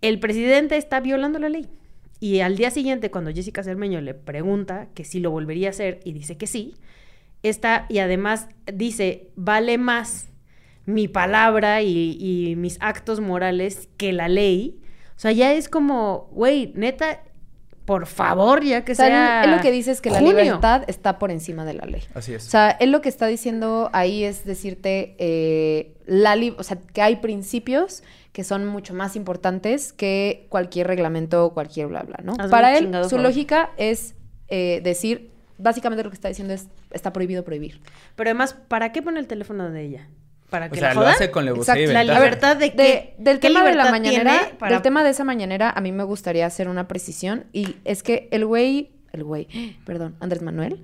El 0.00 0.18
presidente 0.18 0.76
está 0.76 1.00
violando 1.00 1.38
la 1.38 1.48
ley. 1.48 1.68
Y 2.18 2.40
al 2.40 2.56
día 2.56 2.70
siguiente, 2.70 3.10
cuando 3.10 3.32
Jessica 3.32 3.62
Cermeño 3.62 4.00
le 4.00 4.14
pregunta 4.14 4.88
que 4.94 5.04
si 5.04 5.20
lo 5.20 5.30
volvería 5.30 5.68
a 5.68 5.70
hacer 5.70 6.00
y 6.04 6.12
dice 6.12 6.36
que 6.36 6.46
sí, 6.46 6.74
está, 7.42 7.86
y 7.88 7.98
además 7.98 8.48
dice, 8.66 9.28
vale 9.36 9.78
más 9.78 10.28
mi 10.84 11.08
palabra 11.08 11.82
y, 11.82 12.18
y 12.20 12.56
mis 12.56 12.76
actos 12.80 13.20
morales 13.20 13.88
que 13.96 14.12
la 14.12 14.28
ley. 14.28 14.80
O 15.16 15.20
sea, 15.20 15.32
ya 15.32 15.52
es 15.54 15.68
como, 15.68 16.28
güey, 16.32 16.72
neta, 16.74 17.22
por 17.90 18.06
favor, 18.06 18.62
ya 18.62 18.84
que 18.84 18.92
O 18.92 18.94
sea, 18.94 19.06
él- 19.08 19.12
sea. 19.12 19.42
él 19.46 19.50
lo 19.50 19.60
que 19.60 19.72
dice 19.72 19.90
es 19.90 20.00
que 20.00 20.10
la 20.10 20.20
libertad 20.20 20.84
está 20.86 21.18
por 21.18 21.32
encima 21.32 21.64
de 21.64 21.74
la 21.74 21.86
ley. 21.86 22.04
Así 22.14 22.32
es. 22.34 22.46
O 22.46 22.50
sea, 22.50 22.70
él 22.70 22.92
lo 22.92 23.00
que 23.00 23.08
está 23.08 23.26
diciendo 23.26 23.90
ahí 23.92 24.22
es 24.22 24.44
decirte, 24.44 25.16
eh, 25.18 25.96
la 26.06 26.36
li- 26.36 26.54
o 26.56 26.62
sea, 26.62 26.78
que 26.78 27.02
hay 27.02 27.16
principios 27.16 28.04
que 28.32 28.44
son 28.44 28.64
mucho 28.64 28.94
más 28.94 29.16
importantes 29.16 29.92
que 29.92 30.46
cualquier 30.50 30.86
reglamento 30.86 31.44
o 31.44 31.52
cualquier 31.52 31.88
bla, 31.88 32.04
bla, 32.04 32.20
¿no? 32.22 32.34
Hazme 32.38 32.48
Para 32.48 32.78
él, 32.78 32.84
chingado 32.84 33.04
su 33.06 33.16
favor. 33.16 33.24
lógica 33.24 33.70
es 33.76 34.14
eh, 34.46 34.80
decir, 34.84 35.32
básicamente 35.58 36.04
lo 36.04 36.10
que 36.10 36.14
está 36.14 36.28
diciendo 36.28 36.54
es, 36.54 36.68
está 36.92 37.12
prohibido 37.12 37.42
prohibir. 37.42 37.80
Pero 38.14 38.30
además, 38.30 38.54
¿para 38.68 38.92
qué 38.92 39.02
pone 39.02 39.18
el 39.18 39.26
teléfono 39.26 39.68
de 39.68 39.82
ella? 39.82 40.08
¿Para 40.50 40.66
O 40.66 40.70
que 40.70 40.78
sea, 40.80 40.88
la 40.88 40.94
lo 40.94 41.00
jodan? 41.02 41.14
hace 41.14 41.30
con 41.30 41.44
la 41.44 41.52
Exacto. 41.52 41.80
y 41.80 41.86
La 41.86 42.00
ventaja. 42.00 42.18
libertad 42.20 42.56
de 42.56 42.66
De- 42.66 42.72
qué? 42.76 43.14
del 43.18 43.38
¿Qué 43.40 43.48
tema 43.48 43.64
de 43.64 43.74
la 43.74 43.90
mañanera, 43.90 44.52
para- 44.58 44.72
del 44.72 44.82
tema 44.82 45.04
de 45.04 45.10
esa 45.10 45.24
mañanera, 45.24 45.70
a 45.70 45.80
mí 45.80 45.92
me 45.92 46.02
gustaría 46.04 46.44
hacer 46.46 46.68
una 46.68 46.88
precisión 46.88 47.44
y 47.52 47.76
es 47.84 48.02
que 48.02 48.28
el 48.32 48.44
güey, 48.44 48.90
el 49.12 49.24
güey, 49.24 49.46
perdón, 49.86 50.16
Andrés 50.20 50.42
Manuel, 50.42 50.82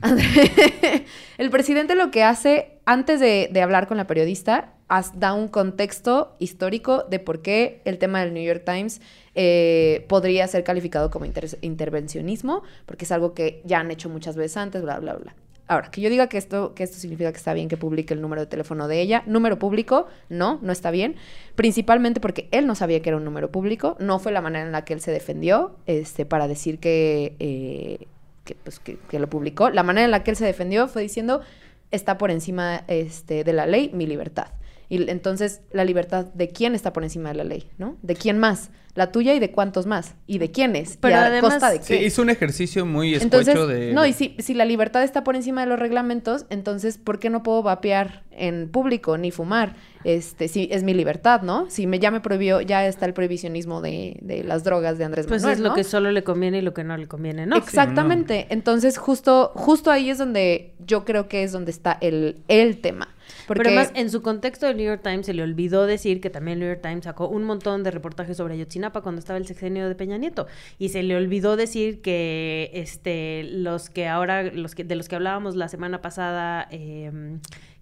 André- 0.00 0.24
el 1.38 1.50
presidente 1.50 1.94
lo 1.96 2.10
que 2.10 2.22
hace 2.22 2.78
antes 2.86 3.18
de, 3.20 3.48
de 3.52 3.62
hablar 3.62 3.88
con 3.88 3.96
la 3.96 4.06
periodista 4.06 4.72
as- 4.86 5.18
da 5.18 5.32
un 5.34 5.48
contexto 5.48 6.36
histórico 6.38 7.02
de 7.10 7.18
por 7.18 7.42
qué 7.42 7.82
el 7.84 7.98
tema 7.98 8.20
del 8.20 8.32
New 8.32 8.44
York 8.44 8.62
Times 8.64 9.00
eh, 9.34 10.06
podría 10.08 10.46
ser 10.46 10.62
calificado 10.64 11.10
como 11.10 11.24
inter- 11.24 11.58
intervencionismo, 11.62 12.62
porque 12.86 13.04
es 13.04 13.12
algo 13.12 13.34
que 13.34 13.60
ya 13.64 13.80
han 13.80 13.90
hecho 13.90 14.08
muchas 14.08 14.36
veces 14.36 14.56
antes, 14.56 14.82
bla, 14.82 14.98
bla, 15.00 15.14
bla. 15.14 15.34
Ahora, 15.68 15.90
que 15.90 16.00
yo 16.00 16.08
diga 16.08 16.28
que 16.28 16.38
esto, 16.38 16.74
que 16.74 16.82
esto 16.82 16.98
significa 16.98 17.30
que 17.30 17.36
está 17.36 17.52
bien 17.52 17.68
que 17.68 17.76
publique 17.76 18.14
el 18.14 18.22
número 18.22 18.40
de 18.40 18.46
teléfono 18.46 18.88
de 18.88 19.00
ella. 19.00 19.22
Número 19.26 19.58
público, 19.58 20.06
no, 20.30 20.58
no 20.62 20.72
está 20.72 20.90
bien. 20.90 21.16
Principalmente 21.54 22.20
porque 22.20 22.48
él 22.50 22.66
no 22.66 22.74
sabía 22.74 23.00
que 23.02 23.10
era 23.10 23.18
un 23.18 23.24
número 23.24 23.50
público. 23.50 23.96
No 24.00 24.18
fue 24.18 24.32
la 24.32 24.40
manera 24.40 24.64
en 24.64 24.72
la 24.72 24.84
que 24.84 24.94
él 24.94 25.00
se 25.00 25.12
defendió 25.12 25.76
este, 25.86 26.24
para 26.24 26.48
decir 26.48 26.78
que, 26.78 27.36
eh, 27.38 28.06
que, 28.44 28.54
pues, 28.54 28.80
que, 28.80 28.98
que 29.10 29.18
lo 29.18 29.28
publicó. 29.28 29.68
La 29.68 29.82
manera 29.82 30.06
en 30.06 30.10
la 30.10 30.24
que 30.24 30.30
él 30.30 30.36
se 30.36 30.46
defendió 30.46 30.88
fue 30.88 31.02
diciendo, 31.02 31.42
está 31.90 32.16
por 32.18 32.30
encima 32.30 32.84
este, 32.88 33.44
de 33.44 33.52
la 33.52 33.66
ley 33.66 33.90
mi 33.92 34.06
libertad. 34.06 34.48
Y 34.88 35.10
entonces, 35.10 35.60
la 35.72 35.84
libertad 35.84 36.26
de 36.26 36.48
quién 36.48 36.74
está 36.74 36.92
por 36.92 37.04
encima 37.04 37.28
de 37.30 37.34
la 37.36 37.44
ley, 37.44 37.68
¿no? 37.78 37.96
¿De 38.02 38.14
quién 38.14 38.38
más? 38.38 38.70
La 38.94 39.12
tuya 39.12 39.34
y 39.34 39.38
de 39.38 39.52
cuántos 39.52 39.86
más. 39.86 40.14
¿Y 40.26 40.38
de 40.38 40.50
quiénes? 40.50 40.96
Pero 40.96 41.12
¿Y 41.14 41.18
a 41.18 41.26
además- 41.26 41.52
costa 41.52 41.70
de 41.70 41.76
Sí, 41.82 41.98
qué? 41.98 42.04
hizo 42.06 42.22
un 42.22 42.30
ejercicio 42.30 42.84
muy 42.86 43.14
Entonces, 43.14 43.54
de... 43.68 43.92
no, 43.92 44.04
y 44.06 44.12
si, 44.12 44.34
si 44.38 44.54
la 44.54 44.64
libertad 44.64 45.04
está 45.04 45.22
por 45.24 45.36
encima 45.36 45.60
de 45.60 45.66
los 45.68 45.78
reglamentos, 45.78 46.46
entonces, 46.50 46.98
¿por 46.98 47.18
qué 47.20 47.30
no 47.30 47.42
puedo 47.44 47.62
vapear 47.62 48.24
en 48.32 48.68
público 48.70 49.16
ni 49.18 49.30
fumar? 49.30 49.76
Este, 50.04 50.48
si 50.48 50.68
es 50.72 50.82
mi 50.84 50.94
libertad, 50.94 51.42
¿no? 51.42 51.68
Si 51.70 51.86
me, 51.86 51.98
ya 52.00 52.10
me 52.10 52.20
prohibió, 52.20 52.60
ya 52.60 52.86
está 52.86 53.04
el 53.06 53.12
prohibicionismo 53.12 53.82
de, 53.82 54.18
de 54.22 54.42
las 54.42 54.64
drogas 54.64 54.96
de 54.98 55.04
Andrés 55.04 55.26
Pues 55.26 55.42
Manuel, 55.42 55.58
es 55.58 55.62
lo 55.62 55.68
¿no? 55.70 55.74
que 55.76 55.84
solo 55.84 56.10
le 56.10 56.24
conviene 56.24 56.58
y 56.58 56.62
lo 56.62 56.72
que 56.74 56.82
no 56.82 56.96
le 56.96 57.06
conviene, 57.06 57.46
¿no? 57.46 57.56
Exactamente. 57.56 58.46
Entonces, 58.50 58.96
justo, 58.98 59.52
justo 59.54 59.90
ahí 59.90 60.08
es 60.10 60.18
donde 60.18 60.74
yo 60.84 61.04
creo 61.04 61.28
que 61.28 61.42
es 61.44 61.52
donde 61.52 61.70
está 61.70 61.98
el, 62.00 62.38
el 62.48 62.80
tema. 62.80 63.14
Porque 63.48 63.62
Pero 63.64 63.70
además, 63.80 63.92
en 63.96 64.10
su 64.10 64.22
contexto 64.22 64.66
del 64.66 64.76
New 64.76 64.86
York 64.86 65.00
Times 65.02 65.26
se 65.26 65.34
le 65.34 65.42
olvidó 65.42 65.86
decir 65.86 66.20
que 66.20 66.30
también 66.30 66.54
el 66.54 66.60
New 66.60 66.68
York 66.68 66.82
Times 66.82 67.04
sacó 67.04 67.26
un 67.28 67.42
montón 67.44 67.82
de 67.82 67.90
reportajes 67.90 68.36
sobre 68.36 68.54
Ayotzinapa 68.54 69.00
cuando 69.00 69.18
estaba 69.18 69.38
el 69.38 69.46
sexenio 69.46 69.88
de 69.88 69.94
Peña 69.96 70.18
Nieto. 70.18 70.46
Y 70.78 70.90
se 70.90 71.02
le 71.02 71.16
olvidó 71.16 71.56
decir 71.56 72.00
que 72.00 72.70
este 72.74 73.42
los 73.44 73.90
que 73.90 74.06
ahora, 74.06 74.44
los 74.44 74.74
que, 74.76 74.84
de 74.84 74.94
los 74.94 75.08
que 75.08 75.16
hablábamos 75.16 75.56
la 75.56 75.68
semana 75.68 76.00
pasada, 76.00 76.68
eh, 76.70 77.10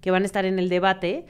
que 0.00 0.11
van 0.11 0.22
a 0.22 0.26
estar 0.26 0.44
en 0.46 0.59
el 0.59 0.68
debate. 0.70 1.26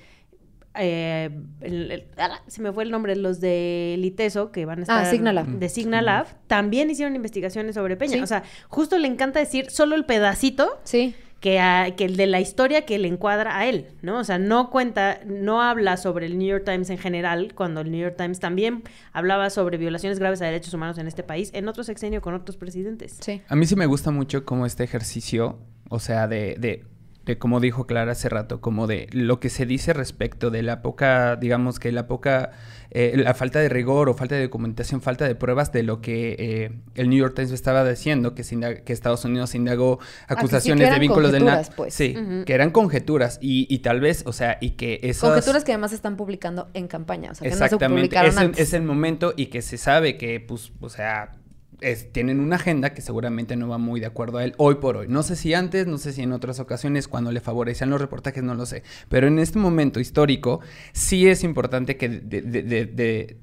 eh, 0.78 1.30
el- 1.62 1.90
el- 1.90 2.04
ah, 2.18 2.42
se 2.48 2.60
me 2.60 2.70
fue 2.70 2.84
el 2.84 2.90
nombre, 2.90 3.16
los 3.16 3.40
de 3.40 3.96
Liteso, 3.98 4.52
que 4.52 4.66
van 4.66 4.80
a 4.80 4.82
Ah, 4.82 4.82
estar 4.82 5.06
Signalab. 5.06 5.46
de 5.46 5.68
Signalab, 5.70 6.26
también 6.48 6.90
hicieron 6.90 7.16
investigaciones 7.16 7.76
sobre 7.76 7.96
Peña. 7.96 8.12
Sí. 8.16 8.20
O 8.20 8.26
sea, 8.26 8.42
justo 8.68 8.98
le 8.98 9.08
encanta 9.08 9.38
decir 9.40 9.70
solo 9.70 9.96
el 9.96 10.04
pedacito 10.04 10.78
sí. 10.84 11.14
Que, 11.46 11.60
a- 11.60 11.94
que 11.94 12.04
el 12.06 12.16
de 12.16 12.26
la 12.26 12.40
historia 12.40 12.84
que 12.84 12.98
le 12.98 13.06
encuadra 13.06 13.56
a 13.56 13.66
él, 13.68 13.86
¿no? 14.02 14.18
O 14.18 14.24
sea, 14.24 14.36
no 14.36 14.68
cuenta, 14.68 15.20
no 15.24 15.62
habla 15.62 15.96
sobre 15.96 16.26
el 16.26 16.38
New 16.38 16.48
York 16.48 16.64
Times 16.64 16.90
en 16.90 16.98
general, 16.98 17.52
cuando 17.54 17.82
el 17.82 17.92
New 17.92 18.00
York 18.00 18.16
Times 18.18 18.40
también 18.40 18.82
hablaba 19.12 19.48
sobre 19.50 19.78
violaciones 19.78 20.18
graves 20.18 20.42
a 20.42 20.46
derechos 20.46 20.74
humanos 20.74 20.98
en 20.98 21.06
este 21.06 21.22
país, 21.22 21.52
en 21.54 21.68
otro 21.68 21.84
sexenio 21.84 22.20
con 22.20 22.34
otros 22.34 22.56
presidentes. 22.56 23.18
Sí. 23.20 23.42
A 23.46 23.54
mí 23.54 23.64
sí 23.64 23.76
me 23.76 23.86
gusta 23.86 24.10
mucho 24.10 24.44
como 24.44 24.66
este 24.66 24.82
ejercicio, 24.82 25.60
o 25.88 26.00
sea, 26.00 26.26
de, 26.26 26.56
de, 26.58 26.84
de 27.26 27.38
como 27.38 27.60
dijo 27.60 27.86
Clara 27.86 28.12
hace 28.12 28.28
rato, 28.28 28.60
como 28.60 28.86
de 28.86 29.08
lo 29.12 29.40
que 29.40 29.50
se 29.50 29.66
dice 29.66 29.92
respecto 29.92 30.50
de 30.50 30.62
la 30.62 30.80
poca, 30.80 31.36
digamos 31.36 31.78
que 31.80 31.90
la 31.92 32.06
poca, 32.06 32.52
eh, 32.90 33.14
la 33.16 33.34
falta 33.34 33.58
de 33.58 33.68
rigor 33.68 34.08
o 34.08 34.14
falta 34.14 34.36
de 34.36 34.44
documentación, 34.44 35.02
falta 35.02 35.26
de 35.26 35.34
pruebas 35.34 35.72
de 35.72 35.82
lo 35.82 36.00
que 36.00 36.36
eh, 36.38 36.70
el 36.94 37.10
New 37.10 37.18
York 37.18 37.34
Times 37.34 37.50
estaba 37.50 37.84
diciendo, 37.88 38.34
que, 38.34 38.44
se 38.44 38.82
que 38.84 38.92
Estados 38.92 39.24
Unidos 39.24 39.54
indagó 39.54 39.98
Ah, 40.28 40.34
acusaciones 40.34 40.88
de 40.90 40.98
vínculos 41.00 41.32
del 41.32 41.44
narco. 41.44 41.72
pues. 41.76 41.92
Sí, 41.94 42.14
que 42.46 42.52
eran 42.54 42.70
conjeturas 42.70 43.38
y, 43.42 43.66
y 43.68 43.80
tal 43.80 44.00
vez, 44.00 44.22
o 44.26 44.32
sea, 44.32 44.58
y 44.60 44.70
que 44.70 45.00
esas... 45.02 45.28
Conjeturas 45.28 45.64
que 45.64 45.72
además 45.72 45.92
están 45.92 46.16
publicando 46.16 46.68
en 46.74 46.86
campaña. 46.86 47.32
O 47.32 47.34
sea, 47.34 47.42
que 47.44 47.50
no 47.50 47.56
se 47.56 47.64
Exactamente, 47.64 48.00
publicaron 48.02 48.30
es, 48.30 48.36
antes. 48.38 48.60
es 48.68 48.72
el 48.72 48.82
momento 48.82 49.34
y 49.36 49.46
que 49.46 49.62
se 49.62 49.78
sabe 49.78 50.16
que, 50.16 50.38
pues, 50.40 50.70
o 50.80 50.88
sea, 50.88 51.32
es- 51.80 52.12
tienen 52.12 52.40
una 52.40 52.56
agenda 52.56 52.94
que 52.94 53.02
seguramente 53.02 53.56
no 53.56 53.68
va 53.68 53.78
muy 53.78 54.00
de 54.00 54.06
acuerdo 54.06 54.38
a 54.38 54.44
él 54.44 54.54
hoy 54.56 54.76
por 54.76 54.96
hoy. 54.96 55.06
No 55.08 55.22
sé 55.22 55.36
si 55.36 55.54
antes, 55.54 55.86
no 55.86 55.98
sé 55.98 56.12
si 56.12 56.22
en 56.22 56.32
otras 56.32 56.60
ocasiones 56.60 57.08
cuando 57.08 57.32
le 57.32 57.40
favorecían 57.40 57.90
los 57.90 58.00
reportajes, 58.00 58.42
no 58.42 58.54
lo 58.54 58.66
sé. 58.66 58.82
Pero 59.08 59.26
en 59.26 59.38
este 59.38 59.58
momento 59.58 60.00
histórico 60.00 60.60
sí 60.92 61.28
es 61.28 61.44
importante 61.44 61.96
que 61.96 62.08
de- 62.08 62.42
de- 62.42 62.86
de- 62.86 63.36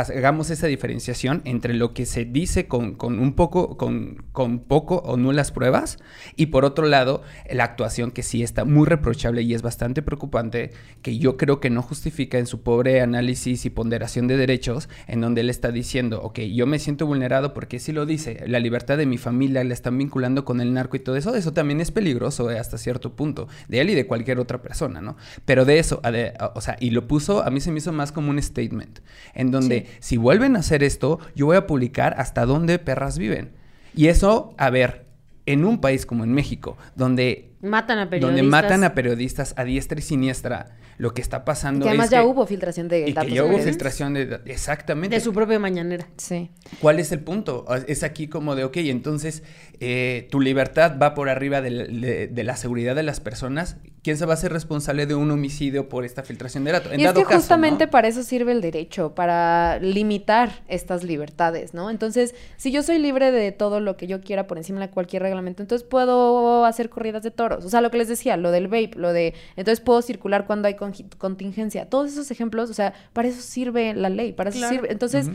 hagamos 0.00 0.50
esa 0.50 0.66
diferenciación 0.66 1.42
entre 1.44 1.74
lo 1.74 1.94
que 1.94 2.06
se 2.06 2.24
dice 2.24 2.66
con, 2.66 2.94
con 2.94 3.18
un 3.18 3.34
poco, 3.34 3.76
con, 3.76 4.24
con 4.32 4.60
poco 4.60 4.96
o 5.04 5.16
nulas 5.16 5.52
pruebas, 5.52 5.98
y 6.36 6.46
por 6.46 6.64
otro 6.64 6.86
lado, 6.86 7.22
la 7.50 7.64
actuación 7.64 8.10
que 8.10 8.22
sí 8.22 8.42
está 8.42 8.64
muy 8.64 8.86
reprochable 8.86 9.42
y 9.42 9.54
es 9.54 9.62
bastante 9.62 10.02
preocupante, 10.02 10.70
que 11.02 11.18
yo 11.18 11.36
creo 11.36 11.60
que 11.60 11.70
no 11.70 11.82
justifica 11.82 12.38
en 12.38 12.46
su 12.46 12.62
pobre 12.62 13.00
análisis 13.00 13.64
y 13.64 13.70
ponderación 13.70 14.28
de 14.28 14.36
derechos, 14.36 14.88
en 15.06 15.20
donde 15.20 15.40
él 15.40 15.50
está 15.50 15.70
diciendo, 15.72 16.20
ok, 16.22 16.40
yo 16.40 16.66
me 16.66 16.78
siento 16.78 17.06
vulnerado 17.06 17.52
porque 17.52 17.78
sí 17.78 17.92
lo 17.92 18.06
dice, 18.06 18.44
la 18.46 18.60
libertad 18.60 18.96
de 18.98 19.06
mi 19.06 19.18
familia 19.18 19.64
la 19.64 19.74
están 19.74 19.98
vinculando 19.98 20.44
con 20.44 20.60
el 20.60 20.72
narco 20.72 20.96
y 20.96 21.00
todo 21.00 21.16
eso, 21.16 21.34
eso 21.34 21.52
también 21.52 21.80
es 21.80 21.90
peligroso 21.90 22.48
hasta 22.48 22.78
cierto 22.78 23.14
punto, 23.16 23.48
de 23.68 23.80
él 23.80 23.90
y 23.90 23.94
de 23.94 24.06
cualquier 24.06 24.38
otra 24.38 24.62
persona, 24.62 25.00
¿no? 25.00 25.16
Pero 25.44 25.64
de 25.64 25.78
eso, 25.78 26.00
a 26.02 26.10
de- 26.10 26.34
o 26.54 26.60
sea, 26.60 26.76
y 26.80 26.90
lo 26.90 27.06
puso, 27.08 27.42
a 27.42 27.50
mí 27.50 27.60
se 27.60 27.72
me 27.72 27.78
hizo 27.78 27.92
más 27.92 28.12
como 28.12 28.30
un 28.30 28.40
statement, 28.40 29.00
en 29.34 29.50
donde 29.50 29.87
si 30.00 30.16
vuelven 30.16 30.56
a 30.56 30.60
hacer 30.60 30.82
esto, 30.82 31.18
yo 31.34 31.46
voy 31.46 31.56
a 31.56 31.66
publicar 31.66 32.14
hasta 32.18 32.44
dónde 32.46 32.78
perras 32.78 33.18
viven. 33.18 33.52
Y 33.94 34.08
eso, 34.08 34.54
a 34.58 34.70
ver, 34.70 35.06
en 35.46 35.64
un 35.64 35.80
país 35.80 36.06
como 36.06 36.24
en 36.24 36.32
México, 36.32 36.76
donde, 36.94 37.52
Matan 37.60 37.98
a 37.98 38.08
periodistas. 38.10 38.36
donde 38.36 38.42
matan 38.50 38.84
a 38.84 38.94
periodistas 38.94 39.54
a 39.56 39.64
diestra 39.64 39.98
y 39.98 40.02
siniestra, 40.02 40.76
lo 40.98 41.14
que 41.14 41.22
está 41.22 41.44
pasando 41.44 41.84
Que 41.84 41.90
además 41.90 42.06
es 42.06 42.10
ya 42.10 42.20
que- 42.20 42.26
hubo 42.26 42.46
filtración 42.46 42.88
de 42.88 43.08
y 43.08 43.12
datos. 43.12 43.28
que 43.28 43.34
ya 43.36 43.44
hubo 43.44 43.58
filtración 43.58 44.14
de... 44.14 44.40
Exactamente. 44.46 45.14
De 45.16 45.20
su 45.20 45.32
propia 45.32 45.58
mañanera. 45.58 46.08
Sí. 46.16 46.50
¿Cuál 46.80 46.98
es 47.00 47.12
el 47.12 47.20
punto? 47.20 47.64
Es 47.86 48.02
aquí 48.02 48.26
como 48.28 48.54
de, 48.56 48.64
ok, 48.64 48.76
entonces 48.78 49.42
eh, 49.80 50.26
tu 50.30 50.40
libertad 50.40 50.98
va 51.00 51.14
por 51.14 51.28
arriba 51.28 51.60
de 51.60 51.70
la, 51.70 51.84
de- 51.84 52.26
de 52.28 52.44
la 52.44 52.56
seguridad 52.56 52.94
de 52.96 53.02
las 53.02 53.20
personas. 53.20 53.76
¿quién 54.00 54.16
se 54.16 54.24
va 54.24 54.32
a 54.32 54.34
hacer 54.34 54.52
responsable 54.52 55.04
de 55.04 55.14
un 55.16 55.30
homicidio 55.30 55.88
por 55.90 56.06
esta 56.06 56.22
filtración 56.22 56.64
de 56.64 56.72
datos? 56.72 56.92
En 56.92 57.00
y 57.00 57.02
es 57.02 57.08
dado 57.08 57.20
que 57.20 57.24
caso, 57.26 57.36
justamente 57.40 57.86
¿no? 57.86 57.90
para 57.90 58.08
eso 58.08 58.22
sirve 58.22 58.52
el 58.52 58.62
derecho, 58.62 59.14
para 59.14 59.78
limitar 59.80 60.62
estas 60.68 61.02
libertades, 61.04 61.74
¿no? 61.74 61.90
Entonces, 61.90 62.34
si 62.56 62.70
yo 62.70 62.82
soy 62.82 62.98
libre 63.00 63.32
de 63.32 63.52
todo 63.52 63.80
lo 63.80 63.98
que 63.98 64.06
yo 64.06 64.22
quiera 64.22 64.46
por 64.46 64.56
encima 64.56 64.80
de 64.80 64.88
cualquier 64.88 65.22
reglamento, 65.22 65.62
entonces 65.62 65.86
puedo 65.86 66.64
hacer 66.64 66.88
corridas 66.88 67.22
de 67.22 67.32
toros. 67.32 67.66
O 67.66 67.68
sea, 67.68 67.82
lo 67.82 67.90
que 67.90 67.98
les 67.98 68.08
decía, 68.08 68.38
lo 68.38 68.50
del 68.50 68.68
vape, 68.68 68.92
lo 68.94 69.12
de, 69.12 69.34
entonces 69.56 69.80
puedo 69.80 70.00
circular 70.00 70.46
cuando 70.46 70.68
hay 70.68 70.76
contingencia. 71.18 71.90
Todos 71.90 72.10
esos 72.12 72.30
ejemplos, 72.30 72.70
o 72.70 72.74
sea, 72.74 72.94
para 73.12 73.28
eso 73.28 73.42
sirve 73.42 73.92
la 73.94 74.08
ley, 74.08 74.32
para 74.32 74.50
eso 74.50 74.58
Claro. 74.58 74.74
sirve. 74.74 74.92
Entonces, 74.92 75.30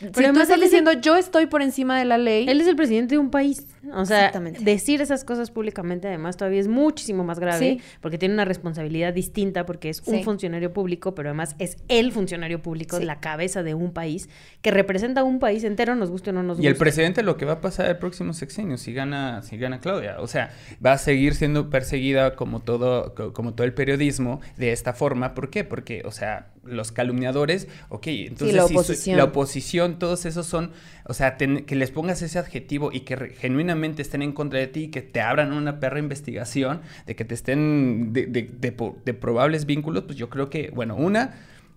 Ujú. 0.00 0.06
si 0.06 0.10
tú 0.12 0.20
estás 0.40 0.50
el- 0.50 0.60
diciendo 0.60 0.92
yo 0.92 1.16
estoy 1.16 1.46
por 1.46 1.62
encima 1.62 1.98
de 1.98 2.04
la 2.04 2.18
ley, 2.18 2.46
Él 2.48 2.60
es 2.60 2.66
el 2.66 2.76
presidente 2.76 3.14
de 3.14 3.18
un 3.18 3.30
país. 3.30 3.66
O 3.94 4.04
sea, 4.04 4.18
Exactamente. 4.18 4.60
decir 4.64 5.00
esas 5.00 5.24
cosas 5.24 5.50
públicamente 5.50 6.08
además 6.08 6.36
todavía 6.36 6.60
es 6.60 6.66
muchísimo 6.68 7.22
más 7.24 7.38
grave 7.38 7.58
Sí. 7.58 7.80
porque 8.00 8.18
tiene 8.18 8.34
una 8.34 8.44
responsabilidad 8.44 9.14
distinta 9.14 9.64
porque 9.64 9.88
es 9.88 10.02
un 10.06 10.16
Sí. 10.16 10.24
funcionario 10.24 10.72
público, 10.72 11.14
pero 11.14 11.28
además 11.28 11.54
es 11.60 11.76
el 11.88 12.10
funcionario 12.12 12.62
público, 12.62 12.98
Sí. 12.98 13.04
la 13.04 13.20
cabeza 13.20 13.62
de 13.62 13.74
un 13.74 13.92
país 13.92 14.28
que 14.60 14.70
representa 14.72 15.20
a 15.20 15.24
un 15.24 15.38
país 15.38 15.62
entero, 15.64 15.94
nos 15.94 16.10
guste 16.10 16.30
o 16.30 16.32
no 16.32 16.42
nos 16.42 16.58
Y 16.58 16.66
el 16.66 16.72
guste. 16.72 16.80
presidente 16.80 17.22
lo 17.22 17.36
que 17.36 17.44
va 17.44 17.52
a 17.54 17.60
pasar 17.60 17.86
el 17.86 17.96
próximo 17.98 18.32
sexenio 18.32 18.76
si 18.76 18.92
gana 18.92 19.42
si 19.42 19.56
gana 19.56 19.80
Claudia, 19.80 20.16
o 20.20 20.26
sea, 20.26 20.50
va 20.84 20.92
a 20.94 20.98
seguir 20.98 21.34
siendo 21.34 21.70
perseguida 21.70 22.34
como 22.34 22.60
todo 22.60 23.14
co- 23.14 23.32
como 23.32 23.54
todo 23.54 23.64
el 23.66 23.72
periodismo 23.74 24.40
de 24.56 24.72
esta 24.72 24.92
forma, 24.92 25.34
¿por 25.34 25.50
qué? 25.50 25.62
Porque, 25.64 26.02
o 26.04 26.10
sea, 26.10 26.48
los 26.68 26.92
calumniadores, 26.92 27.68
ok, 27.88 28.06
entonces 28.08 28.56
la 28.56 28.62
si 28.62 28.68
soy- 28.74 28.76
oposición. 28.76 29.16
la 29.16 29.24
oposición, 29.24 29.98
todos 29.98 30.26
esos 30.26 30.46
son, 30.46 30.72
o 31.04 31.14
sea, 31.14 31.36
ten- 31.36 31.64
que 31.64 31.76
les 31.76 31.90
pongas 31.90 32.22
ese 32.22 32.38
adjetivo 32.38 32.90
y 32.92 33.00
que 33.00 33.16
re- 33.16 33.30
genuinamente 33.34 34.02
estén 34.02 34.22
en 34.22 34.32
contra 34.32 34.58
de 34.58 34.66
ti 34.66 34.84
y 34.84 34.88
que 34.88 35.02
te 35.02 35.20
abran 35.20 35.52
una 35.52 35.80
perra 35.80 35.98
investigación, 35.98 36.80
de 37.06 37.16
que 37.16 37.24
te 37.24 37.34
estén 37.34 38.12
de, 38.12 38.26
de- 38.26 38.42
de 38.58 38.76
de 39.04 39.14
probables 39.14 39.66
vínculos, 39.66 40.04
pues 40.04 40.18
yo 40.18 40.28
creo 40.30 40.50
que, 40.50 40.70
bueno, 40.74 40.96
una 40.96 41.34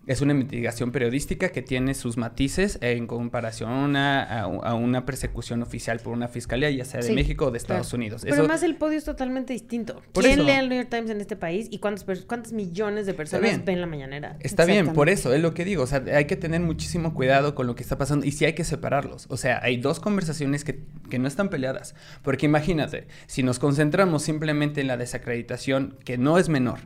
es 0.10 0.22
una 0.22 0.34
investigación 0.34 0.92
periodística 0.92 1.50
que 1.50 1.62
tiene 1.62 1.94
sus 1.94 2.18
matices 2.18 2.80
en 2.82 3.06
comparación 3.08 3.96
a, 3.96 4.24
a- 4.24 4.42
a 4.42 4.74
una 4.74 5.06
persecución 5.06 5.62
oficial 5.62 6.00
por 6.00 6.14
una 6.14 6.28
fiscalía, 6.28 6.70
ya 6.72 6.84
sea 6.84 7.00
de 7.02 7.08
Sí, 7.08 7.14
México 7.14 7.46
o 7.46 7.52
de 7.52 7.60
Estados 7.60 7.88
claro. 7.90 7.98
Unidos. 7.98 8.22
Pero 8.24 8.34
Eso- 8.34 8.42
además 8.42 8.64
el 8.64 8.76
podio 8.76 8.98
es 8.98 9.06
totalmente 9.06 9.54
distinto. 9.54 10.02
Por 10.12 10.24
¿Quién 10.24 10.40
eso. 10.40 10.44
lee 10.48 10.54
el 10.56 10.68
New 10.70 10.78
York 10.80 10.90
Times 10.90 11.12
en 11.12 11.22
este 11.22 11.36
país 11.36 11.68
y 11.70 11.78
cuántas 11.80 12.52
millones 12.52 13.06
de 13.06 13.14
personas 13.14 13.64
ven 13.64 13.80
la 13.82 13.88
mañanera? 13.88 14.36
Está 14.40 14.66
bien, 14.66 14.94
por 14.94 15.10
eso 15.10 15.34
es 15.34 15.42
lo 15.42 15.54
que 15.54 15.64
digo. 15.64 15.84
O 15.84 15.88
sea, 15.88 16.04
hay 16.14 16.26
que 16.26 16.36
tener 16.36 16.60
muchísimo 16.62 17.14
cuidado 17.14 17.54
con 17.56 17.68
lo 17.68 17.76
que 17.76 17.84
está 17.84 17.98
pasando 17.98 18.26
y 18.26 18.32
sí 18.32 18.46
hay 18.46 18.54
que 18.54 18.64
separarlos. 18.64 19.28
O 19.30 19.38
sea, 19.38 19.60
hay 19.64 19.78
dos 19.78 20.00
conversaciones 20.00 20.64
que, 20.64 20.80
que 21.10 21.20
no 21.20 21.28
están 21.28 21.50
peleadas. 21.50 21.94
Porque 22.24 22.48
imagínate, 22.48 23.06
si 23.28 23.44
nos 23.44 23.60
concentramos 23.60 24.24
simplemente 24.24 24.82
en 24.82 24.88
la 24.88 24.98
desacreditación, 24.98 25.98
que 26.04 26.18
no 26.18 26.38
es 26.40 26.50
menor, 26.50 26.80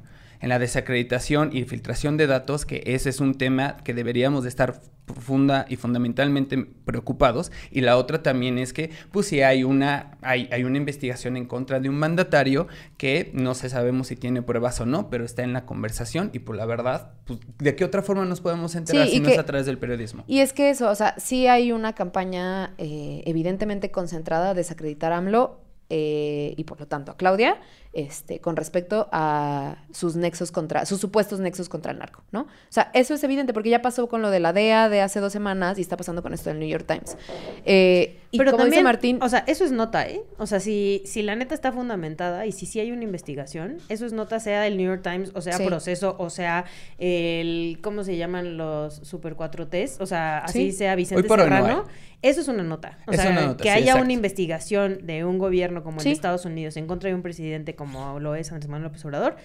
en 0.44 0.50
la 0.50 0.60
desacreditación 0.60 1.52
y 1.56 1.64
filtración 1.64 2.18
de 2.18 2.28
datos, 2.28 2.66
que 2.66 2.84
ese 2.86 3.10
es 3.10 3.22
un 3.22 3.36
tema 3.36 3.78
que 3.78 3.94
deberíamos 3.94 4.44
de 4.44 4.50
estar 4.50 4.82
profunda 5.06 5.66
y 5.70 5.78
fundamentalmente 5.78 6.58
preocupados. 6.84 7.50
Y 7.72 7.80
la 7.80 7.96
otra 7.98 8.22
también 8.24 8.58
es 8.58 8.74
que, 8.74 8.89
pues 9.14 9.28
si 9.28 9.41
hay 9.41 9.64
una, 9.64 10.18
hay, 10.22 10.50
hay 10.52 10.66
una 10.66 10.78
investigación 10.78 11.38
en 11.38 11.46
contra 11.46 11.80
de 11.80 11.88
un 11.88 11.96
mandatario 11.96 12.68
que 12.98 13.32
no 13.34 13.54
se 13.54 13.70
sabemos 13.70 14.08
si 14.08 14.18
tiene 14.18 14.41
pruebas 14.41 14.82
o 14.82 14.86
no, 14.86 15.10
pero 15.10 15.24
está 15.24 15.44
en 15.44 15.54
la 15.54 15.66
conversación 15.66 16.30
y 16.34 16.39
por 16.39 16.58
la 16.58 16.66
verdad, 16.66 17.14
pues, 17.26 17.39
¿de 17.60 17.76
qué 17.78 17.86
otra 17.86 18.02
forma 18.02 18.26
nos 18.26 18.41
podemos 18.41 18.76
enterar 18.76 19.08
Sí, 19.08 19.14
si 19.14 19.20
no 19.22 19.28
que- 19.28 19.34
es 19.36 19.39
a 19.39 19.46
través 19.46 19.66
del 19.66 19.78
periodismo? 19.78 20.26
Y 20.28 20.39
es 20.39 20.52
que 20.52 20.70
eso, 20.70 20.89
o 20.89 20.96
sea, 20.96 21.16
sí 21.18 21.48
hay 21.48 21.72
una 21.72 21.94
campaña 21.96 22.74
eh, 22.78 23.24
evidentemente 23.26 23.91
concentrada 23.91 24.50
a 24.50 24.54
desacreditar 24.54 25.14
a 25.14 25.18
AMLO 25.18 25.62
eh, 25.89 26.54
y 26.58 26.64
por 26.64 26.80
lo 26.80 26.88
tanto 26.88 27.12
a 27.12 27.18
Claudia, 27.18 27.58
este, 27.94 28.39
con 28.39 28.56
respecto 28.56 29.08
a 29.12 29.78
sus 29.91 30.16
nexos 30.16 30.52
contra, 30.52 30.86
sus 30.86 31.00
supuestos 31.00 31.39
nexos 31.39 31.70
contra 31.70 31.91
el 31.91 32.00
narco, 32.00 32.24
¿no? 32.32 32.41
O 32.41 32.48
sea, 32.70 32.89
eso 32.96 33.14
es 33.14 33.24
evidente 33.24 33.54
porque 33.54 33.70
ya 33.70 33.82
pasó 33.84 34.10
con 34.10 34.22
lo 34.24 34.32
de 34.32 34.39
la 34.39 34.52
DEA 34.52 34.89
de 34.89 35.02
hace 35.02 35.20
dos 35.20 35.32
semanas 35.32 35.78
y 35.78 35.82
está 35.82 35.96
pasando 35.96 36.24
con 36.24 36.34
esto 36.34 36.50
del 36.50 36.60
New 36.60 36.68
York 36.68 36.86
Times. 36.88 37.16
Eh, 37.66 38.18
y 38.32 38.38
Pero 38.39 38.50
como 38.52 38.64
también, 38.64 38.80
dice 38.80 38.84
Martín, 38.84 39.20
o 39.22 39.30
sea, 39.30 39.44
eso 39.46 39.64
es 39.64 39.72
nota, 39.72 40.08
¿eh? 40.08 40.24
O 40.39 40.48
sea, 40.48 40.60
si, 40.60 41.04
si 41.06 41.22
la 41.22 41.36
neta 41.36 41.54
está 41.54 41.72
fundamentada 41.72 42.48
y 42.48 42.52
si 42.52 42.66
sí 42.66 42.80
hay 42.80 42.91
una 42.91 43.04
investigación, 43.04 43.78
eso 43.89 44.08
es 44.08 44.14
nota, 44.14 44.39
sea 44.39 44.66
el 44.66 44.76
New 44.76 44.88
York 44.88 45.04
Times, 45.04 45.32
o 45.36 45.41
sea, 45.41 45.54
Sí. 45.58 45.66
proceso, 45.68 46.16
o 46.18 46.32
sea, 46.32 46.66
el, 46.98 47.78
¿cómo 47.84 48.04
se 48.04 48.18
llaman 48.18 48.58
los 48.58 48.96
Super 48.96 49.36
4 49.36 49.68
Ts? 49.68 49.98
O 50.00 50.08
sea, 50.08 50.39
así 50.39 50.72
Sí. 50.72 50.78
sea 50.80 50.96
Vicente 50.96 51.28
Serrano. 51.28 51.86
Eso 52.24 52.39
es 52.39 52.48
una 52.48 52.64
nota. 52.64 53.00
O 53.06 53.12
Es 53.12 53.20
sea, 53.20 53.32
una 53.32 53.41
nota, 53.48 53.58
que 53.58 53.64
sí, 53.64 53.70
haya 53.70 53.80
exacto. 53.82 54.04
una 54.06 54.14
investigación 54.14 55.00
de 55.06 55.26
un 55.26 55.38
gobierno 55.39 55.84
como 55.84 56.02
de 56.02 56.10
Estados 56.10 56.46
Unidos 56.46 56.78
en 56.78 56.88
contra 56.88 57.10
de 57.10 57.16
un 57.16 57.22
presidente 57.22 57.76
como 57.76 57.83
lo 58.20 58.36
es 58.36 58.52
Andrés 58.52 58.70
Manuel 58.70 58.84
López 58.90 59.04
Obrador, 59.06 59.36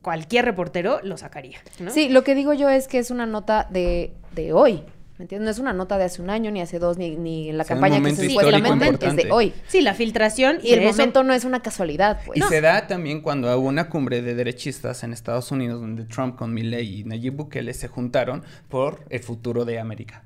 cualquier 0.00 0.44
reportero 0.44 1.00
lo 1.02 1.16
sacaría, 1.16 1.58
¿no? 1.78 1.90
sí, 1.90 2.08
lo 2.08 2.24
que 2.24 2.34
digo 2.34 2.52
yo 2.52 2.68
es 2.68 2.88
que 2.88 2.98
es 2.98 3.10
una 3.10 3.26
nota 3.26 3.68
de, 3.70 4.12
de 4.34 4.52
hoy. 4.52 4.82
¿Me 5.18 5.24
entiendes? 5.24 5.44
No 5.44 5.50
es 5.52 5.58
una 5.60 5.72
nota 5.72 5.98
de 5.98 6.04
hace 6.04 6.20
un 6.20 6.30
año, 6.30 6.50
ni 6.50 6.60
hace 6.62 6.80
dos, 6.80 6.96
ni, 6.98 7.14
ni 7.16 7.50
en 7.50 7.56
la 7.58 7.62
O 7.62 7.66
sea, 7.66 7.76
un 7.76 7.82
campaña 7.82 8.02
que 8.02 8.16
se 8.16 8.28
supuestamente 8.28 9.06
es 9.06 9.14
de 9.16 9.30
hoy. 9.30 9.52
Sí, 9.68 9.80
la 9.82 9.94
filtración 9.94 10.58
Y 10.62 10.72
el 10.72 10.80
eso- 10.80 10.92
momento 10.92 11.22
no 11.22 11.32
es 11.32 11.44
una 11.44 11.60
casualidad, 11.62 12.22
pues. 12.26 12.38
Y 12.38 12.40
No. 12.40 12.48
se 12.48 12.60
da 12.60 12.88
también 12.88 13.20
cuando 13.20 13.46
hubo 13.56 13.68
una 13.68 13.88
cumbre 13.88 14.20
de 14.22 14.34
derechistas 14.34 15.04
en 15.04 15.12
Estados 15.12 15.52
Unidos 15.52 15.80
donde 15.80 16.06
Trump 16.06 16.34
con 16.36 16.52
Milley 16.52 17.00
y 17.00 17.04
Nayib 17.04 17.34
Bukele 17.36 17.72
se 17.74 17.86
juntaron 17.86 18.42
por 18.68 19.04
el 19.10 19.20
futuro 19.20 19.64
de 19.64 19.78
América 19.78 20.24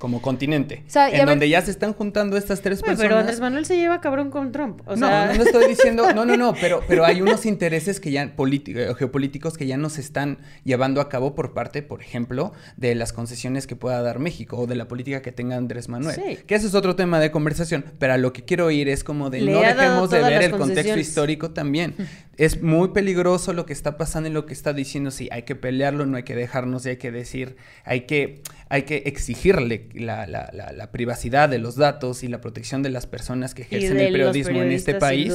como 0.00 0.22
continente, 0.22 0.82
O 0.86 0.90
sea, 0.90 1.10
en 1.10 1.18
ver- 1.18 1.26
donde 1.26 1.46
ya 1.50 1.60
se 1.60 1.70
están 1.70 1.92
juntando 1.92 2.38
estas 2.38 2.62
tres 2.62 2.80
personas. 2.80 3.02
pero 3.02 3.18
Andrés 3.18 3.38
Manuel 3.38 3.66
se 3.66 3.76
lleva 3.76 4.00
cabrón 4.00 4.30
con 4.30 4.50
Trump. 4.50 4.80
O 4.86 4.96
no, 4.96 5.06
sea, 5.06 5.26
no, 5.26 5.34
no 5.34 5.42
estoy 5.42 5.68
diciendo, 5.68 6.14
no, 6.14 6.24
no, 6.24 6.38
no, 6.38 6.54
pero, 6.60 6.82
pero 6.88 7.04
hay 7.04 7.20
unos 7.20 7.44
intereses 7.44 8.00
que 8.00 8.10
ya 8.10 8.34
políticos, 8.34 8.96
geopolíticos 8.96 9.58
que 9.58 9.66
ya 9.66 9.76
no 9.76 9.90
se 9.90 10.00
están 10.00 10.38
llevando 10.64 11.02
a 11.02 11.10
cabo 11.10 11.34
por 11.34 11.52
parte, 11.52 11.82
por 11.82 12.00
ejemplo, 12.00 12.54
de 12.78 12.94
las 12.94 13.12
concesiones 13.12 13.66
que 13.66 13.76
pueda 13.76 14.00
dar 14.00 14.20
México 14.20 14.56
o 14.56 14.66
de 14.66 14.74
la 14.74 14.88
política 14.88 15.20
que 15.20 15.32
tenga 15.32 15.56
Andrés 15.56 15.90
Manuel. 15.90 16.14
Sí. 16.16 16.38
Que 16.46 16.54
ese 16.54 16.68
es 16.68 16.74
otro 16.74 16.96
tema 16.96 17.20
de 17.20 17.30
conversación, 17.30 17.84
pero 17.98 18.14
a 18.14 18.16
lo 18.16 18.32
que 18.32 18.42
quiero 18.42 18.70
ir 18.70 18.88
es 18.88 19.04
como 19.04 19.28
de 19.28 19.42
Le 19.42 19.52
no 19.52 19.60
dejemos 19.60 20.08
de 20.08 20.22
ver 20.22 20.42
el 20.44 20.52
contexto 20.52 20.98
histórico 20.98 21.50
también. 21.50 21.94
es 22.40 22.62
muy 22.62 22.88
peligroso 22.88 23.52
lo 23.52 23.66
que 23.66 23.74
está 23.74 23.98
pasando 23.98 24.30
y 24.30 24.32
lo 24.32 24.46
que 24.46 24.54
está 24.54 24.72
diciendo, 24.72 25.10
sí, 25.10 25.28
hay 25.30 25.42
que 25.42 25.56
pelearlo, 25.56 26.06
no 26.06 26.16
hay 26.16 26.22
que 26.22 26.34
dejarnos 26.34 26.86
y 26.86 26.88
hay 26.88 26.96
que 26.96 27.12
decir, 27.12 27.56
hay 27.84 28.06
que, 28.06 28.40
hay 28.70 28.84
que 28.84 29.02
exigirle 29.06 29.88
la, 29.94 30.26
la- 30.26 30.48
la- 30.54 30.72
la 30.72 30.90
privacidad 30.90 31.48
de 31.50 31.58
los 31.58 31.76
datos 31.76 32.22
y 32.24 32.28
la 32.28 32.40
protección 32.40 32.82
de 32.82 32.88
las 32.88 33.06
personas 33.06 33.52
que 33.52 33.62
ejercen 33.62 33.98
el 34.00 34.12
periodismo 34.12 34.62
en 34.62 34.72
este 34.72 34.94
país. 34.94 35.34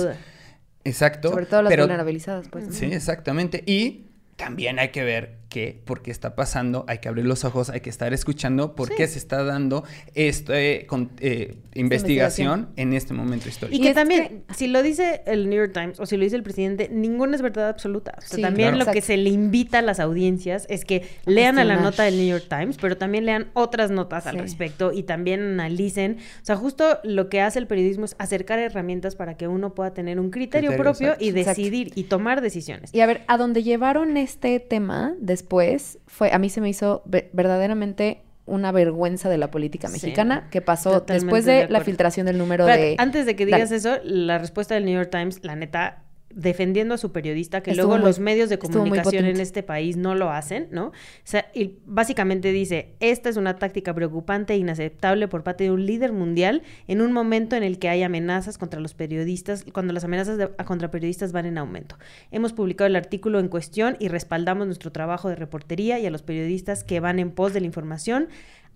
Exacto. 0.83 1.29
Sobre 1.29 1.45
todo 1.45 1.61
las 1.63 1.69
pero- 1.69 1.83
vulnerabilizadas, 1.83 2.47
pues. 2.49 2.67
Sí, 2.71 2.85
exactamente. 2.85 3.63
Y 3.65 4.05
también 4.35 4.79
hay 4.79 4.89
que 4.89 5.03
ver 5.03 5.37
que 5.49 5.79
por 5.85 6.01
qué 6.01 6.11
está 6.11 6.35
pasando, 6.35 6.83
hay 6.87 6.97
que 6.97 7.07
abrir 7.07 7.25
los 7.25 7.45
ojos, 7.45 7.69
hay 7.69 7.79
que 7.81 7.89
estar 7.89 8.13
escuchando 8.13 8.75
por 8.75 8.89
Sí. 8.89 8.95
qué 8.97 9.07
se 9.07 9.19
está 9.19 9.43
dando 9.43 9.83
este, 10.13 10.85
con, 10.87 11.11
eh, 11.19 11.55
investigación 11.75 12.69
en 12.75 12.93
este 12.93 13.13
momento 13.13 13.47
histórico. 13.49 13.77
Y, 13.77 13.81
que 13.85 13.93
también, 13.93 14.43
si 14.55 14.67
lo 14.67 14.81
dice 14.83 15.21
el 15.25 15.49
New 15.49 15.57
York 15.59 15.71
Times 15.73 15.99
o 15.99 16.05
si 16.05 16.17
lo 16.17 16.23
dice 16.23 16.35
el 16.35 16.43
presidente, 16.43 16.89
ninguna 16.91 17.35
es 17.35 17.41
verdad 17.41 17.69
absoluta. 17.69 18.15
O 18.17 18.21
sea, 18.21 18.35
Sí, 18.37 18.41
también 18.41 18.73
claro. 18.75 18.85
lo 18.85 18.91
que 18.91 19.01
se 19.01 19.17
le 19.17 19.29
invita 19.29 19.79
a 19.79 19.81
las 19.81 19.99
audiencias 19.99 20.65
es 20.69 20.83
que 20.85 21.03
lean 21.25 21.59
a 21.59 21.63
la 21.63 21.77
nota 21.77 22.03
del 22.03 22.17
New 22.17 22.27
York 22.27 22.45
Times, 22.49 22.77
pero 22.79 22.97
también 22.97 23.25
lean 23.25 23.47
otras 23.53 23.91
notas 23.91 24.27
al 24.27 24.37
respecto 24.39 24.91
y 24.93 25.03
también 25.03 25.41
analicen. 25.41 26.17
O 26.41 26.45
sea, 26.45 26.55
justo 26.55 26.99
lo 27.03 27.29
que 27.29 27.41
hace 27.41 27.59
el 27.59 27.67
periodismo 27.67 28.05
es 28.05 28.15
acercar 28.19 28.59
herramientas 28.59 29.15
para 29.15 29.35
que 29.37 29.47
uno 29.47 29.73
pueda 29.73 29.93
tener 29.93 30.19
un 30.19 30.31
criterio, 30.31 30.71
Criterio, 30.71 30.83
propio 30.91 31.07
exacto. 31.09 31.25
y 31.25 31.29
Exacto. 31.29 31.49
decidir 31.61 31.91
y 31.95 32.03
tomar 32.03 32.41
decisiones. 32.41 32.93
Y 32.93 33.01
a 33.01 33.05
ver, 33.05 33.21
a 33.27 33.37
donde 33.37 33.63
llevaron 33.63 34.17
este 34.17 34.59
tema 34.59 35.13
después, 35.35 35.99
fue, 36.07 36.31
a 36.31 36.39
mí 36.39 36.49
se 36.49 36.61
me 36.61 36.69
hizo 36.69 37.01
ve- 37.05 37.29
verdaderamente 37.33 38.21
una 38.45 38.71
vergüenza 38.71 39.27
de 39.29 39.37
la 39.37 39.49
política 39.51 39.87
Sí, 39.87 39.93
mexicana 39.93 40.47
que 40.51 40.61
pasó 40.61 41.01
después 41.01 41.45
de 41.45 41.53
de, 41.65 41.67
la 41.69 41.81
filtración 41.81 42.25
del 42.27 42.37
número 42.37 42.65
de... 42.65 42.95
antes 42.99 43.25
de 43.25 43.35
que 43.35 43.45
Dale. 43.45 43.57
digas 43.57 43.71
eso, 43.71 43.97
la 44.03 44.37
respuesta 44.37 44.75
del 44.75 44.85
New 44.85 44.93
York 44.95 45.09
Times, 45.11 45.39
la 45.43 45.55
neta, 45.55 46.03
defendiendo 46.35 46.93
a 46.93 46.97
su 46.97 47.11
periodista, 47.13 47.63
que 47.63 47.71
Estuvo 47.71 47.87
luego 47.87 47.99
muy- 48.01 48.07
los 48.09 48.19
medios 48.19 48.49
de 48.49 48.59
comunicación 48.59 49.25
en 49.25 49.39
este 49.39 49.63
país 49.63 49.95
no 49.95 50.15
lo 50.15 50.29
hacen, 50.31 50.67
¿no? 50.69 50.87
O 50.87 50.91
sea, 51.23 51.47
y 51.53 51.77
básicamente 51.85 52.51
dice, 52.51 52.89
esta 52.99 53.29
es 53.29 53.37
una 53.37 53.57
táctica 53.57 53.93
preocupante 53.93 54.53
e 54.53 54.57
inaceptable 54.57 55.27
por 55.29 55.43
parte 55.43 55.63
de 55.63 55.71
un 55.71 55.85
líder 55.85 56.11
mundial 56.11 56.61
en 56.87 57.01
un 57.01 57.13
momento 57.13 57.55
en 57.55 57.63
el 57.63 57.79
que 57.79 57.87
hay 57.87 58.03
amenazas 58.03 58.57
contra 58.57 58.81
los 58.81 58.93
periodistas, 58.93 59.65
cuando 59.73 59.93
las 59.93 60.03
amenazas 60.03 60.37
de- 60.37 60.49
contra 60.65 60.91
periodistas 60.91 61.31
van 61.31 61.45
en 61.45 61.57
aumento. 61.57 61.97
Hemos 62.31 62.51
publicado 62.51 62.87
el 62.87 62.97
artículo 62.97 63.39
en 63.39 63.47
cuestión 63.47 63.95
y 63.99 64.09
respaldamos 64.09 64.67
nuestro 64.67 64.91
trabajo 64.91 65.29
de 65.29 65.35
reportería 65.37 65.99
y 65.99 66.05
a 66.05 66.11
los 66.11 66.21
periodistas 66.21 66.83
que 66.83 66.99
van 66.99 67.17
en 67.19 67.31
pos 67.31 67.53
de 67.53 67.61
la 67.61 67.65
información 67.65 68.27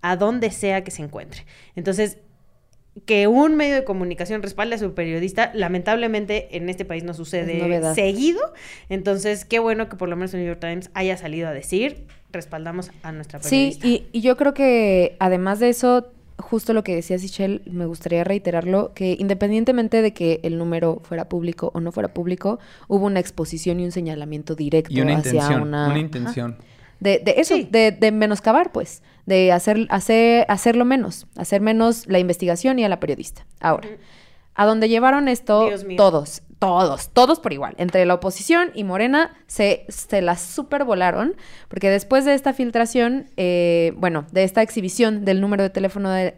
a 0.02 0.16
donde 0.16 0.50
sea 0.52 0.86
que 0.86 0.92
se 0.92 1.04
encuentre. 1.04 1.46
Entonces, 1.76 2.20
que 3.06 3.28
un 3.28 3.56
medio 3.56 3.76
de 3.76 3.84
comunicación 3.84 4.42
respalde 4.42 4.76
a 4.76 4.78
su 4.78 4.94
periodista, 4.94 5.52
lamentablemente 5.54 6.56
en 6.58 6.70
este 6.70 6.86
país 6.86 7.04
no 7.04 7.14
sucede 7.14 7.94
seguido. 7.94 8.42
Entonces, 8.90 9.46
qué 9.46 9.60
bueno 9.60 9.90
que 9.90 9.96
por 9.96 10.10
lo 10.10 10.16
menos 10.16 10.34
el 10.34 10.42
New 10.42 10.48
York 10.48 10.60
Times 10.60 10.90
haya 10.94 11.18
salido 11.18 11.48
a 11.48 11.52
decir, 11.54 12.06
respaldamos 12.32 12.92
a 13.04 13.12
nuestra 13.12 13.42
Sí, 13.42 13.78
periodista. 13.80 13.88
y, 13.88 14.08
y 14.12 14.22
yo 14.22 14.38
creo 14.38 14.54
que 14.54 15.16
además 15.20 15.60
de 15.60 15.70
eso, 15.70 16.08
justo 16.38 16.74
lo 16.74 16.84
que 16.84 16.96
decía 16.96 17.18
Sichel, 17.20 17.62
me 17.66 17.86
gustaría 17.86 18.24
reiterarlo, 18.24 18.94
que 18.94 19.16
independientemente 19.20 20.02
de 20.02 20.14
que 20.14 20.40
el 20.44 20.58
número 20.58 21.02
fuera 21.04 21.28
público 21.28 21.72
o 21.74 21.80
no 21.82 21.92
fuera 21.92 22.14
público, 22.14 22.60
hubo 22.88 23.06
una 23.06 23.20
exposición 23.20 23.80
y 23.80 23.86
un 23.86 23.92
señalamiento 23.92 24.56
directo 24.56 24.94
Y 24.94 25.02
una 25.02 25.18
hacia 25.18 25.32
intención, 25.32 25.62
una... 25.64 25.88
una 25.88 26.30
Ajá. 26.30 26.58
De, 27.00 27.20
de 27.20 27.36
eso, 27.38 27.56
Sí. 27.56 27.68
de, 27.72 27.92
de 27.92 28.12
menoscabar, 28.12 28.72
pues, 28.72 29.02
de 29.26 29.52
hacer, 29.52 29.88
hacer, 29.90 30.46
hacerlo 30.50 30.86
menos, 30.86 31.28
hacer 31.38 31.62
menos 31.62 32.08
la 32.08 32.20
investigación 32.20 32.78
y 32.80 32.84
a 32.84 32.90
la 32.90 33.00
periodista. 33.00 33.46
Ahora, 33.60 33.88
a 34.56 34.66
donde 34.66 34.90
llevaron 34.90 35.28
esto, 35.30 35.70
todos, 35.96 36.42
todos, 36.60 37.10
todos 37.14 37.40
por 37.40 37.54
igual, 37.54 37.76
entre 37.78 38.06
la 38.06 38.16
oposición 38.16 38.72
y 38.74 38.84
Morena, 38.84 39.38
se, 39.48 39.86
se 39.88 40.22
la 40.22 40.36
supervolaron, 40.36 41.36
porque 41.70 41.90
después 41.90 42.26
de 42.26 42.34
esta 42.34 42.52
filtración, 42.54 43.28
eh, 43.38 43.94
bueno, 43.96 44.26
de 44.34 44.44
esta 44.44 44.62
exhibición 44.62 45.24
del 45.24 45.40
número 45.40 45.64
de 45.64 45.70
teléfono 45.70 46.10
de- 46.12 46.34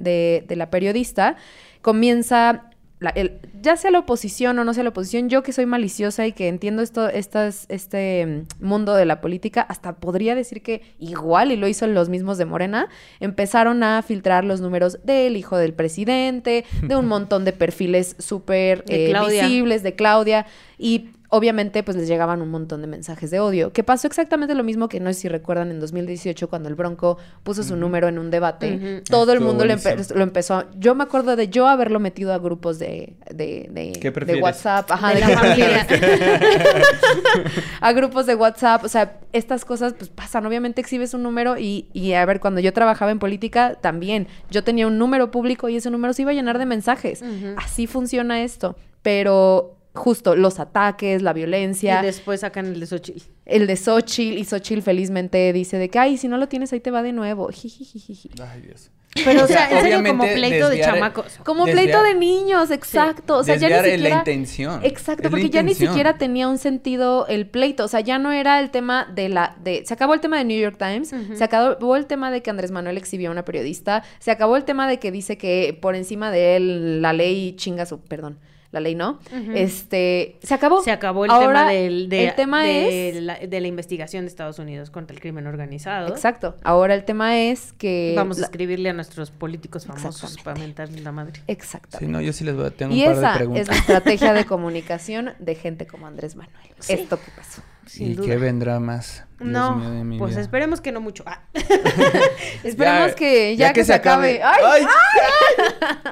de 0.48 0.56
la 0.56 0.70
periodista, 0.70 1.38
comienza 1.82 2.66
la- 3.02 3.10
el- 3.10 3.40
ya 3.62 3.76
sea 3.76 3.90
la 3.92 3.98
oposición 4.00 4.58
o 4.60 4.64
no 4.64 4.74
sea 4.76 4.84
la 4.84 4.92
oposición, 4.92 5.28
yo 5.28 5.42
que 5.42 5.52
soy 5.54 5.66
maliciosa 5.66 6.28
y 6.28 6.34
que 6.34 6.48
entiendo 6.48 6.84
esto, 6.84 7.10
estas, 7.10 7.66
este 7.68 8.46
mm, 8.62 8.64
mundo 8.66 8.94
de 8.94 9.06
la 9.06 9.22
política, 9.22 9.62
hasta 9.64 9.96
podría 9.98 10.36
decir 10.36 10.62
que 10.62 10.84
igual, 11.00 11.52
y 11.52 11.58
lo 11.58 11.68
hizo 11.68 11.88
los 11.88 12.10
mismos 12.10 12.38
de 12.38 12.46
Morena, 12.46 12.90
empezaron 13.20 13.82
a 13.84 14.04
filtrar 14.04 14.46
los 14.46 14.62
números 14.62 15.00
del 15.04 15.36
hijo 15.36 15.58
del 15.58 15.74
presidente, 15.74 16.64
de 16.84 16.96
un 16.96 17.08
montón 17.08 17.44
de 17.44 17.54
perfiles 17.54 18.16
súper 18.20 18.86
eh, 18.88 19.12
visibles 19.42 19.82
de 19.82 19.96
Claudia, 19.96 20.46
y 20.78 21.10
obviamente 21.34 21.82
pues 21.82 21.96
les 21.96 22.08
llegaban 22.10 22.42
un 22.42 22.50
montón 22.50 22.82
de 22.82 22.88
mensajes 22.88 23.32
de 23.32 23.40
odio, 23.40 23.72
que 23.72 23.84
pasó 23.84 24.06
exactamente 24.06 24.54
lo 24.54 24.64
mismo 24.66 24.90
que 24.90 25.00
no 25.00 25.12
sé 25.14 25.22
si 25.22 25.28
recuerdan 25.30 25.72
en 25.72 25.80
2018 25.80 26.50
cuando 26.50 26.68
el 26.68 26.76
Bronco 26.76 27.18
puso 27.44 27.64
su 27.64 27.76
número 27.78 28.10
en 28.10 28.20
un 28.20 28.30
debate, 28.30 29.02
todo 29.10 29.32
el 29.32 29.40
mundo 29.40 29.64
lo, 29.66 29.74
empe- 29.74 29.84
buenísimo. 29.94 30.18
lo 30.18 30.24
empezó, 30.24 30.66
yo 30.78 30.94
me 30.94 31.04
acuerdo 31.04 31.36
de 31.38 31.48
yo 31.48 31.68
haberlo 31.68 32.00
metido 32.02 32.34
a 32.34 32.38
grupos 32.38 32.80
de, 32.80 33.14
de, 33.34 33.70
de, 33.72 33.94
¿Qué 33.94 34.10
de 34.10 34.12
prefieres? 34.12 34.44
WhatsApp, 34.44 34.92
ajá, 34.92 35.10
De 35.10 35.16
de, 35.16 35.22
la 35.22 35.30
familia. 35.40 35.88
a 37.82 37.92
grupos 37.94 38.26
de 38.26 38.36
WhatsApp, 38.36 38.84
o 38.84 38.90
sea, 38.90 39.20
estas 39.34 39.66
cosas 39.66 39.94
pues 39.98 40.10
pasan, 40.10 40.46
obviamente 40.46 40.82
exhibes 40.82 41.14
un 41.14 41.24
número 41.24 41.58
y, 41.58 41.88
y 41.94 42.14
a 42.14 42.26
ver, 42.26 42.40
cuando 42.40 42.60
yo 42.60 42.74
trabajaba 42.74 43.12
en 43.12 43.20
política 43.20 43.76
también, 43.82 44.28
yo 44.50 44.64
tenía 44.64 44.88
un 44.88 44.98
número 44.98 45.32
público 45.32 45.70
y 45.70 45.78
ese 45.78 45.90
número 45.92 46.14
se 46.14 46.24
iba 46.24 46.32
a 46.32 46.34
llenar 46.34 46.58
de 46.60 46.66
mensajes, 46.66 47.24
así 47.58 47.88
funciona 47.88 48.44
esto, 48.44 48.76
pero 49.02 49.78
justo 49.94 50.36
los 50.36 50.60
ataques, 50.60 51.22
la 51.22 51.34
violencia, 51.34 52.02
Y 52.02 52.06
después 52.06 52.40
sacan 52.42 52.66
el 52.68 52.80
de 52.80 52.86
Xochitl. 52.88 53.22
el 53.46 53.68
de 53.68 53.76
Xochitl 53.76 54.38
y 54.38 54.46
Xochitl 54.46 54.82
felizmente 54.82 55.52
dice 55.54 55.78
de 55.78 55.90
que, 55.90 56.00
ay, 56.00 56.18
si 56.18 56.28
no 56.28 56.38
lo 56.38 56.48
tienes 56.48 56.72
ahí 56.74 56.80
te 56.80 56.92
va 56.92 57.04
de 57.04 57.12
nuevo, 57.14 57.48
jijijijiji. 57.52 58.30
Ay, 58.42 58.62
Dios. 58.62 58.90
Pero, 59.26 59.42
o 59.42 59.44
O 59.44 59.48
sea, 59.48 59.68
sea, 59.68 59.78
en 59.78 59.84
serio, 59.84 60.10
como 60.10 60.24
pleito 60.24 60.70
de 60.70 60.80
chamacos. 60.80 61.38
Como 61.44 61.66
Desviar- 61.66 61.72
pleito 61.74 62.02
de 62.04 62.16
niños, 62.16 62.72
exacto. 62.72 63.40
O 63.40 63.44
sea, 63.44 63.58
ya 63.58 63.68
ni 63.68 63.76
siquiera. 63.92 64.10
la 64.10 64.16
intención. 64.20 64.80
Exacto, 64.86 65.24
Es 65.24 65.26
la 65.26 65.30
porque 65.32 65.50
ya 65.50 65.64
ni 65.64 65.74
siquiera 65.74 66.18
tenía 66.18 66.48
un 66.48 66.58
sentido 66.58 67.28
el 67.28 67.46
pleito. 67.46 67.84
O 67.84 67.88
sea, 67.90 68.00
ya 68.00 68.20
no 68.20 68.32
era 68.32 68.62
el 68.62 68.72
tema 68.72 69.06
de 69.14 69.28
la. 69.28 69.58
de 69.62 69.84
Se 69.86 69.94
acabó 69.94 70.14
el 70.14 70.22
tema 70.22 70.38
de 70.38 70.46
New 70.46 70.58
York 70.58 70.78
Times, 70.80 71.14
se 71.34 71.44
acabó 71.44 71.98
el 71.98 72.06
tema 72.06 72.32
de 72.32 72.42
que 72.42 72.52
Andrés 72.52 72.72
Manuel 72.72 72.96
exhibió 72.96 73.28
a 73.28 73.32
una 73.34 73.44
periodista, 73.44 74.02
se 74.20 74.32
acabó 74.32 74.56
el 74.56 74.64
tema 74.64 74.88
de 74.88 74.98
que 74.98 75.12
dice 75.12 75.38
que 75.38 75.78
por 75.82 75.98
encima 75.98 76.32
de 76.32 76.56
él 76.56 77.02
la 77.02 77.12
ley 77.12 77.54
chinga 77.58 77.86
su. 77.86 78.00
Perdón. 78.00 78.40
La 78.72 78.80
ley 78.80 78.96
no. 78.96 79.20
Este. 79.54 80.38
Se 80.42 80.54
acabó. 80.54 80.82
Se 80.82 80.92
acabó 80.92 81.26
el 81.26 81.32
Ahora, 81.32 81.68
tema 81.68 81.72
del, 81.72 82.10
de, 82.10 82.28
el 82.28 82.36
tema 82.36 82.64
de 82.64 83.10
es. 83.10 83.22
la, 83.22 83.38
de 83.38 83.62
la 83.62 83.68
investigación 83.68 84.24
de 84.24 84.30
Estados 84.30 84.60
Unidos 84.60 84.90
contra 84.90 85.14
el 85.14 85.20
crimen 85.22 85.46
organizado. 85.46 86.08
Exacto. 86.08 86.56
Ahora 86.64 86.94
el 86.96 87.04
tema 87.04 87.38
es 87.38 87.74
que. 87.74 88.14
Vamos 88.16 88.40
a 88.40 88.44
escribirle 88.44 88.90
a 88.90 88.94
nuestros 88.94 89.30
políticos 89.32 89.86
famosos 89.86 90.38
para 90.44 90.60
mentarles 90.60 91.04
la 91.04 91.12
madre. 91.12 91.42
Exactamente. 91.48 92.06
Sí, 92.06 92.12
no, 92.12 92.22
yo 92.22 92.32
sí 92.32 92.44
les 92.46 92.56
voy 92.56 92.66
a 92.66 92.72
tengo 92.72 92.94
Y 92.96 93.06
un 93.06 93.06
par 93.08 93.14
de 93.16 93.20
esa 93.20 93.32
es 93.32 93.38
preguntas. 93.38 93.68
la 93.68 93.76
estrategia 93.76 94.34
de 94.34 94.46
comunicación 94.52 95.34
de 95.40 95.56
gente 95.56 95.86
como 95.86 96.08
Andrés 96.08 96.36
Manuel. 96.36 96.56
Esto 96.88 97.20
que 97.20 97.32
pasó. 97.36 97.62
Sin 97.92 98.12
¿Y 98.12 98.14
duda. 98.16 98.28
qué 98.28 98.38
vendrá 98.38 98.80
más? 98.80 99.26
Dios 99.40 99.52
no, 99.52 99.76
mío 99.76 99.90
de 99.92 100.04
mi 100.04 100.18
pues 100.18 100.32
vida. 100.32 100.42
esperemos 100.42 100.80
que 100.82 100.92
no 100.92 101.02
mucho. 101.02 101.24
Ah. 101.28 101.42
Esperemos 102.64 103.10
Ya- 103.10 103.16
que 103.16 103.56
ya, 103.58 103.74
que, 103.74 103.84
se 103.84 103.94
acabe. 103.94 104.42
¡Ay! 104.44 104.64
¡Ay! 104.66 104.86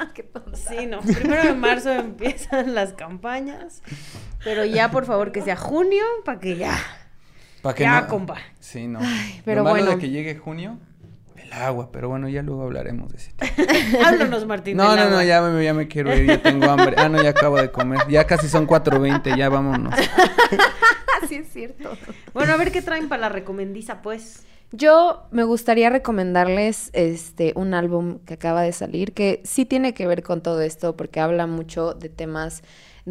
qué 0.13 0.23
tonta. 0.23 0.57
Sí, 0.57 0.85
no. 0.87 0.99
Primero 1.01 1.43
de 1.43 1.53
marzo 1.53 1.91
empiezan 1.91 2.75
las 2.75 2.93
campañas. 2.93 3.81
Pero 4.43 4.65
ya, 4.65 4.91
por 4.91 5.05
favor, 5.05 5.31
que 5.31 5.41
sea 5.41 5.55
junio 5.55 6.03
para 6.25 6.39
que 6.39 6.57
ya. 6.57 6.77
¿Pa' 7.61 7.73
qué 7.75 7.83
Ya, 7.83 8.01
no? 8.01 8.07
compa. 8.07 8.37
Sí, 8.59 8.87
no. 8.87 8.99
pero 9.45 9.59
Lo 9.63 9.69
malo 9.69 9.75
bueno. 9.85 9.91
de 9.91 9.97
que 9.99 10.09
llegue 10.09 10.35
junio, 10.35 10.77
el 11.35 11.53
agua. 11.53 11.91
Pero 11.91 12.09
bueno, 12.09 12.27
ya 12.29 12.41
luego 12.41 12.63
hablaremos 12.63 13.11
de 13.11 13.17
ese 13.19 13.33
tema. 13.33 14.07
Háblanos, 14.07 14.45
Martín. 14.47 14.75
No, 14.77 14.95
no, 14.95 15.03
no, 15.05 15.17
agua. 15.19 15.23
ya 15.25 15.41
me, 15.41 15.63
ya 15.63 15.73
me 15.73 15.87
quiero 15.87 16.15
ir, 16.15 16.25
ya 16.25 16.41
tengo 16.41 16.69
hambre. 16.69 16.95
Ah, 16.97 17.09
no, 17.09 17.21
ya 17.21 17.29
acabo 17.29 17.57
de 17.57 17.71
comer. 17.71 17.99
Ya 18.09 18.25
casi 18.25 18.47
son 18.49 18.65
4.20, 18.67 19.37
ya 19.37 19.49
vámonos. 19.49 19.93
Sí, 21.27 21.35
es 21.35 21.51
cierto. 21.51 21.97
Bueno, 22.33 22.53
a 22.53 22.57
ver 22.57 22.71
qué 22.71 22.81
traen 22.81 23.09
para 23.09 23.21
la 23.21 23.29
recomendiza, 23.29 24.01
pues. 24.01 24.43
Yo 24.71 25.23
me 25.31 25.43
gustaría 25.43 25.89
recomendarles 25.89 26.91
este 26.93 27.53
un 27.55 27.73
álbum 27.73 28.19
que 28.19 28.35
acaba 28.35 28.61
de 28.61 28.71
salir 28.71 29.13
que 29.13 29.41
sí 29.43 29.65
tiene 29.65 29.95
que 29.95 30.05
ver 30.05 30.21
con 30.21 30.43
todo 30.43 30.61
esto 30.61 30.95
porque 30.95 31.19
habla 31.19 31.47
mucho 31.47 31.95
de 31.95 32.09
temas 32.09 32.61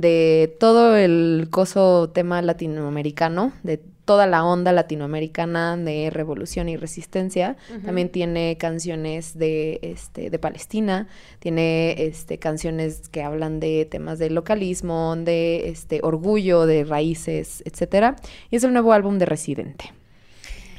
de 0.01 0.57
todo 0.61 0.97
el 0.97 1.49
coso 1.51 2.11
tema 2.11 2.41
latinoamericano, 2.43 3.53
de 3.63 3.81
toda 4.09 4.27
la 4.27 4.43
onda 4.43 4.73
latinoamericana 4.73 5.77
de 5.77 6.09
revolución 6.09 6.71
y 6.71 6.79
resistencia. 6.79 7.59
También 7.85 8.09
tiene 8.09 8.57
canciones 8.57 9.37
de 9.37 9.81
este 9.83 10.31
de 10.31 10.39
Palestina, 10.39 11.09
tiene 11.41 12.07
este 12.07 12.39
canciones 12.39 13.11
que 13.11 13.23
hablan 13.23 13.61
de 13.61 13.85
temas 13.85 14.19
de 14.19 14.31
localismo, 14.31 15.15
de 15.15 15.69
este 15.69 16.01
orgullo, 16.03 16.65
de 16.65 16.85
raíces, 16.85 17.63
etcétera. 17.67 18.17
Y 18.51 18.57
es 18.57 18.65
el 18.65 18.73
nuevo 18.73 18.95
álbum 18.95 19.19
de 19.19 19.27
Residente. 19.27 19.93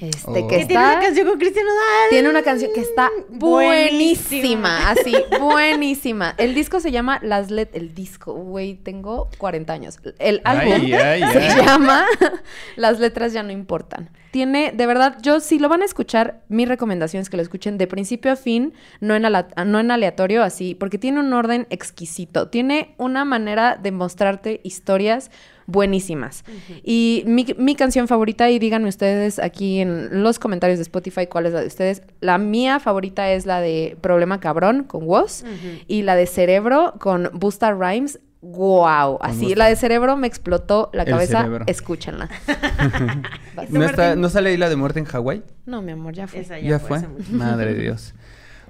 Este, 0.01 0.21
Oh. 0.29 0.47
que 0.47 0.57
Que 0.59 0.65
tiene 0.65 0.81
una 0.81 0.93
está 0.93 0.99
canción 1.05 1.27
con 1.27 1.39
Cristian 1.39 1.65
Nodal. 1.65 2.09
tiene 2.09 2.29
una 2.29 2.41
canción 2.41 2.71
que 2.73 2.81
está 2.81 3.09
Buenísima. 3.29 4.79
buenísima, 4.79 4.89
así, 4.91 5.15
buenísima. 5.39 6.35
El 6.37 6.55
disco 6.55 6.79
se 6.79 6.91
llama 6.91 7.19
Las 7.21 7.51
Let, 7.51 7.69
el 7.73 7.93
disco, 7.93 8.33
güey, 8.33 8.75
tengo 8.75 9.29
40 9.37 9.73
años. 9.73 9.99
El 10.19 10.41
álbum 10.45 10.73
Ay, 10.73 10.93
ay, 10.93 11.21
se 11.33 11.39
ay. 11.39 11.65
llama 11.65 12.05
Las 12.77 12.99
letras 12.99 13.33
ya 13.33 13.43
no 13.43 13.51
importan. 13.51 14.09
Tiene, 14.32 14.71
de 14.71 14.86
verdad, 14.86 15.17
yo 15.21 15.39
si 15.39 15.57
lo 15.57 15.69
van 15.69 15.82
a 15.82 15.86
escuchar, 15.86 16.41
mi 16.49 16.65
recomendación 16.65 17.21
es 17.21 17.30
que 17.30 17.38
lo 17.38 17.43
escuchen 17.43 17.77
de 17.77 17.88
principio 17.88 18.32
a 18.32 18.36
fin, 18.36 18.73
no 18.99 19.15
en, 19.15 19.23
no 19.23 19.80
en 19.80 19.91
aleatorio, 19.91 20.43
así, 20.43 20.75
porque 20.75 20.97
tiene 20.97 21.19
un 21.19 21.34
orden 21.34 21.65
exquisito. 21.69 22.47
Tiene 22.49 22.93
una 22.97 23.25
manera 23.25 23.75
de 23.75 23.91
mostrarte 23.91 24.61
historias 24.63 25.32
buenísimas. 25.69 26.43
Y 26.84 27.23
mi, 27.27 27.45
mi 27.57 27.75
canción 27.75 28.07
favorita, 28.07 28.49
y 28.49 28.59
díganme 28.59 28.89
ustedes 28.89 29.39
aquí 29.39 29.80
en 29.80 30.23
los 30.23 30.39
comentarios 30.39 30.80
de 30.80 30.84
Spotify 30.84 31.27
cuál 31.27 31.45
es 31.45 31.53
la 31.53 31.61
de 31.61 31.67
ustedes. 31.67 32.01
La 32.21 32.38
mía 32.38 32.80
favorita 32.80 33.32
es 33.32 33.45
la 33.45 33.61
de 33.61 33.95
Problema 34.01 34.39
Cabrón 34.39 34.84
con 34.84 35.03
Woz 35.03 35.43
y 35.88 36.01
la 36.01 36.15
de 36.15 36.25
Cerebro 36.25 36.95
con 36.99 37.30
Busta 37.34 37.71
Rhymes. 37.71 38.19
Wow, 38.41 39.17
así, 39.21 39.53
la 39.53 39.65
de 39.67 39.75
Cerebro 39.75 40.15
me 40.15 40.25
explotó 40.25 40.89
la 40.93 41.03
cabeza. 41.03 41.47
Escúchenla. 41.67 42.29
¿No, 43.69 43.83
está, 43.83 44.15
¿No 44.15 44.29
sale 44.29 44.51
ahí 44.51 44.57
la 44.57 44.69
de 44.69 44.77
muerte 44.77 44.99
en 44.99 45.05
Hawái? 45.05 45.43
No, 45.65 45.81
mi 45.81 45.91
amor, 45.91 46.13
ya 46.13 46.27
fue. 46.27 46.39
Esa 46.39 46.57
¿Ya, 46.57 46.69
ya, 46.69 46.79
fue? 46.79 47.01
Madre 47.31 47.73
de 47.73 47.81
Dios. 47.81 48.13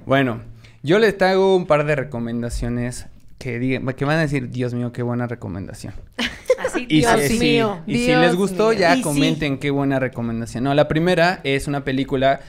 Bueno, 0.07 0.41
yo 0.81 0.97
les 0.97 1.15
traigo 1.17 1.55
un 1.55 1.67
par 1.67 1.85
de 1.85 1.95
recomendaciones 1.95 3.05
que, 3.37 3.59
digan, 3.59 3.85
que 3.93 4.05
van 4.05 4.17
a 4.17 4.21
decir, 4.21 4.49
Dios 4.49 4.73
mío, 4.73 4.91
qué 4.91 5.03
buena 5.03 5.27
recomendación. 5.27 5.93
Así, 6.59 6.85
Y 6.89 6.99
Dios 7.01 7.21
si, 7.21 7.39
mío. 7.39 7.79
y 7.85 7.97
si 8.05 8.15
les 8.15 8.35
gustó, 8.35 8.69
mío. 8.71 8.79
ya 8.79 8.93
Y 8.95 8.97
sí. 8.97 9.03
comenten 9.03 9.59
qué 9.59 9.69
buena 9.69 9.99
recomendación. 9.99 10.63
No, 10.63 10.73
la 10.73 10.87
primera 10.87 11.41
es 11.43 11.67
una 11.67 11.83
película 11.83 12.41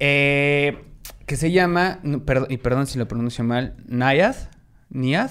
eh, 0.00 0.78
que 1.26 1.36
se 1.36 1.52
llama, 1.52 2.00
no, 2.02 2.24
perdón, 2.24 2.48
y 2.50 2.56
perdón 2.56 2.86
si 2.86 2.98
lo 2.98 3.06
pronuncio 3.06 3.44
mal, 3.44 3.74
Nayad, 3.86 4.36
Niad, 4.90 5.30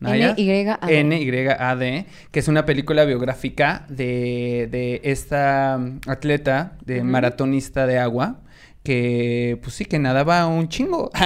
Nayad, 0.00 0.38
N-Y-A-D. 0.38 1.00
N-Y-A-D, 1.00 2.06
que 2.30 2.40
es 2.40 2.48
una 2.48 2.64
película 2.64 3.04
biográfica 3.04 3.84
de, 3.88 4.68
de 4.70 5.00
esta 5.04 5.74
atleta, 6.06 6.72
de 6.84 7.02
maratonista 7.04 7.86
de 7.86 7.98
agua, 7.98 8.40
que 8.82 9.58
pues 9.62 9.74
sí, 9.74 9.84
que 9.84 9.98
nadaba 9.98 10.46
un 10.46 10.68
chingo. 10.68 11.10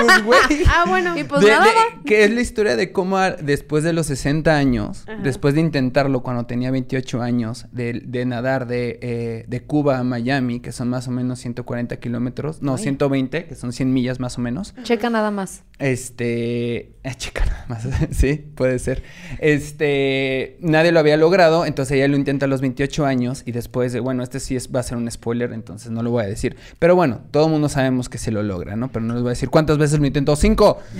pues 0.00 0.24
güey. 0.24 0.64
Ah, 0.66 0.84
bueno. 0.88 1.16
Y 1.16 1.24
pues 1.24 1.42
De- 1.42 1.48
nada. 1.50 1.64
de- 1.66 2.02
que 2.04 2.24
es 2.24 2.30
la 2.32 2.40
historia 2.40 2.74
de 2.76 2.90
cómo 2.92 3.16
a- 3.18 3.30
después 3.30 3.84
de 3.84 3.92
los 3.92 4.06
60 4.06 4.56
años, 4.56 5.04
Ajá. 5.06 5.20
después 5.22 5.54
de 5.54 5.60
intentarlo 5.60 6.22
cuando 6.22 6.46
tenía 6.46 6.70
28 6.72 7.22
años, 7.22 7.66
de, 7.72 8.02
de 8.04 8.24
nadar 8.26 8.66
de, 8.66 8.98
eh, 9.02 9.44
de 9.46 9.62
Cuba 9.62 9.98
a 9.98 10.04
Miami, 10.04 10.58
que 10.60 10.72
son 10.72 10.88
más 10.88 11.06
o 11.06 11.12
menos 11.12 11.38
140 11.38 11.96
kilómetros, 12.00 12.60
no, 12.60 12.76
120, 12.76 13.44
que 13.46 13.54
son 13.54 13.72
100 13.72 13.92
millas 13.92 14.18
más 14.18 14.36
o 14.36 14.40
menos. 14.40 14.74
Checa 14.82 15.10
nada 15.10 15.30
más. 15.30 15.62
Este, 15.78 16.96
eh, 17.04 17.14
chica, 17.16 17.44
nada 17.44 17.66
más, 17.68 17.86
sí, 18.10 18.34
puede 18.54 18.78
ser. 18.80 19.02
Este, 19.38 20.56
nadie 20.60 20.90
lo 20.92 20.98
había 21.00 21.16
logrado, 21.16 21.66
entonces 21.66 21.96
ella 21.96 22.08
lo 22.08 22.16
intenta 22.16 22.46
a 22.46 22.48
los 22.48 22.60
28 22.60 23.06
años 23.06 23.42
y 23.46 23.52
después 23.52 23.92
de, 23.92 24.00
bueno, 24.00 24.22
este 24.22 24.40
sí 24.40 24.56
es, 24.56 24.70
va 24.74 24.80
a 24.80 24.82
ser 24.82 24.96
un 24.98 25.10
spoiler, 25.10 25.52
entonces 25.52 25.90
no 25.90 26.02
lo 26.02 26.10
voy 26.10 26.24
a 26.24 26.26
decir. 26.26 26.31
Pero 26.78 26.96
bueno, 26.96 27.20
todo 27.30 27.46
el 27.46 27.52
mundo 27.52 27.68
sabemos 27.68 28.08
que 28.08 28.18
se 28.18 28.30
lo 28.30 28.42
logra, 28.42 28.76
¿no? 28.76 28.90
Pero 28.90 29.04
no 29.04 29.14
les 29.14 29.22
voy 29.22 29.30
a 29.30 29.32
decir 29.32 29.50
cuántas 29.50 29.78
veces 29.78 30.00
lo 30.00 30.06
intentó, 30.06 30.36
cinco. 30.36 30.78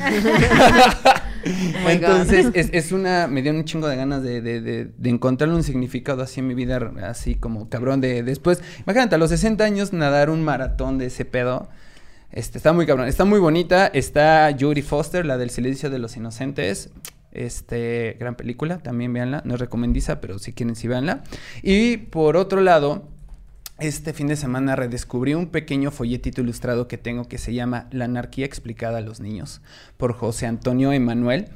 my 1.44 1.92
entonces, 1.92 2.50
es, 2.54 2.70
es 2.72 2.92
una, 2.92 3.26
me 3.26 3.42
dio 3.42 3.52
un 3.52 3.64
chingo 3.64 3.88
de 3.88 3.96
ganas 3.96 4.22
de, 4.22 4.40
de, 4.40 4.60
de, 4.60 4.84
de 4.96 5.10
encontrarle 5.10 5.54
un 5.54 5.62
significado 5.62 6.22
así 6.22 6.40
en 6.40 6.46
mi 6.46 6.54
vida, 6.54 6.80
así 7.02 7.34
como 7.34 7.68
cabrón 7.68 8.00
de 8.00 8.22
después. 8.22 8.62
Imagínate, 8.86 9.14
a 9.14 9.18
los 9.18 9.30
60 9.30 9.64
años 9.64 9.92
nadar 9.92 10.30
un 10.30 10.44
maratón 10.44 10.98
de 10.98 11.06
ese 11.06 11.24
pedo. 11.24 11.68
Este, 12.30 12.56
está 12.56 12.72
muy 12.72 12.86
cabrón, 12.86 13.08
está 13.08 13.24
muy 13.24 13.38
bonita. 13.38 13.86
Está 13.88 14.54
Jodie 14.58 14.82
Foster, 14.82 15.26
la 15.26 15.36
del 15.36 15.50
silencio 15.50 15.90
de 15.90 15.98
los 15.98 16.16
inocentes. 16.16 16.90
Este, 17.32 18.16
gran 18.18 18.36
película, 18.36 18.78
también 18.78 19.12
véanla. 19.12 19.42
No 19.44 19.54
es 19.54 19.60
recomendiza, 19.60 20.20
pero 20.20 20.38
si 20.38 20.52
quieren, 20.52 20.76
sí 20.76 20.88
véanla. 20.88 21.22
Y 21.62 21.98
por 21.98 22.36
otro 22.36 22.60
lado, 22.60 23.08
este 23.78 24.12
fin 24.12 24.26
de 24.28 24.36
semana 24.36 24.76
redescubrí 24.76 25.34
un 25.34 25.48
pequeño 25.48 25.90
folletito 25.90 26.40
ilustrado 26.40 26.86
que 26.88 26.98
tengo 26.98 27.26
que 27.26 27.38
se 27.38 27.52
llama 27.54 27.88
La 27.90 28.04
anarquía 28.04 28.46
explicada 28.46 28.98
a 28.98 29.00
los 29.00 29.20
niños, 29.20 29.60
por 29.96 30.12
José 30.12 30.46
Antonio 30.46 30.92
Emanuel. 30.92 31.48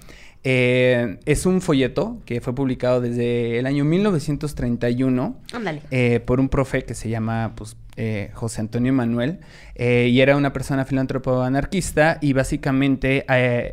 Eh, 0.49 1.19
es 1.25 1.45
un 1.45 1.61
folleto 1.61 2.23
que 2.25 2.41
fue 2.41 2.55
publicado 2.55 3.01
desde 3.01 3.59
el 3.59 3.67
año 3.67 3.85
1931 3.85 5.41
Ándale. 5.53 5.83
eh, 5.91 6.21
por 6.21 6.39
un 6.39 6.49
profe 6.49 6.85
que 6.85 6.95
se 6.95 7.09
llama 7.09 7.55
pues, 7.57 7.77
eh, 7.97 8.31
José 8.33 8.61
Antonio 8.61 8.91
Emanuel 8.91 9.41
eh, 9.75 10.07
y 10.09 10.21
era 10.21 10.37
una 10.37 10.53
persona 10.53 10.85
filántropo 10.85 11.43
anarquista 11.43 12.19
y 12.21 12.33
básicamente 12.33 13.25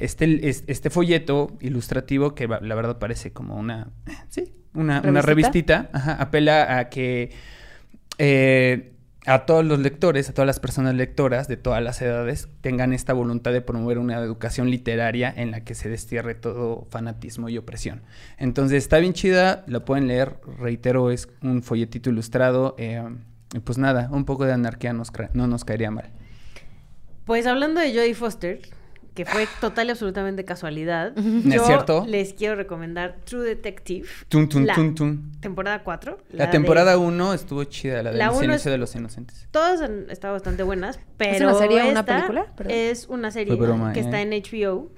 este, 0.03 0.49
es- 0.49 0.63
este 0.65 0.89
folleto 0.89 1.51
ilustrativo 1.61 2.33
que 2.33 2.47
la 2.47 2.75
verdad 2.75 2.97
parece 2.97 3.31
como 3.31 3.55
una, 3.55 3.89
sí, 4.29 4.51
una, 4.73 5.01
una 5.05 5.21
¿Revistita? 5.21 5.25
revistita, 5.83 5.89
ajá, 5.93 6.13
apela 6.13 6.79
a 6.79 6.89
que 6.89 7.29
eh, 8.17 8.93
a 9.25 9.45
todos 9.45 9.63
los 9.63 9.79
lectores, 9.79 10.29
a 10.29 10.33
todas 10.33 10.47
las 10.47 10.59
personas 10.59 10.95
lectoras 10.95 11.47
de 11.47 11.57
todas 11.57 11.81
las 11.81 12.01
edades, 12.01 12.49
tengan 12.61 12.93
esta 12.93 13.13
voluntad 13.13 13.53
de 13.53 13.61
promover 13.61 13.97
una 13.97 14.17
educación 14.19 14.69
literaria 14.69 15.33
en 15.35 15.51
la 15.51 15.63
que 15.63 15.75
se 15.75 15.89
destierre 15.89 16.35
todo 16.35 16.87
fanatismo 16.89 17.49
y 17.49 17.57
opresión. 17.57 18.01
Entonces 18.37 18.83
está 18.83 18.97
bien 18.97 19.13
chida, 19.13 19.63
la 19.67 19.85
pueden 19.85 20.07
leer, 20.07 20.37
reitero, 20.59 21.11
es 21.11 21.29
un 21.41 21.63
folletito 21.63 22.09
ilustrado. 22.09 22.75
eh, 22.77 23.01
pues 23.63 23.77
nada, 23.77 24.09
un 24.11 24.25
poco 24.25 24.45
de 24.45 24.53
anarquía 24.53 24.93
no 24.93 25.47
nos 25.47 25.63
caería 25.63 25.91
mal. 25.91 26.09
Pues 27.25 27.45
hablando 27.45 27.79
de 27.79 27.93
Jodie 27.93 28.15
Foster, 28.15 28.59
que 29.13 29.25
fue 29.25 29.47
total 29.61 29.87
y 29.87 29.91
absolutamente 29.91 30.43
casualidad, 30.43 31.13
¿No 31.15 31.39
es 31.49 31.55
yo 31.55 31.65
cierto? 31.65 32.05
les 32.07 32.33
quiero 32.33 32.55
recomendar 32.55 33.17
True 33.25 33.43
Detective. 33.45 34.07
Tun, 34.27 34.49
tun, 34.49 34.65
la 34.65 34.73
tun, 34.73 34.95
tun. 34.95 35.31
temporada 35.39 35.83
4. 35.83 36.17
La, 36.31 36.49
temporada 36.49 36.97
1 36.97 37.33
estuvo 37.33 37.63
chida, 37.65 38.01
la 38.01 38.09
del 38.09 38.19
La 38.19 38.31
silencio 38.31 38.55
es- 38.69 38.73
de 38.73 38.77
los 38.77 38.95
inocentes. 38.95 39.47
Todas 39.51 39.81
han 39.81 40.09
estado 40.09 40.33
bastante 40.33 40.63
buenas, 40.63 40.99
pero 41.17 41.49
una 41.49 41.57
serie 41.59 41.83
una 41.91 42.05
película? 42.05 42.45
Perdón. 42.55 42.73
es 42.75 43.07
una 43.07 43.29
serie 43.31 43.55
broma, 43.55 43.93
que 43.93 43.99
¿eh? 43.99 44.03
está 44.03 44.21
en 44.21 44.31
HBO. 44.31 44.91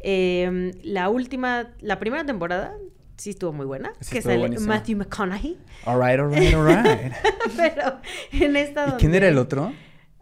Eh, 0.00 0.72
la 0.82 1.08
última, 1.08 1.68
la 1.80 1.98
primera 1.98 2.24
temporada 2.26 2.74
sí 3.16 3.30
estuvo 3.30 3.52
muy 3.52 3.66
buena, 3.66 3.92
Sí 4.00 4.12
que 4.12 4.20
sale. 4.22 4.58
Matthew 4.58 4.98
McConaughey, 4.98 5.56
Alright, 5.86 6.18
alright, 6.18 6.54
alright. 6.54 7.12
pero 7.56 7.98
en 8.32 8.56
esta 8.56 8.88
¿Y 8.88 8.92
quién 9.00 9.14
era 9.14 9.28
el 9.28 9.38
otro? 9.38 9.72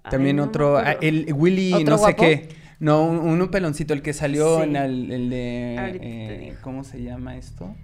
Ay, 0.02 0.10
También 0.10 0.36
no 0.36 0.44
otro, 0.44 0.76
ah, 0.78 0.92
el 1.00 1.32
Willy, 1.34 1.72
¿Otro 1.74 1.90
no 1.90 1.96
sé 1.98 2.02
guapo? 2.04 2.22
qué. 2.22 2.59
No, 2.80 3.04
un, 3.04 3.40
un 3.40 3.48
peloncito, 3.48 3.92
el 3.94 4.02
que 4.02 4.12
salió 4.12 4.56
Sí. 4.58 4.62
en 4.64 4.76
el, 4.76 5.12
el 5.12 5.30
de, 5.30 5.76
eh. 6.00 6.56
¿cómo 6.62 6.82
se 6.82 7.02
llama 7.02 7.36
esto? 7.36 7.74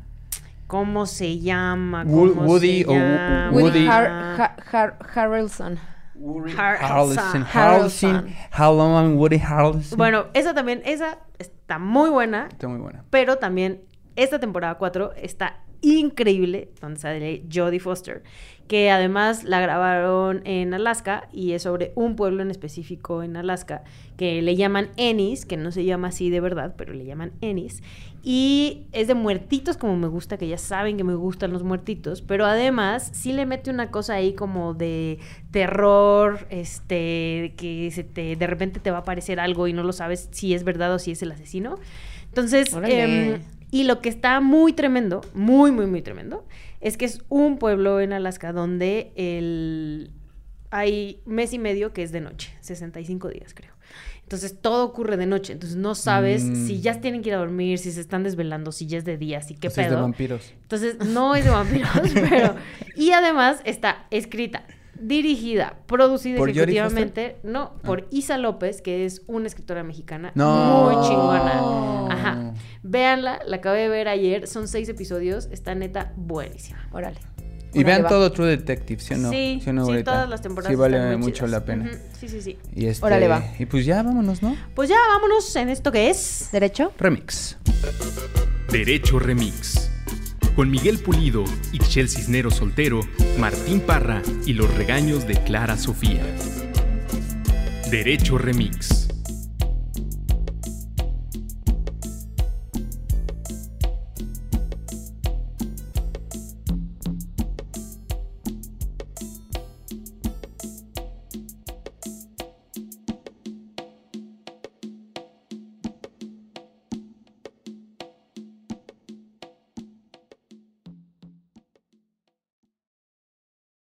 ¿Cómo 0.66 1.07
se 1.07 1.38
llama? 1.38 2.03
Wo- 2.05 2.34
¿Cómo 2.34 2.47
Woody 2.47 2.82
se 2.82 2.88
o 2.88 2.92
llama? 2.92 3.51
Woody. 3.53 3.62
Woody 3.64 3.86
Har- 3.86 4.07
Ha- 4.40 4.57
Har- 4.72 4.99
Harrelson. 5.14 5.78
Har- 6.57 6.78
Harrelson, 6.80 7.47
Harrelson. 7.53 8.14
Harrelson, 8.14 8.34
Harrelson, 8.51 9.16
Woody 9.18 9.38
Harrelson. 9.38 9.99
Bueno, 9.99 10.26
esa 10.34 10.55
también, 10.55 10.80
esa 10.86 11.18
está 11.38 11.78
muy 11.78 12.09
buena, 12.09 12.49
Está 12.51 12.66
muy 12.68 12.78
buena. 12.80 13.05
pero 13.11 13.36
también 13.36 13.82
esta 14.16 14.40
temporada 14.40 14.76
4 14.76 15.12
está 15.20 15.59
increíble, 15.83 16.68
donde 16.81 17.01
sale 17.01 17.43
Jodie 17.53 17.81
Foster, 17.81 18.22
que 18.68 18.91
además 18.91 19.45
la 19.45 19.61
grabaron 19.61 20.43
en 20.45 20.74
Alaska 20.74 21.29
y 21.33 21.53
es 21.53 21.62
sobre 21.62 21.93
un 21.95 22.16
pueblo 22.16 22.43
en 22.43 22.51
específico 22.51 23.22
en 23.22 23.37
Alaska 23.37 23.85
que 24.16 24.43
le 24.43 24.57
llaman 24.57 24.89
Ennis, 24.97 25.47
que 25.47 25.57
no 25.57 25.70
se 25.70 25.85
llama 25.85 26.09
así 26.09 26.31
de 26.31 26.41
verdad, 26.41 26.74
pero 26.77 26.93
le 26.95 27.05
llaman 27.05 27.33
Ennis. 27.41 27.83
Y 28.22 28.87
es 28.91 29.07
de 29.07 29.14
muertitos 29.14 29.77
como 29.77 29.97
me 29.97 30.09
gusta, 30.09 30.37
que 30.37 30.49
ya 30.49 30.59
saben 30.59 30.97
que 30.97 31.05
me 31.05 31.14
gustan 31.14 31.53
los 31.53 31.62
muertitos, 31.62 32.22
pero 32.22 32.45
además 32.45 33.09
sí 33.12 33.33
le 33.33 33.47
mete 33.47 33.70
una 33.70 33.93
cosa 33.93 34.14
ahí 34.14 34.33
como 34.33 34.74
de 34.74 35.20
terror, 35.53 36.47
este, 36.51 37.55
que 37.57 37.89
se 37.93 38.03
te, 38.03 38.35
de 38.35 38.47
repente 38.49 38.81
te 38.81 38.91
va 38.91 38.99
a 38.99 39.01
aparecer 39.03 39.39
algo 39.39 39.68
y 39.68 39.72
no 39.72 39.85
lo 39.85 39.93
sabes 39.93 40.29
si 40.33 40.55
es 40.55 40.64
verdad 40.64 40.93
o 40.93 40.99
si 40.99 41.12
es 41.12 41.22
el 41.22 41.31
asesino. 41.31 41.77
Entonces. 42.24 42.74
Y 43.70 43.84
lo 43.84 44.00
que 44.00 44.08
está 44.08 44.40
muy 44.40 44.72
tremendo, 44.72 45.20
muy, 45.34 45.72
muy, 45.72 45.86
muy 45.86 46.02
tremendo, 46.02 46.46
es 46.80 46.96
que 46.96 47.04
es 47.04 47.22
un 47.28 47.58
pueblo 47.58 48.00
en 48.00 48.12
Alaska 48.12 48.52
donde 48.52 49.12
el... 49.16 50.10
hay 50.70 51.20
mes 51.26 51.52
y 51.52 51.58
medio 51.58 51.92
que 51.92 52.02
es 52.02 52.12
de 52.12 52.20
noche, 52.20 52.52
65 52.60 53.28
días 53.28 53.54
creo. 53.54 53.74
Entonces 54.22 54.60
todo 54.60 54.84
ocurre 54.84 55.16
de 55.16 55.26
noche, 55.26 55.52
entonces 55.52 55.76
no 55.78 55.94
sabes 55.94 56.42
Mm. 56.44 56.66
si 56.66 56.80
ya 56.80 57.00
tienen 57.00 57.22
que 57.22 57.28
ir 57.28 57.36
a 57.36 57.38
dormir, 57.38 57.78
si 57.78 57.92
se 57.92 58.00
están 58.00 58.24
desvelando, 58.24 58.72
si 58.72 58.86
ya 58.86 58.98
es 58.98 59.04
de 59.04 59.16
día, 59.16 59.40
si 59.40 59.54
qué 59.54 59.70
sea, 59.70 59.84
es 59.84 59.90
de 59.90 59.96
vampiros. 59.96 60.52
Entonces, 60.62 60.98
no 61.06 61.36
es 61.36 61.44
de 61.44 61.50
vampiros, 61.50 61.90
pero... 62.14 62.56
Y 62.96 63.12
además 63.12 63.60
está 63.64 64.06
escrita, 64.10 64.64
dirigida, 65.01 65.78
producida 65.86 66.36
¿Por 66.38 66.51
ejecutivamente, 66.51 67.36
no, 67.42 67.74
por 67.84 68.07
Isa 68.11 68.38
López, 68.38 68.82
que 68.82 69.05
es 69.05 69.22
una 69.26 69.47
escritora 69.47 69.82
mexicana 69.82 70.32
No. 70.34 70.90
muy 70.92 71.07
chingona. 71.07 72.07
Ajá. 72.11 72.55
Véanla, 72.82 73.40
la 73.47 73.57
acabé 73.57 73.80
de 73.82 73.88
ver 73.88 74.09
ayer, 74.09 74.47
son 74.47 74.68
seis 74.68 74.88
episodios, 74.88 75.49
está 75.53 75.74
neta 75.74 76.12
buenísima. 76.16 76.88
Órale. 76.92 77.18
Y 77.74 77.84
vean 77.84 78.05
va. 78.05 78.09
todo 78.09 78.32
True 78.32 78.47
Detective, 78.49 79.01
¿sí 79.01 79.12
o 79.14 79.18
no? 79.18 79.30
Sí, 79.30 79.62
o 79.66 79.72
no, 79.72 79.84
sí, 79.86 80.03
todas 80.03 80.28
las 80.30 80.40
temporadas 80.40 80.72
Sí 80.72 80.76
vale 80.76 80.97
están 80.97 81.18
muy 81.18 81.26
mucho 81.28 81.44
chidas. 81.47 81.51
la 81.51 81.64
pena. 81.64 81.90
Sí, 82.18 82.26
sí, 82.28 82.40
sí. 82.40 82.59
Y 82.74 82.86
este, 82.86 83.05
Órale, 83.05 83.28
va. 83.28 83.42
Y 83.59 83.66
pues 83.66 83.84
ya, 83.84 84.03
vámonos, 84.03 84.42
¿no? 84.42 84.57
Pues 84.74 84.88
ya, 84.88 84.97
vámonos 85.14 85.55
en 85.57 85.68
esto 85.68 85.92
que 85.92 86.09
es... 86.09 86.49
¿Derecho? 86.53 86.92
Remix. 86.99 87.59
Derecho 88.70 89.18
Remix. 89.18 89.90
Con 90.57 90.70
Miguel 90.70 90.98
Pulido, 90.98 91.44
Ixchel 91.72 92.09
Cisnero 92.09 92.50
Soltero, 92.50 93.02
Martín 93.38 93.78
Parra 93.80 94.22
y 94.46 94.54
los 94.54 94.72
regaños 94.72 95.28
de 95.28 95.34
Clara 95.44 95.76
Sofía. 95.76 96.24
Derecho 97.90 98.38
Remix. 98.38 99.05